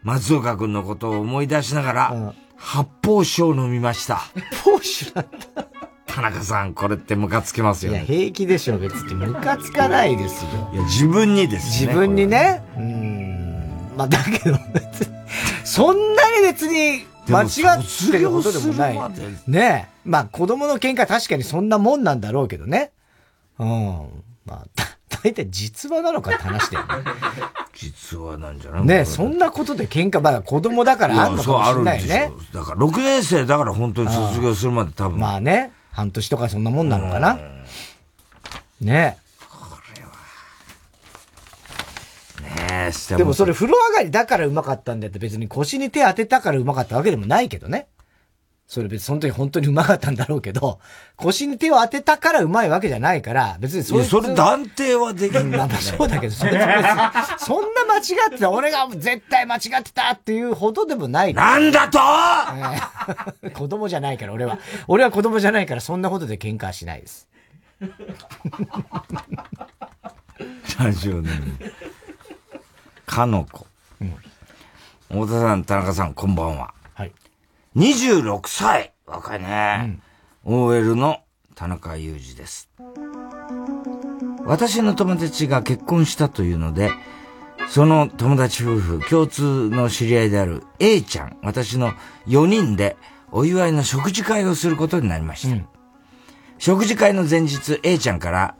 [0.01, 4.15] 松岡くんのことを思い出しながら、発泡酒を飲みました。
[4.15, 5.68] 発泡酒なんだ。
[6.07, 8.07] 田中さん、これってムカつきますよいや、ね。
[8.07, 9.15] 平気でしょ、別に。
[9.15, 10.69] ムカつかないですよ。
[10.73, 11.88] いや、自分にですね。
[11.88, 12.63] 自分にね。
[12.77, 13.91] うん。
[13.95, 15.15] まあ、だけど別に、
[15.63, 18.99] そんなに別に間違ってることでもない。
[19.48, 19.91] ねえ。
[20.06, 22.91] まあ、子供の喧嘩確かにそんなもんなんだろうけどね。
[23.60, 24.24] うん。
[24.45, 24.91] まあ、だ
[25.24, 26.91] 大体実話なのかって話だよね。
[27.74, 35.20] 実話なんじゃないねえ、そんなことで喧嘩、まあ子供だからあんのかもしれないよねそうだから、6年生だから本当に卒業するまで多分。
[35.20, 37.40] まあね、半年とかそんなもんなのかな。
[38.80, 39.18] ね
[42.56, 43.15] ねえ。
[43.15, 47.88] でもそれ風呂上がりだからうまかったんだって別に腰に手当てたからうまかったわけでもないけどね。
[48.72, 50.80] それ別にその時本当にうまかったんだろうけど、
[51.18, 57.99] 腰に手を当てたからうまいわけじゃないから、別にそいや、それ断定はできるんだまそうだけど、それそんな間違
[58.30, 61.34] ってた、俺が絶対間違ってたっていうほどでもない。
[61.34, 61.99] なんだと
[63.44, 64.57] ええ 子供じゃないから、俺は。
[64.88, 67.28] 俺は子供じゃないから、そんなことで喧嘩はしないです。
[70.80, 71.57] ラジオネーム。
[73.12, 73.68] かのこ。
[75.10, 76.74] 太田さん、田中さん、こんばんは。
[76.94, 77.12] はい。
[77.76, 80.00] 26歳若いね。
[80.46, 81.20] OL の
[81.54, 82.70] 田中裕二です。
[84.46, 86.92] 私の友達が結婚したというので、
[87.68, 91.92] その友達夫婦、共通の知り合いである A ちゃん、私の
[92.28, 92.96] 4人で
[93.30, 95.58] お祝いの食事会をすることになりました。
[96.60, 98.56] 食事会の前日、A ちゃんから、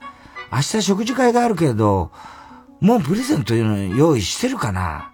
[0.52, 2.12] 明日食事会があるけど、
[2.82, 5.12] もうプレゼント用意してるかな？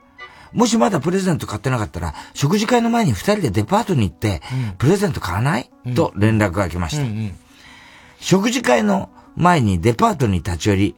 [0.53, 4.41] もしまだプレゼント買ってなかったら、食事会の前に二人でデパートに行って、
[4.79, 7.05] プレゼント買わない、と連絡が来ました。
[8.19, 10.97] 食事会の前にデパートに立ち寄り、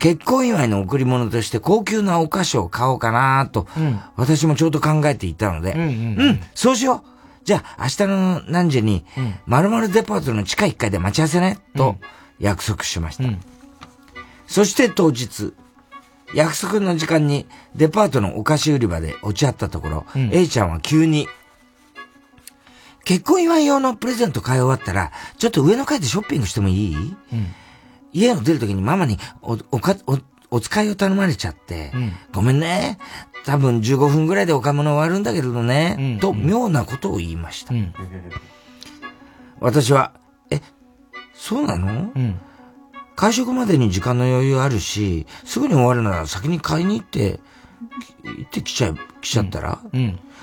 [0.00, 3.68] 結婚祝いの贈り物として高級なお菓子を買おうかなと、
[4.16, 7.44] 私もちょうど考えていたので、うん、そうしよう。
[7.44, 9.04] じゃあ明日の何時に、
[9.46, 11.96] 〇〇デパートの地下1階で待ち合わせね、と
[12.40, 13.24] 約束しました。
[14.50, 15.54] そして当日、
[16.34, 17.46] 約束の時間に
[17.76, 21.28] デパートのお菓子売り場で落ち合ったところ、A ちゃんは急に、
[23.04, 27.16] 結婚祝い用のプレゼント買い終わったら、ちょっと上の階でショッピングしてもいい、
[28.12, 30.18] 家を出るときにママにお、おか、お、
[30.50, 31.92] お使いを頼まれちゃって、
[32.32, 32.98] ごめんね。
[33.44, 36.18] 多分15分ぐらいでお買い物終わるんだけどね。
[36.20, 37.72] と、妙なことを言いました。
[39.60, 40.12] 私は、
[40.50, 40.60] え、
[41.34, 42.10] そうなの、
[43.20, 47.38] 会食までに時間の余裕あるし、すぐに終わるなら先に買いに行って、
[48.24, 49.78] 行ってきちゃ、来ちゃったら、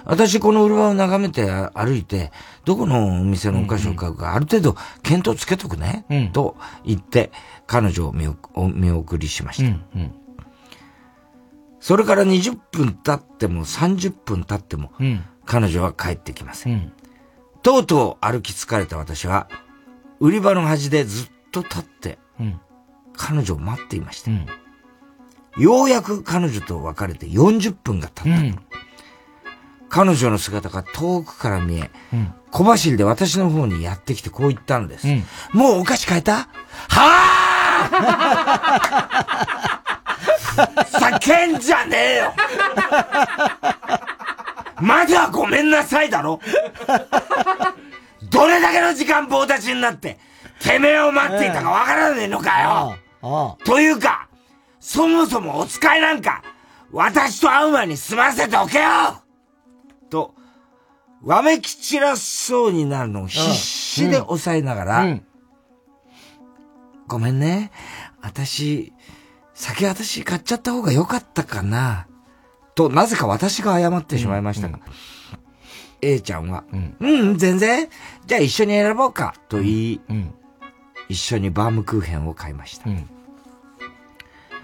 [0.06, 2.32] 私この売り場を眺めて歩いて、
[2.66, 6.56] どこのお店のお菓子を買うか、ある程度検討つけとくね、と
[6.86, 7.32] 言って、
[7.66, 8.28] 彼女を見
[8.76, 9.76] 見送りしました。
[11.80, 14.92] それから20分経っても30分経っても、
[15.48, 16.94] 彼女は帰ってきません。
[17.64, 19.50] とうとう歩き疲れた私は、
[20.20, 22.20] 売り場の端でずっと立って、
[23.18, 24.32] 彼女を待っていました。
[25.60, 28.62] ようやく彼女と別れて40分が経った。
[29.90, 31.90] 彼女の姿が遠くから見え、
[32.52, 35.08] 小走りで私の方にやってきてこう言ったんです。
[35.54, 36.50] もうお菓子買えた？
[36.90, 42.34] はぁ叫 んじゃねえよ！
[44.82, 46.40] まだごめんなさいだろ！
[48.30, 50.20] どれだけの時間棒立ちになって、
[50.62, 52.96] てめえを待っていたかわからねえのかよ
[53.66, 54.30] というか、
[54.80, 56.44] そもそもお使いなんか、
[56.92, 58.86] 私と会う前に済ませておけよ。
[60.10, 60.34] と、
[61.24, 65.20] わめき散らしそうになるのを必死で抑えながら、
[67.08, 67.72] ごめんね。
[68.22, 68.94] 私、
[69.54, 72.08] 先私買っちゃった方が良かったかな。
[72.76, 74.80] と、なぜか私が謝ってしまいましたが、
[76.02, 76.64] A ちゃんは、
[77.00, 77.90] うん、全然。
[78.26, 79.34] じゃあ一緒に選ぼうか。
[79.50, 80.02] と言い、
[81.10, 82.90] 一緒にバームクーヘンを買いました。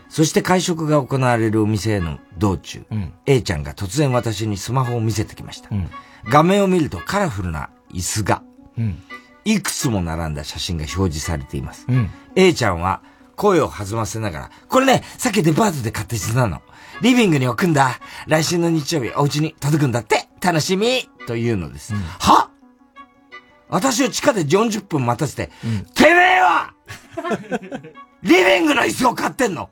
[0.10, 2.86] そして会食が行われるお店への道中、
[3.26, 5.70] A ちゃんが突然私にスマホを見せてきました。
[6.26, 8.44] 画面を見るとカラフルな椅子が、
[9.46, 11.86] いくつも並んだ写真が表示されています。
[11.90, 12.10] うん。
[12.36, 13.02] A ちゃんは
[13.36, 16.62] 声を弾ませながら、これね、さっきデパートで買ったやつなの。
[17.02, 18.00] リビングに置くんだ。
[18.28, 20.30] 来週の日曜日、お家に届くんだって。
[20.40, 21.94] 楽しみというのです。
[21.96, 22.50] は？
[23.70, 25.50] 私を地下で40分待たせて、
[25.96, 26.13] てめえ
[26.44, 26.74] は。
[28.22, 29.70] リビングの椅子を買ってんの。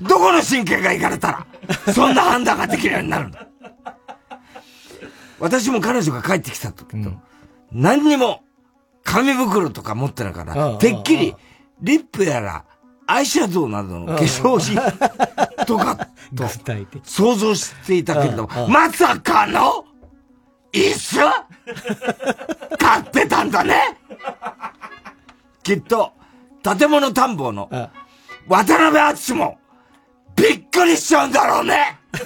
[0.00, 1.46] どこの神経がいかれたら、
[1.92, 3.46] そんな判断ができるようになるんだ。
[5.38, 7.10] 私も彼女が帰ってきた時と、
[7.72, 8.42] 何にも
[9.04, 11.34] 紙袋とか持ってなかあら、あてっきり
[11.80, 12.64] リップやら
[13.06, 14.80] アイシャドウなどの化粧品
[15.64, 16.44] とかと
[17.04, 19.84] 想像していたけれどもまさかの
[20.76, 21.18] 椅子？
[22.78, 23.96] 買ってたんだね。
[25.62, 26.12] きっと、
[26.62, 27.70] 建物探訪の
[28.46, 29.58] 渡辺敦も
[30.36, 31.98] びっくりしちゃうんだろうね。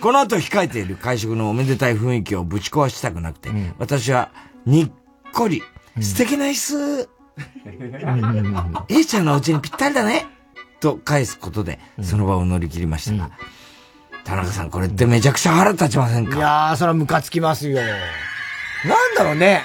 [0.00, 4.30] この後控えている会食のおめでたい雰囲気をぶち壊したくなくて、私は
[4.64, 4.90] にっ
[5.32, 5.62] こり、
[6.00, 7.10] 素敵な椅子、
[8.88, 10.26] A ちゃんのお家にぴったりだね。
[10.80, 13.30] と返すことで、その場を乗り切りましたが、
[14.24, 16.36] 田中さん、これってめちゃくちゃ腹立ちませんか？
[16.36, 17.80] いやー、それはムカつきますよ。
[17.80, 19.62] なんだろうね。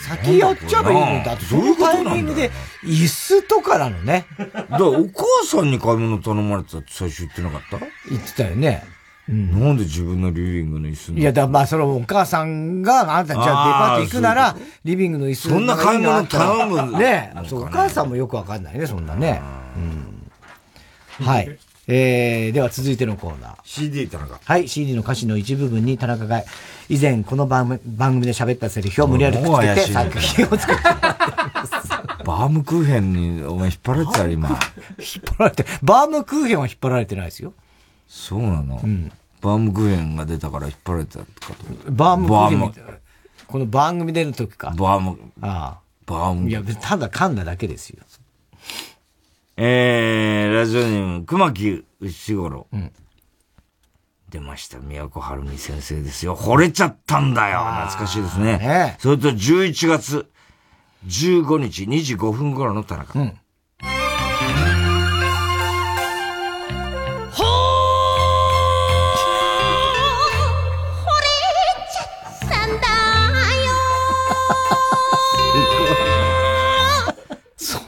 [0.00, 2.50] 先やっちゃえばいいのにだって、そのタイミングで、
[2.82, 4.26] 椅子とかなのね。
[4.36, 7.78] だからお母さんに買い物頼まれてたって最初言ってなかった？
[8.08, 8.82] 言ってたよね。
[9.28, 9.34] な
[9.72, 19.40] んで自分のリビングの椅子いや、だまあ、そのお母さんが、あんたじゃあデパート行くなあらリビングの椅子そんな買い物頼むねそう、お母さんもよくわかんないね、そんなね。
[19.76, 21.24] うん。
[21.24, 21.58] はい。
[21.92, 23.56] えー、では続いてのコーナー。
[23.64, 24.38] CD 田中。
[24.44, 26.44] はい、CD の歌詞の一部分に田中が
[26.88, 30.82] 以前この番組番組で喋ったセリフを無理やりくっつけて作品を作って
[32.24, 34.48] バームクーヘンにお前引っ張られてたら今。
[34.50, 34.58] 引っ
[35.36, 37.54] 張られて、バームクーヘンは引っ張られてないですよ。
[38.06, 38.76] そうなの、
[39.40, 41.24] バームクーヘンが出たから引っ張られてたか
[41.84, 41.90] と。
[41.92, 42.72] バームクーヘン
[43.48, 44.72] この番組出る時か。
[44.76, 45.78] バーム、ああ。
[46.06, 46.48] バーム。
[46.48, 48.04] いや、ただ噛んだだけですよ。
[49.62, 52.66] えー、ラジオネーム、熊木牛五郎。
[54.30, 56.34] 出ました、宮古晴美先生ですよ。
[56.34, 57.58] 惚れちゃったんだよ。
[57.58, 58.96] 懐かしいですね。
[59.00, 60.30] それと11月
[61.06, 63.12] 15日2時5分頃の田中。
[63.12, 63.20] さ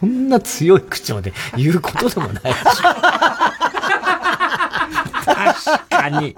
[0.02, 2.56] そんな強い口調で言うことでもないでしょ。
[5.22, 6.30] 確かに。
[6.30, 6.34] い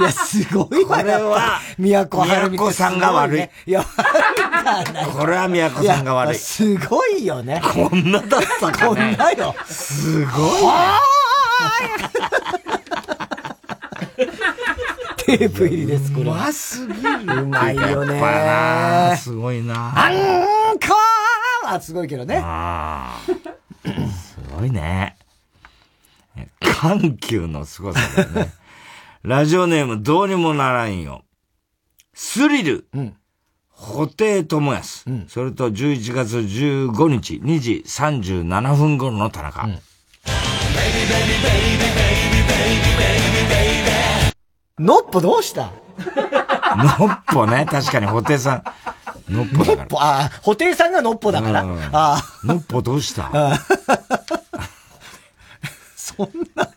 [0.00, 3.48] や、すごいわこれは、宮古晴美宮古さんが悪い。
[3.66, 3.84] いや、
[5.16, 6.34] これは宮古さんが悪い。
[6.34, 7.62] やすごいよね。
[7.62, 9.54] こんなだったかねこんなよ。
[9.64, 10.72] すごいね。
[15.18, 16.24] テープ入りです、これ。
[16.24, 17.42] うますぎる。
[17.42, 19.16] うまいよね。
[19.16, 19.92] すごいな。
[19.96, 20.12] アン
[20.80, 21.21] カー
[21.66, 22.38] はすごいけどね。
[22.42, 23.32] ああ。
[24.10, 25.16] すごいね。
[26.60, 28.52] 緩急の凄さだよね。
[29.22, 31.24] ラジオネームどうにもならんよ。
[32.14, 32.86] スリル。
[33.70, 34.82] 布袋寅泰。
[35.28, 39.68] それと11月15日2時37分頃の田中。
[44.78, 45.70] のっぽどうした？
[46.98, 47.66] のっぽね。
[47.68, 48.64] 確かに布袋さん。
[49.28, 49.86] のっぽだから。
[49.86, 51.62] ぽああ、布袋さんがのっぽだから。
[51.62, 52.22] うんああ。
[52.44, 53.30] のっぽどうした？
[55.96, 56.68] そんな、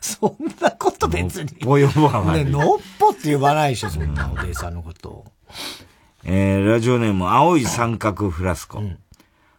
[0.00, 1.50] そんなこと別に。
[1.60, 5.24] のっぽ呼ばないね、のっぽって呼ばないでしょ、そんな布袋さんのことを。
[6.24, 8.82] えー、ラジオネーム、青い三角フラスコ。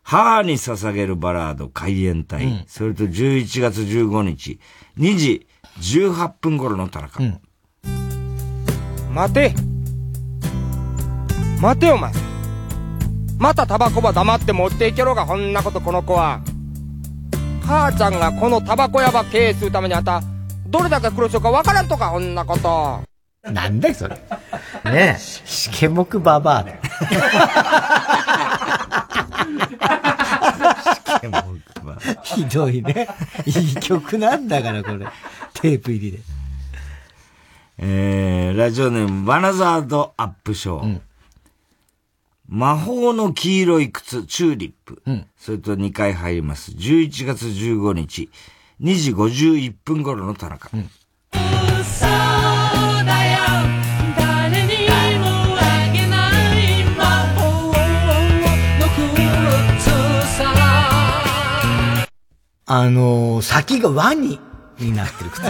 [0.03, 2.63] 母に捧げるバラード海援隊。
[2.67, 4.59] それと11月15日、
[4.97, 5.47] 2時
[5.79, 7.21] 18分頃の田中。
[9.11, 9.55] 待て
[11.61, 12.11] 待てお前
[13.37, 16.41] またタバコば黙って持っていけろがこんなことこの子は
[17.65, 20.21] 母ちゃんがこのタバコ屋ば経営するためにあんた
[20.67, 22.99] どれだけ苦労しようかわからんとかこんなこと
[23.51, 24.15] なんだよ、それ。
[24.85, 26.77] ねえ、試験目ババアだよ。
[32.23, 33.07] ひどいね。
[33.45, 35.05] いい曲なんだから、これ。
[35.53, 36.19] テープ入りで。
[37.77, 40.99] えー、ラジオネーム、バナザードアップショー。
[42.47, 45.01] 魔法の黄色い靴、チューリップ。
[45.37, 46.71] それと2回入ります。
[46.71, 48.29] 11月15日、
[48.81, 50.69] 2時51分頃の田中。
[50.69, 50.99] そうだよ
[54.17, 54.69] 誰に
[55.19, 55.25] も
[55.57, 57.03] あげない魔
[57.35, 57.41] 法
[58.79, 60.53] の靴さ
[62.67, 64.39] あのー、先がワニ
[64.79, 65.41] になってる靴。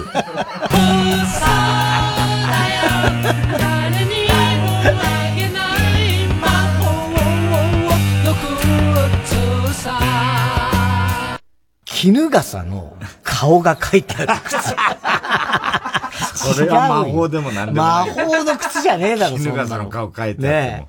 [12.06, 14.58] 絹笠の顔が書いてある靴。
[16.54, 18.10] それは魔法でもなんでもない。
[18.10, 20.52] 魔法の靴じゃねえだろ、そんな絹笠の顔書いてあ。
[20.52, 20.88] ね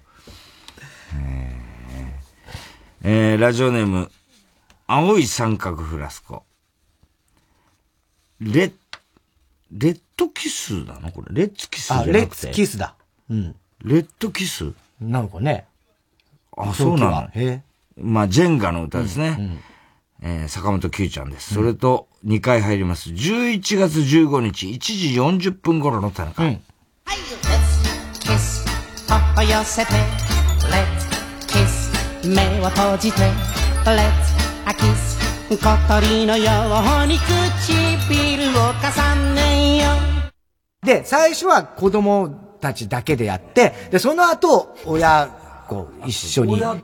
[3.03, 4.11] えー、ラジオネーム、
[4.87, 6.45] 青い三角フラスコ。
[8.41, 8.71] レ、
[9.73, 11.35] レッドキスなのこれ？
[11.35, 12.19] レッツキスじゃなあ、くて。
[12.19, 12.95] レッツキスだ。
[13.31, 13.57] うん。
[13.83, 14.71] レッドキス？
[15.01, 15.65] なのかね。
[16.59, 17.63] あ、そうなの
[17.97, 19.59] まあ、ジェンガの歌ですね。
[20.23, 21.55] えー坂本九ちゃんです。
[21.55, 23.11] それと、2回入ります。
[23.11, 26.43] 11月15日、1時40分頃の田中。
[28.21, 28.65] キス
[29.07, 31.07] 頬寄せて Let's
[31.47, 33.21] kiss 目を閉じて
[33.85, 34.37] Let's
[34.77, 35.17] kiss
[35.49, 36.51] 小鳥のよ
[37.05, 39.91] うに唇を重ねよ
[40.83, 42.29] うで、最初は子供
[42.61, 45.29] たちだけでやって、で、その後、親
[45.69, 46.61] 子一緒に。
[46.61, 46.77] Let's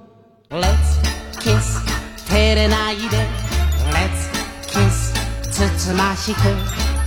[1.40, 1.91] kiss
[2.32, 3.02] 照れないで
[3.92, 4.30] Let's
[4.66, 5.12] kiss
[5.50, 6.40] つつましく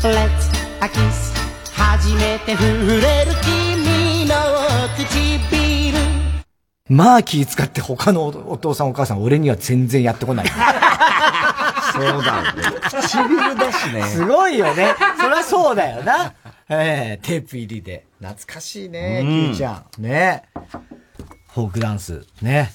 [0.03, 0.30] Let's
[0.81, 1.34] a kiss
[1.73, 2.61] 初めて触
[3.02, 4.35] れる君の
[4.95, 5.97] 唇
[6.89, 10.45] まあ気使って他のおお父さんお母さん俺には全然やってこない。
[10.45, 10.53] そ
[11.99, 12.53] うだ。
[13.02, 14.03] 唇だしね。
[14.03, 14.93] すごいよね。
[15.19, 16.35] そりゃそうだよな。
[16.69, 18.06] ええテープ入りで。
[18.19, 20.02] 懐かしいね、うんキューちゃん。
[20.03, 20.43] ね。
[21.52, 22.23] フォークダンス。
[22.43, 22.72] ね。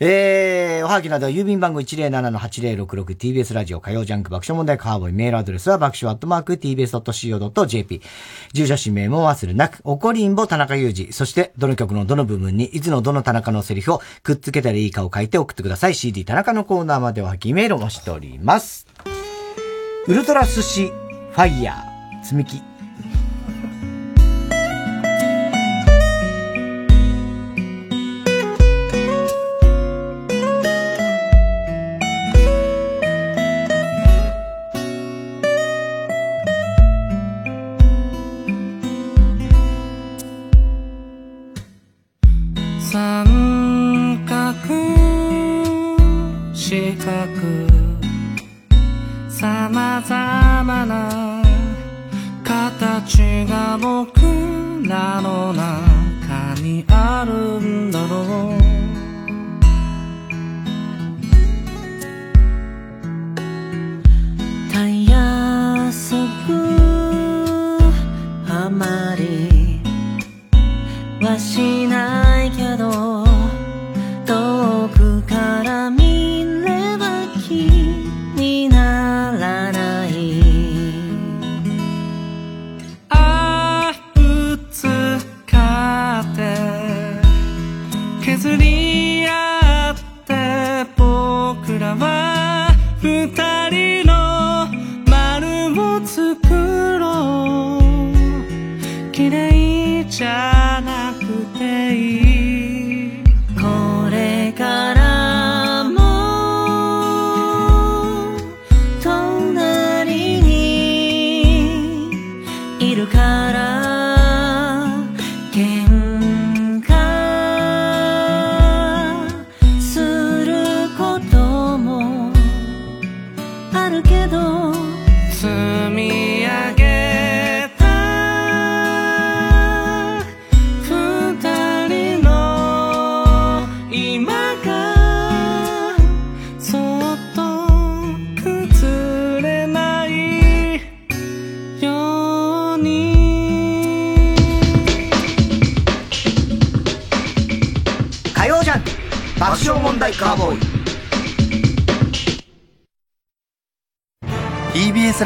[0.00, 8.02] えー、おはぎなどは郵便番号 107-8066TBS ラジオ火曜ジャンク爆笑問題カーボーイメールアドレスは爆笑アットマーク TBS.CO.JP
[8.52, 15.94] 住所氏名も忘れなく、おこりんぼ田中裕二、そしてどの曲のどの部分にいつのどの田中のセリフをくっつけたらいいかを書いて送ってください。
[15.94, 18.86] CD 田中のコーナーまでおはぎメールをしております。
[20.06, 22.71] ウルトラ寿司ファイヤー積み木。
[50.04, 51.42] さまざまな
[52.42, 54.20] 形が僕
[54.88, 58.62] らの中にあるんだろう。
[64.72, 66.14] たやす
[66.46, 66.52] く
[68.48, 69.80] あまり
[71.24, 71.91] はしな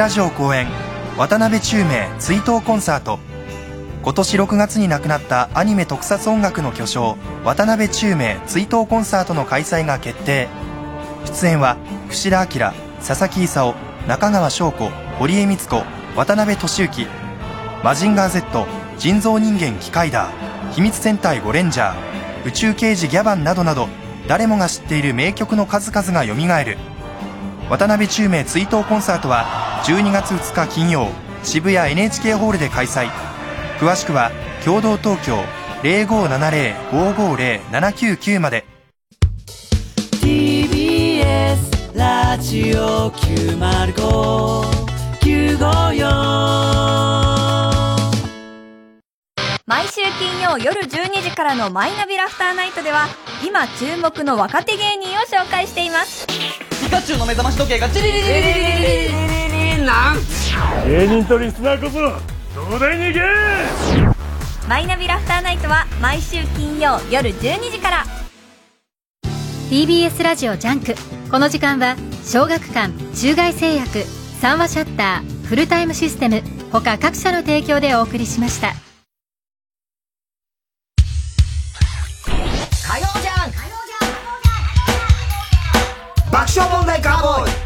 [0.06, 0.68] ラジオ公演
[1.18, 3.18] 渡辺宙明追悼コンサート。
[4.04, 10.46] 今年6月に亡くなったアニメ特撮音楽の巨匠渡辺宙明追悼コンサートの開催が決定。
[11.24, 11.76] 出演は
[12.08, 12.72] 串田明
[13.04, 13.74] 佐々木勲
[14.06, 15.84] 中川翔子堀江光子
[16.14, 17.08] 渡辺俊之
[17.82, 18.64] マジンガー Z
[18.98, 23.88] 人造人間機械ダー秘密戦隊ゴレンジャー宇宙刑事ギャバンなどなど
[24.28, 26.78] 誰もが知っている名曲の数々が蘇る。
[27.68, 31.06] 渡辺宙明追悼コンサートは12月2日金曜
[31.44, 33.08] 渋谷 NHK ホールで開催。
[33.78, 34.32] 詳しくは
[34.64, 35.44] 共同東京
[35.82, 38.64] 0570-550-799まで。
[40.20, 46.02] TBS ラジオ905-954
[49.66, 53.06] 毎週金曜夜12時からのマイナビラフターナイトでは
[53.46, 56.26] 今注目の若手芸人を紹介しています。
[56.26, 56.34] ピ
[56.90, 58.48] カチュウの目覚まし時計がチリリリリリリリリ
[59.28, 59.45] リリ
[59.86, 60.16] なん？
[60.86, 61.98] 芸人とリスナーこそ
[62.60, 63.20] 東大に行け
[64.68, 68.04] マイナビラフターナイトは毎週金曜夜12時から。
[69.70, 70.94] TBS ラジオジャンク。
[71.30, 74.04] この時間は小学館中外製薬
[74.40, 76.42] 三和シヤッターフルタイムシステム
[76.72, 78.74] 他各社の提供でお送りしました。
[82.88, 83.50] 火曜じゃん
[86.30, 87.65] 爆笑問題カーボーイ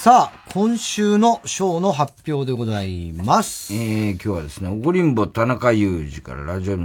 [0.00, 3.74] さあ、今週のショーの発表でございます。
[3.74, 6.84] えー、今日はですね、おこりんぼ田中裕二からラジオネ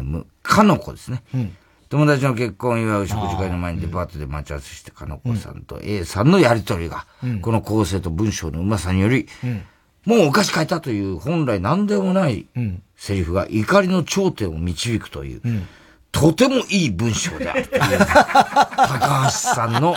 [0.00, 1.22] ーム、かのこですね。
[1.32, 1.56] うん。
[1.90, 7.40] 友達の結婚を祝う食事会の前にデパートで待ち合わせして、かのこさんと A さんのやりとりが、うん。
[7.40, 9.62] この構成と文章のうまさにより、うん。
[10.04, 12.82] もうお菓子変えたという本来何でもないうん。
[12.96, 15.68] セリフが怒りの頂点を導くという、うん
[16.12, 19.94] とてもいい文章である高橋さんの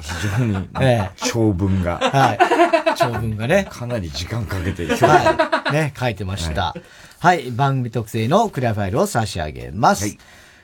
[0.00, 2.38] 非常にえ長文が、はい。
[2.96, 3.66] 長文がね。
[3.70, 5.72] かなり時間かけて表現はい。
[5.72, 6.74] ね、書いてました。
[7.20, 7.50] はい。
[7.50, 10.16] 番組特製のクリアファイルを差し上げます。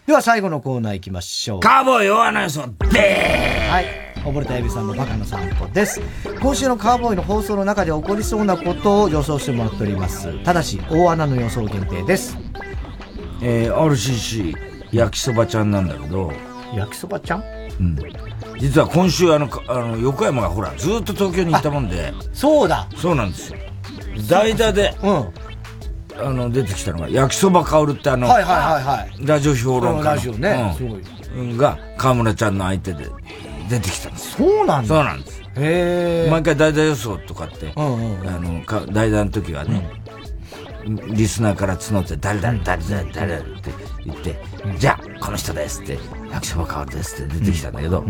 [0.06, 1.60] では最後のコーナー行きましょう。
[1.60, 3.86] カーボーイ大穴予想ではい。
[4.24, 6.00] 溺れたエビさんのバカの散歩です。
[6.40, 10.42] 今週のカーボーイの放送の中で起こりそうなことを予想してもらっております。
[10.44, 12.36] ただし、大穴の予想限定です。
[13.42, 14.54] えー、RCC
[14.92, 16.32] 焼きそばちゃんなんだけど、
[16.74, 17.42] 焼きそばちゃん？
[17.80, 17.96] うん。
[18.58, 23.58] 実は今週あの、かあの、横山がほら、ずっと東京にいたもんで、そうだそうなんですよ。
[24.28, 25.28] 代打で、うん。
[26.14, 29.26] あの、出てきたのが、焼きそば香るってあの、はいはいはいはい。
[29.26, 30.04] ラジオ評論家の。
[30.04, 31.02] ラジオねうんすごい
[31.34, 33.06] うんが、河村ちゃんの相手で
[33.70, 34.88] 出てきたんですそうなんだ。
[34.88, 35.42] そうなんです。
[35.56, 39.90] へ毎回代打予想とかって、うんうんあの、か代打の時はね、
[40.84, 43.70] リスナーから募って、誰だ、誰だ、誰だって
[44.04, 44.36] 言って、
[44.78, 45.98] じゃあ、この人ですって、
[46.30, 48.04] 焼きそば香るですって出てきたんだけど、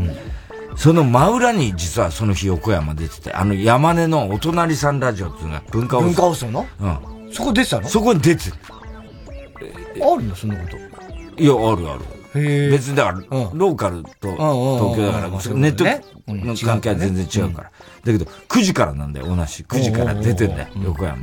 [0.77, 6.07] その真裏に実はその日横山出てて、あの山根のお隣さんラジオっていうのが文化放送。
[6.07, 6.67] 文化放送の？
[6.81, 6.89] う
[7.29, 7.33] ん。
[7.33, 7.89] そこ出てたの？
[7.89, 8.57] そこに出てる。
[10.03, 10.35] あるの？
[10.35, 10.77] そんなこと。
[10.77, 12.05] いや、あるある。
[12.35, 17.71] へ別にだから、ローカルと東京だから、ネットねの関係は全然違うから。
[18.05, 19.65] だけど、9時からなんだよ、同じ。
[19.65, 21.19] 9時から出てんだよ、横山。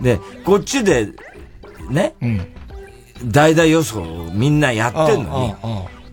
[0.00, 1.08] で、こっちで、
[1.90, 2.14] ね、
[3.24, 5.56] 代々予想をみんなやってんの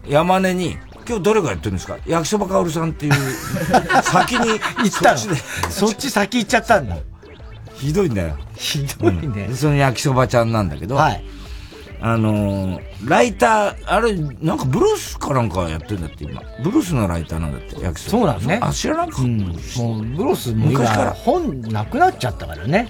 [0.06, 0.78] に、山根に、
[1.08, 1.98] 今日誰がやってるんですか？
[2.08, 3.14] 焼きそばかおるさんっていう、
[4.04, 4.60] 先に、行っ
[5.02, 5.18] たの？
[5.18, 5.36] そっちで。
[5.70, 6.98] そっち先行っちゃったんだ。
[7.76, 8.38] ひどいんだよ。
[8.56, 9.48] ひどいね。
[9.48, 11.24] でその焼きそばちゃんなんだけど、はい
[12.00, 16.42] あのーライター、あれ、なんかブルースかなんかやってんだって今。
[16.64, 18.20] ブルースのライターなんだって、焼きそば。
[18.20, 18.60] そうなのね。
[18.62, 19.22] あ、知らなかった。
[19.82, 22.90] もう、ブロスも今昔から本なくなっちゃったからね。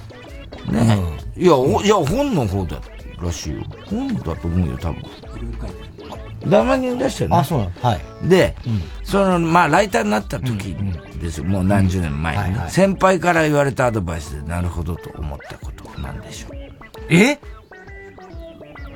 [0.71, 0.99] ね、
[1.37, 2.81] いや、おいや、本の方だ
[3.21, 3.63] らしいよ。
[3.85, 5.03] 本だと思うよ、多分。
[6.49, 7.37] 黙りに出してるね。
[7.37, 8.29] あそうなのはい。
[8.29, 8.55] で、
[9.03, 10.75] その、まあ、ライターになった時
[11.21, 11.45] ですよ。
[11.45, 16.51] もう何十年前にね、先輩から言われたアドバイスで、なるほどと思ったことなんでしょう。
[17.09, 17.39] え？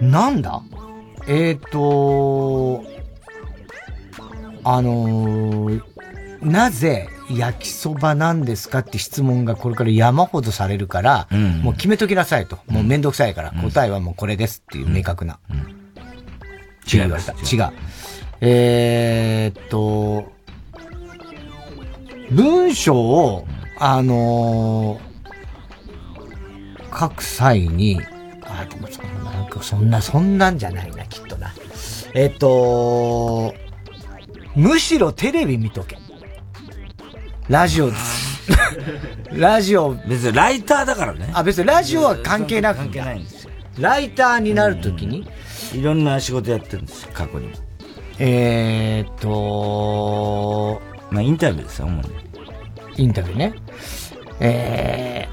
[0.01, 0.61] なんだ？
[1.27, 2.83] えっ、ー、と
[4.63, 5.81] あのー
[6.41, 12.59] なぜ焼きそばなんですかって質問がこれから山ほどされるから、んもう決めときなさいと。
[12.67, 15.39] もうめんどくさいから、答えはもうこれですっていう明確な。
[16.91, 17.69] 違います違う。
[18.39, 20.31] えーっと、
[22.31, 23.47] 文章を、
[23.79, 25.07] あのー
[26.99, 28.01] 書く際に、
[28.43, 31.53] あ、でもそんな、なんかそんな、そんなんじゃないな、きっとな。
[32.15, 33.53] えっと、
[34.55, 35.97] むしろテレビ見とけ。
[37.49, 37.91] ラジオ、
[39.31, 39.93] ラジオ。
[40.07, 41.29] 別にライターだからね。
[41.33, 43.51] あ、別にラジオは関係なく関係ないんですよ。
[43.79, 45.25] ライターになるときに、
[45.73, 47.53] いろんな仕事やってるんですよ、過去にも。
[48.19, 52.09] えーっと、まあ、インタビューですよ、主に。
[52.97, 53.53] インタビューね。
[54.41, 55.27] え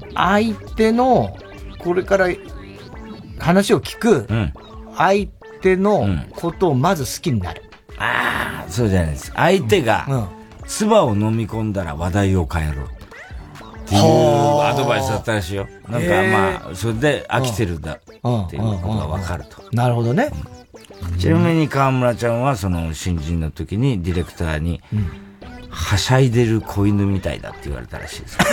[0.00, 1.36] ー、相手の、
[1.78, 2.28] これから
[3.40, 4.28] 話を聞く、
[4.96, 5.26] 相
[5.60, 6.06] 手の
[6.36, 7.62] ことをまず好きになる。
[7.98, 9.32] ああ、そうじゃないです。
[9.34, 10.06] 相手が、
[10.68, 12.84] 唾を飲み込んだら話題を変えろ。
[12.84, 12.86] っ
[13.90, 15.66] ていうアドバイスだったらしいよ。
[15.88, 18.00] なんかまあ、それで飽きてるんだっ
[18.50, 19.62] ていうことがわかると。
[19.72, 20.30] なるほどね。
[21.18, 24.82] ちなみに河村ちゃんはその新人の時にディレクターに、
[25.70, 28.38] はしゃいでる子犬みたいだって言われたらしいです。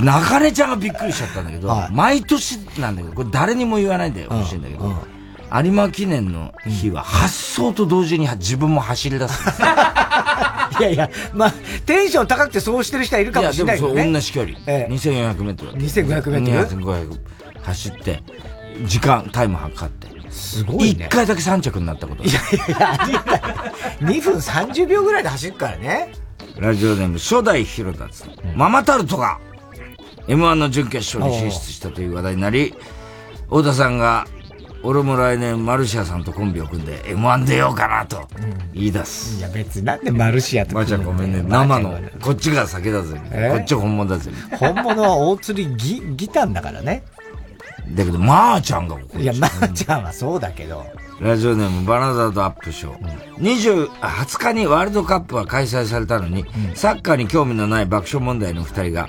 [0.00, 4.94] 中根ちゃんがびっくりしちゃったんだけど、毎年なんだけど、これ誰にも言わないでほしいんだけど、
[5.54, 9.42] 有馬記念の日は発想と同時に自分も走り出す。
[10.80, 11.52] いやいや、まあ、
[11.84, 13.94] テンション高くてそうしてる人はいるかもしれないけどね。
[13.94, 14.58] いやでもそう同じ距離。
[14.66, 15.72] ええ2400メートル。
[15.72, 17.18] 2500メートル？2500
[17.62, 18.22] 走って、
[18.84, 20.12] 時間、タイム測って。
[20.30, 22.24] すごいね一回だけ3着になったこと。
[22.24, 24.18] いやいや、ありえない。
[24.18, 26.12] 2分30秒ぐらいで走るからね。
[26.58, 28.24] ラジオネーム初代ヒロダツ、
[28.54, 29.38] ママタルトが
[30.26, 32.74] M1 の準決勝に進出したという話題になり、
[33.44, 34.26] 太田さんが、
[34.84, 38.26] 俺も来年マルシアさんとコンビを組んで M1 出ようかなと
[38.74, 39.38] 言い出す。
[39.38, 41.42] いや別になんでマルシアとばあちゃんごめんね。
[41.46, 43.20] 生の、こっちが酒だぜ。
[43.30, 43.52] え？
[43.54, 44.30] こっち本物だぜ。
[44.58, 47.04] 本物は大釣りギギタンだからね。
[47.90, 50.84] だけど、まーちゃんが怒るいや、まーちゃんはそうだけど。
[51.20, 53.36] ラジオネームバナザードアップショー。
[53.36, 56.44] 20、あ20日にワールドカップは開催されたのに、
[56.74, 59.08] サッカーに興味のない爆笑問題の二人が、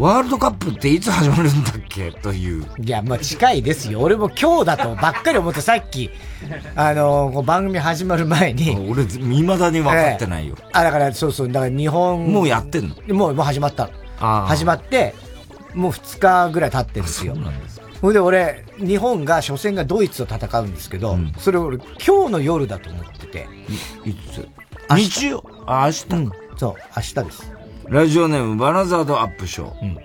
[0.00, 2.10] ワールドカップっていつ始まるんだっけ？
[2.22, 2.64] という。
[2.82, 4.00] いや、まあ近いですよ。
[4.00, 6.08] 俺も今日だとばっかり思ってさっき、
[6.74, 8.70] あの番組始まる前に。
[8.90, 10.56] 俺、未だに分かってないよ。
[10.72, 12.26] あ、だからそうそう、だから日本。
[12.32, 13.14] もうやってんの？
[13.14, 15.14] もう、もう始まった始まって、
[15.74, 17.36] もう2日ぐらい経ってるんですよ。
[18.00, 23.46] ほいで俺、日本が初戦がドイツと戦うんですけど、それ俺今日の夜だと思ってて。
[24.06, 24.48] いつ？
[24.96, 25.44] 日曜？
[25.66, 27.52] あ、明日、そう、明日です。
[27.90, 29.98] ラジオネームバナザードアップショー。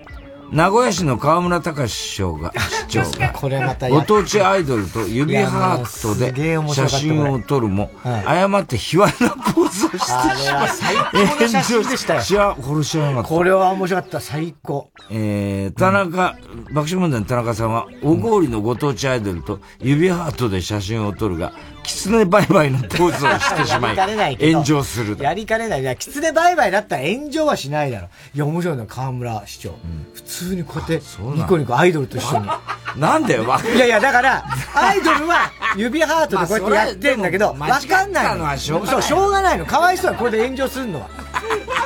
[0.50, 2.52] 名古屋市の河村隆市長が、
[2.88, 12.22] 市長が、これまたやご当地アイドルと指ハートで写真を撮るも、誤って卑猥なポーズをしてしまあれは最高の写真でしたよ。
[12.22, 13.28] 知らこれ知らなかった。
[13.28, 14.90] これは面白かった、最高。
[15.10, 16.36] えー、田中、
[16.72, 21.52] 爆笑問題の田中さんは、小郡のご当地アイドルと指ハートで写真を撮るが、
[21.86, 25.16] 狐バイバイのポーズをしてしまやりかねない炎上する。
[25.20, 25.82] やりかねない。
[25.82, 28.08] いや、狐バイバイだったら炎上はしないだろ。
[28.34, 29.74] いや、面白いの、河村市長。
[30.14, 31.02] 普通にこうやって、
[31.36, 32.48] ニコニコアイドルと一緒に。
[32.96, 34.44] なんでわいやいや、だから、
[34.74, 39.66] アイドルは指ハートでこうやってやってんだけど、わかんないのはしょうがないそう、しょうがないの。
[39.66, 41.08] かわいそうはこれで炎上するのは。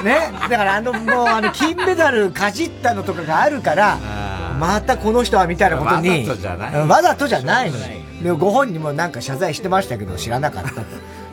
[0.03, 0.33] ね。
[0.49, 3.99] だからあの、もうあの、金メダルかじったのとかがあるから、
[4.59, 6.11] またこの人はみたいなことに。
[6.11, 7.85] わざとじゃないうんわざとじゃないのよ。
[8.23, 10.83] でもご本人もなんか謝罪してましたけど、知らなかったと。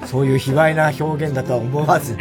[0.06, 2.16] そういう卑猥な表現だとは思わず。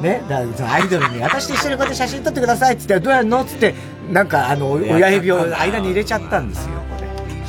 [0.00, 3.74] ね、だからアイドルに私と一緒にこうやって写真撮ってくださいって言ってどうやるのっつって
[4.10, 6.70] なんかあの 親指を間に入れちゃったんですよ。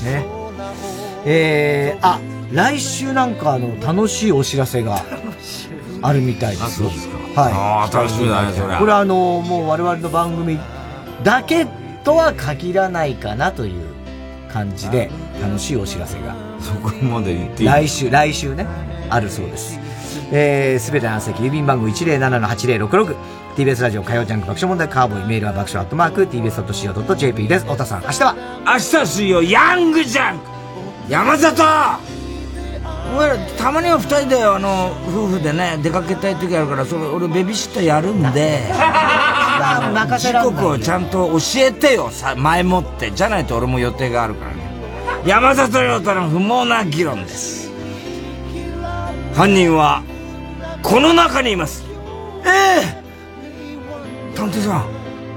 [0.04, 0.26] ね。
[1.26, 2.20] えー、あ
[2.52, 5.02] 来週なんかあの楽しいお知らせが
[6.02, 6.84] あるみたいです。
[7.36, 7.96] はい。
[7.96, 8.76] 楽しみだねそれ。
[8.76, 10.60] これはあのもう我々の番組
[11.24, 11.66] だけ
[12.04, 13.86] とは限らないかなという
[14.52, 15.10] 感じで
[15.42, 16.36] 楽しいお知らせが。
[16.60, 18.66] そこまで言っていい来週来週ね。
[19.10, 19.80] あるそうです。
[20.32, 25.28] えー、すべての席郵便番号 107-8066TBS ラジオ火曜ジャンク爆笑問題カーボーイ。
[25.28, 27.66] メールは爆笑アットマーク TBS.CO.JP です。
[27.66, 28.36] 太田さん明日は？
[28.66, 30.46] 明日水曜ヤングジャンク。
[31.10, 31.64] 山里！
[33.14, 38.62] お前らたまには二人であの夫婦でね出かけたい時あるからそれ俺ベビーシッターやるんで。
[40.18, 42.10] 時刻をちゃんと教えてよ。
[42.12, 43.12] さ前もって。
[43.12, 44.63] じゃないと俺も予定があるからね
[45.26, 47.72] 山里亮太の不毛な議論です。
[49.34, 50.04] 犯人は
[50.82, 51.86] この中にいます。
[52.46, 53.04] ええ。
[54.36, 54.84] 探偵さん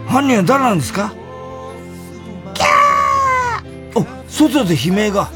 [0.08, 1.12] 犯人は誰なんですか？
[2.52, 4.00] キャー。
[4.00, 5.30] お外で悲鳴が。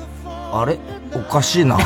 [0.53, 0.79] あれ？
[1.15, 1.79] おかしいな。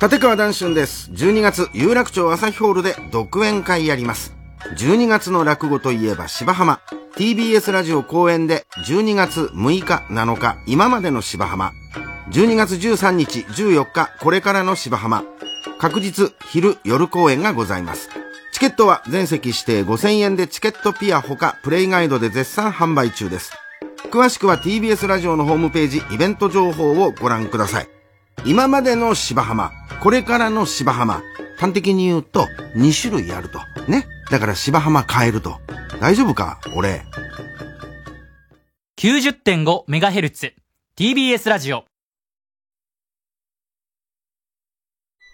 [0.00, 1.08] 立川談春です。
[1.12, 4.34] 12月、有楽町朝日ホールで独演会やります。
[4.76, 6.80] 12月の落語といえば芝浜。
[7.16, 11.72] TBS ラジオ公演で12月6日、7日、今までの芝浜。
[12.32, 15.22] 12月13日、14日、これからの芝浜。
[15.78, 18.10] 確実、昼、夜公演がございます。
[18.52, 23.52] チケットは全席指定5000円でチケットピアほかプレイガイドで絶賛販売中です。
[24.10, 27.88] 詳しくは TBS ラジオのホームページイベント情報をご覧ください。
[28.44, 31.22] 今までの芝浜、これからの芝浜。
[31.56, 32.46] 端的に言うと、
[32.76, 33.58] 2種類あると。
[33.88, 34.06] ね。
[34.30, 35.60] だから芝浜変えると。
[36.00, 37.02] 大丈夫か俺。
[38.98, 40.52] 90.5MHz
[40.96, 41.84] TBS ラジオ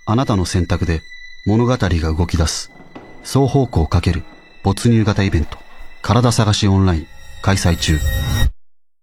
[0.06, 1.00] あなたの選択で
[1.46, 2.70] 物語が動き出す。
[3.22, 4.22] 双方向かける
[4.62, 5.58] 没入型イベント。
[6.02, 7.06] 体探しオンライン
[7.42, 7.98] 開催中。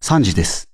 [0.03, 0.66] 3時です。